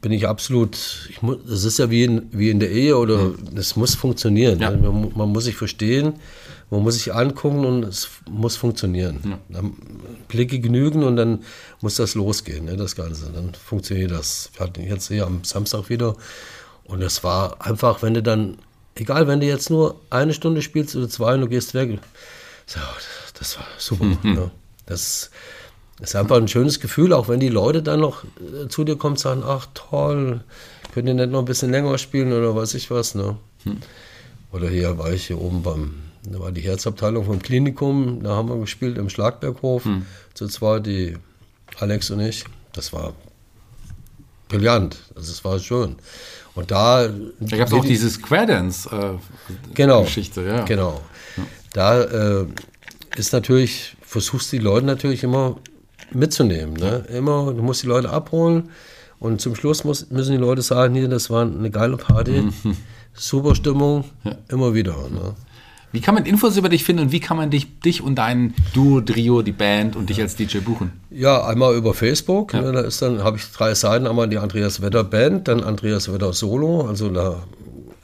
bin 0.00 0.12
ich 0.12 0.26
absolut, 0.26 1.08
ich 1.10 1.22
mu- 1.22 1.34
das 1.34 1.64
ist 1.64 1.78
ja 1.78 1.90
wie 1.90 2.04
in, 2.04 2.28
wie 2.32 2.50
in 2.50 2.60
der 2.60 2.70
Ehe 2.70 2.96
oder 2.96 3.32
das 3.52 3.76
muss 3.76 3.94
funktionieren. 3.94 4.60
Ja. 4.60 4.68
Also 4.68 4.92
man, 4.92 5.12
man 5.14 5.28
muss 5.28 5.44
sich 5.44 5.56
verstehen, 5.56 6.14
man 6.70 6.82
muss 6.82 6.94
sich 6.94 7.12
angucken 7.14 7.64
und 7.66 7.82
es 7.84 8.08
muss 8.30 8.56
funktionieren. 8.56 9.38
Dann 9.50 9.74
Blicke 10.28 10.58
genügen 10.60 11.02
und 11.04 11.16
dann 11.16 11.40
muss 11.82 11.96
das 11.96 12.14
losgehen, 12.14 12.64
ne, 12.64 12.76
das 12.76 12.96
Ganze. 12.96 13.30
Dann 13.30 13.52
funktioniert 13.54 14.10
das. 14.12 14.50
Wir 14.54 14.66
hatten 14.66 14.82
jetzt 14.82 15.08
hier 15.08 15.26
am 15.26 15.44
Samstag 15.44 15.90
wieder 15.90 16.16
und 16.84 17.02
es 17.02 17.22
war 17.22 17.64
einfach, 17.64 18.02
wenn 18.02 18.14
du 18.14 18.22
dann, 18.22 18.56
egal, 18.94 19.26
wenn 19.26 19.40
du 19.40 19.46
jetzt 19.46 19.70
nur 19.70 20.00
eine 20.10 20.34
Stunde 20.34 20.62
spielst 20.62 20.96
oder 20.96 21.08
zwei 21.08 21.34
und 21.34 21.42
du 21.42 21.48
gehst 21.48 21.74
weg, 21.74 21.98
so, 22.66 22.80
das 23.38 23.58
war 23.58 23.66
super. 23.78 24.04
Ne? 24.22 24.50
Das 24.86 25.30
ist 26.00 26.16
einfach 26.16 26.36
ein 26.36 26.48
schönes 26.48 26.80
Gefühl, 26.80 27.12
auch 27.12 27.28
wenn 27.28 27.40
die 27.40 27.48
Leute 27.48 27.82
dann 27.82 28.00
noch 28.00 28.24
äh, 28.24 28.68
zu 28.68 28.84
dir 28.84 28.96
kommen 28.96 29.14
und 29.14 29.18
sagen, 29.18 29.42
ach 29.46 29.66
toll, 29.74 30.40
könnt 30.92 31.08
ihr 31.08 31.14
nicht 31.14 31.30
noch 31.30 31.40
ein 31.40 31.44
bisschen 31.44 31.70
länger 31.70 31.96
spielen 31.98 32.32
oder 32.32 32.54
weiß 32.54 32.74
ich 32.74 32.90
was. 32.90 33.14
Ne? 33.14 33.36
Oder 34.52 34.68
hier 34.68 34.98
war 34.98 35.12
ich 35.12 35.28
hier 35.28 35.40
oben 35.40 35.62
beim, 35.62 35.94
da 36.24 36.40
war 36.40 36.52
die 36.52 36.60
Herzabteilung 36.60 37.24
vom 37.24 37.40
Klinikum, 37.40 38.22
da 38.22 38.30
haben 38.30 38.48
wir 38.48 38.58
gespielt 38.58 38.98
im 38.98 39.08
Schlagberghof, 39.08 39.86
zu 40.34 40.48
zweit 40.48 40.86
die 40.86 41.16
Alex 41.78 42.10
und 42.10 42.20
ich. 42.20 42.44
Das 42.72 42.92
war 42.92 43.14
brillant, 44.48 44.98
also 45.14 45.30
es 45.30 45.44
war 45.44 45.58
schön. 45.58 45.96
Und 46.54 46.70
da... 46.70 47.08
Da 47.40 47.56
gab's 47.56 47.72
auch 47.72 47.84
diese 47.84 48.10
Square 48.10 48.46
Dance 48.46 48.88
äh, 48.90 49.18
genau, 49.74 50.02
Geschichte, 50.02 50.42
ja. 50.42 50.64
Genau. 50.64 51.00
Da 51.72 52.02
äh, 52.02 52.46
ist 53.16 53.32
natürlich, 53.32 53.96
versuchst 54.02 54.52
die 54.52 54.58
Leute 54.58 54.86
natürlich 54.86 55.22
immer 55.22 55.56
mitzunehmen. 56.10 56.74
Ne? 56.74 57.04
Immer, 57.08 57.52
du 57.52 57.62
musst 57.62 57.82
die 57.82 57.86
Leute 57.86 58.10
abholen 58.10 58.70
und 59.18 59.40
zum 59.40 59.54
Schluss 59.54 59.84
muss, 59.84 60.10
müssen 60.10 60.32
die 60.32 60.38
Leute 60.38 60.62
sagen, 60.62 60.94
hier, 60.94 61.08
das 61.08 61.30
war 61.30 61.42
eine 61.42 61.70
geile 61.70 61.96
Party, 61.96 62.48
super 63.14 63.54
Stimmung, 63.54 64.04
immer 64.48 64.74
wieder. 64.74 64.96
Ne? 65.08 65.34
Wie 65.92 66.00
kann 66.00 66.14
man 66.14 66.24
Infos 66.24 66.56
über 66.56 66.70
dich 66.70 66.84
finden 66.84 67.02
und 67.02 67.12
wie 67.12 67.20
kann 67.20 67.36
man 67.36 67.50
dich, 67.50 67.80
dich 67.80 68.02
und 68.02 68.16
dein 68.16 68.54
Duo, 68.72 69.02
Trio, 69.02 69.42
die 69.42 69.52
Band 69.52 69.94
und 69.94 70.08
dich 70.08 70.20
als 70.20 70.36
DJ 70.36 70.58
buchen? 70.58 70.92
Ja, 71.10 71.44
einmal 71.44 71.74
über 71.76 71.92
Facebook, 71.92 72.54
ne, 72.54 72.72
da 72.72 72.80
ist 72.80 73.02
dann, 73.02 73.22
habe 73.22 73.36
ich 73.36 73.44
drei 73.52 73.74
Seiten, 73.74 74.06
einmal 74.06 74.28
die 74.28 74.38
Andreas 74.38 74.80
Wetter 74.80 75.04
Band, 75.04 75.48
dann 75.48 75.62
Andreas 75.62 76.10
Wetter 76.12 76.32
Solo, 76.32 76.86
also 76.88 77.10
da 77.10 77.42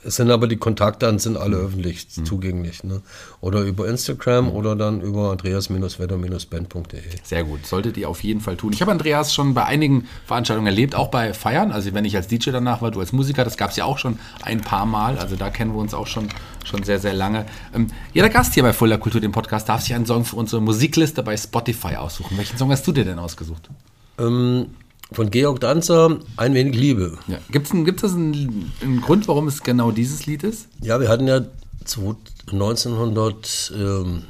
es 0.01 0.15
sind 0.15 0.31
aber 0.31 0.47
die 0.47 0.55
Kontaktdaten 0.55 1.19
sind 1.19 1.35
alle 1.35 1.57
öffentlich 1.57 2.09
zugänglich. 2.09 2.83
Ne? 2.85 3.01
Oder 3.41 3.61
über 3.61 3.87
Instagram 3.87 4.49
oder 4.49 4.75
dann 4.75 5.01
über 5.01 5.31
andreas-wetter-band.de. 5.31 7.01
Sehr 7.23 7.43
gut, 7.43 7.65
solltet 7.65 7.97
ihr 7.97 8.07
auf 8.09 8.23
jeden 8.23 8.39
Fall 8.39 8.55
tun. 8.55 8.71
Ich 8.71 8.81
habe 8.81 8.91
Andreas 8.91 9.33
schon 9.33 9.53
bei 9.53 9.65
einigen 9.65 10.07
Veranstaltungen 10.25 10.67
erlebt, 10.67 10.95
auch 10.95 11.09
bei 11.09 11.33
Feiern. 11.33 11.73
Also 11.73 11.93
wenn 11.93 12.05
ich 12.05 12.15
als 12.15 12.27
DJ 12.27 12.51
danach 12.51 12.81
war, 12.81 12.91
du 12.91 13.01
als 13.01 13.11
Musiker, 13.11 13.43
das 13.43 13.57
gab 13.57 13.71
es 13.71 13.75
ja 13.75 13.83
auch 13.83 13.97
schon 13.97 14.19
ein 14.41 14.61
paar 14.61 14.85
Mal. 14.85 15.17
Also 15.17 15.35
da 15.35 15.49
kennen 15.49 15.73
wir 15.73 15.79
uns 15.79 15.93
auch 15.93 16.07
schon, 16.07 16.29
schon 16.63 16.83
sehr, 16.83 16.99
sehr 16.99 17.13
lange. 17.13 17.45
Ähm, 17.75 17.87
jeder 18.13 18.29
Gast 18.29 18.53
hier 18.53 18.63
bei 18.63 18.71
Fuller 18.71 18.99
Kultur, 18.99 19.19
dem 19.19 19.33
Podcast, 19.33 19.67
darf 19.67 19.81
sich 19.81 19.93
einen 19.93 20.05
Song 20.05 20.23
für 20.23 20.37
unsere 20.37 20.61
Musikliste 20.61 21.23
bei 21.23 21.35
Spotify 21.35 21.97
aussuchen. 21.97 22.37
Welchen 22.37 22.57
Song 22.57 22.71
hast 22.71 22.87
du 22.87 22.93
dir 22.93 23.03
denn 23.03 23.19
ausgesucht? 23.19 23.69
Ähm, 24.17 24.67
von 25.11 25.31
Georg 25.31 25.59
Danzer, 25.59 26.19
Ein 26.37 26.53
wenig 26.53 26.75
Liebe. 26.75 27.17
Ja. 27.27 27.39
Gibt 27.51 27.67
es 27.67 27.73
gibt's 27.85 28.01
das 28.03 28.13
einen, 28.13 28.71
einen 28.81 29.01
Grund, 29.01 29.27
warum 29.27 29.47
es 29.47 29.63
genau 29.63 29.91
dieses 29.91 30.25
Lied 30.25 30.43
ist? 30.43 30.67
Ja, 30.81 30.99
wir 30.99 31.09
hatten 31.09 31.27
ja 31.27 31.41
zu 31.85 32.15
1900, 32.51 33.73
ähm, 33.75 34.23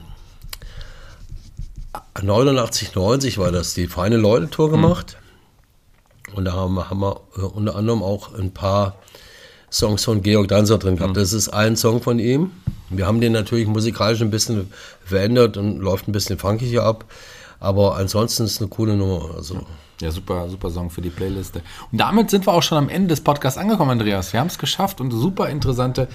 89, 2.21 2.95
90 2.95 3.37
war 3.37 3.51
das, 3.51 3.73
die 3.73 3.87
Feine 3.87 4.17
Leute 4.17 4.49
Tour 4.49 4.69
gemacht. 4.71 5.17
Und 6.33 6.45
da 6.45 6.53
haben, 6.53 6.75
wir- 6.75 6.89
haben 6.89 6.99
wir 6.99 7.21
äh, 7.37 7.41
unter 7.41 7.75
anderem 7.75 8.03
auch 8.03 8.33
ein 8.37 8.51
paar 8.51 8.95
Songs 9.71 10.03
von 10.03 10.21
Georg 10.21 10.47
Danzer 10.47 10.77
drin 10.77 10.95
gehabt. 10.97 11.17
Das 11.17 11.33
ist 11.33 11.49
ein 11.49 11.75
Song 11.75 12.01
von 12.01 12.19
ihm. 12.19 12.51
Wir 12.89 13.05
haben 13.05 13.21
den 13.21 13.33
natürlich 13.33 13.67
musikalisch 13.67 14.21
ein 14.21 14.31
bisschen 14.31 14.71
verändert 15.05 15.57
und 15.57 15.79
läuft 15.79 16.07
ein 16.07 16.11
bisschen 16.11 16.37
funkiger 16.39 16.83
ab. 16.83 17.05
Aber 17.59 17.95
ansonsten 17.97 18.43
ist 18.45 18.53
es 18.53 18.59
eine 18.61 18.69
coole 18.69 18.95
Nummer. 18.95 19.35
Also, 19.35 19.65
Ja, 20.01 20.11
super, 20.11 20.47
super 20.47 20.69
Song 20.69 20.89
für 20.89 21.01
die 21.01 21.09
Playliste. 21.09 21.61
Und 21.91 21.99
damit 21.99 22.29
sind 22.29 22.47
wir 22.47 22.53
auch 22.53 22.63
schon 22.63 22.77
am 22.77 22.89
Ende 22.89 23.09
des 23.09 23.21
Podcasts 23.21 23.57
angekommen, 23.57 23.91
Andreas. 23.91 24.31
Wir 24.31 24.39
haben 24.39 24.47
es 24.47 24.57
geschafft 24.57 25.01
und 25.01 25.11
eine 25.11 25.19
super 25.19 25.49
interessante 25.49 26.07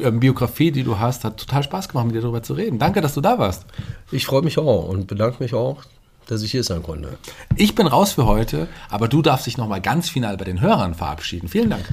ähm, 0.00 0.20
Biografie, 0.20 0.70
die 0.70 0.84
du 0.84 1.00
hast. 1.00 1.24
Hat 1.24 1.38
total 1.38 1.64
Spaß 1.64 1.88
gemacht, 1.88 2.06
mit 2.06 2.14
dir 2.14 2.20
darüber 2.20 2.42
zu 2.42 2.54
reden. 2.54 2.78
Danke, 2.78 3.00
dass 3.00 3.14
du 3.14 3.20
da 3.20 3.38
warst. 3.38 3.64
ich 4.12 4.26
freue 4.26 4.42
mich 4.42 4.58
auch 4.58 4.88
und 4.88 5.08
bedanke 5.08 5.42
mich 5.42 5.54
auch, 5.54 5.82
dass 6.26 6.42
ich 6.42 6.52
hier 6.52 6.62
sein 6.62 6.84
konnte. 6.84 7.18
Ich 7.56 7.74
bin 7.74 7.88
raus 7.88 8.12
für 8.12 8.26
heute, 8.26 8.68
aber 8.88 9.08
du 9.08 9.22
darfst 9.22 9.46
dich 9.46 9.58
nochmal 9.58 9.80
ganz 9.80 10.08
final 10.08 10.36
bei 10.36 10.44
den 10.44 10.60
Hörern 10.60 10.94
verabschieden. 10.94 11.48
Vielen 11.48 11.70
Dank. 11.70 11.84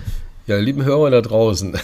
Ja, 0.46 0.58
lieben 0.58 0.84
Hörer 0.84 1.10
da 1.10 1.22
draußen, 1.22 1.78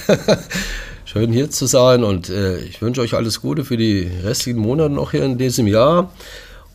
schön 1.06 1.32
hier 1.32 1.50
zu 1.50 1.66
sein 1.66 2.04
und 2.04 2.30
äh, 2.30 2.60
ich 2.60 2.82
wünsche 2.82 3.02
euch 3.02 3.14
alles 3.14 3.42
Gute 3.42 3.64
für 3.64 3.78
die 3.78 4.10
restlichen 4.24 4.60
Monate 4.60 4.94
noch 4.94 5.12
hier 5.12 5.24
in 5.24 5.38
diesem 5.38 5.68
Jahr. 5.68 6.12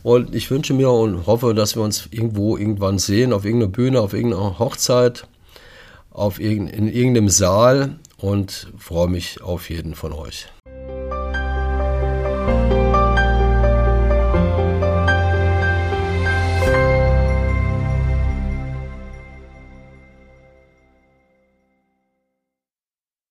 Und 0.03 0.35
ich 0.35 0.51
wünsche 0.51 0.73
mir 0.73 0.91
und 0.91 1.27
hoffe, 1.27 1.55
dass 1.55 1.77
wir 1.77 1.83
uns 1.83 2.09
irgendwo 2.11 2.57
irgendwann 2.57 2.99
sehen, 2.99 3.33
auf 3.33 3.45
irgendeiner 3.45 3.71
Bühne, 3.71 4.01
auf 4.01 4.15
irgendeiner 4.15 4.59
Hochzeit, 4.59 5.27
auf 6.11 6.41
irgend, 6.41 6.73
in 6.73 6.89
irgendeinem 6.89 7.29
Saal 7.29 7.99
und 8.17 8.69
freue 8.79 9.09
mich 9.09 9.43
auf 9.43 9.69
jeden 9.69 9.95
von 9.95 10.13
euch. 10.13 10.47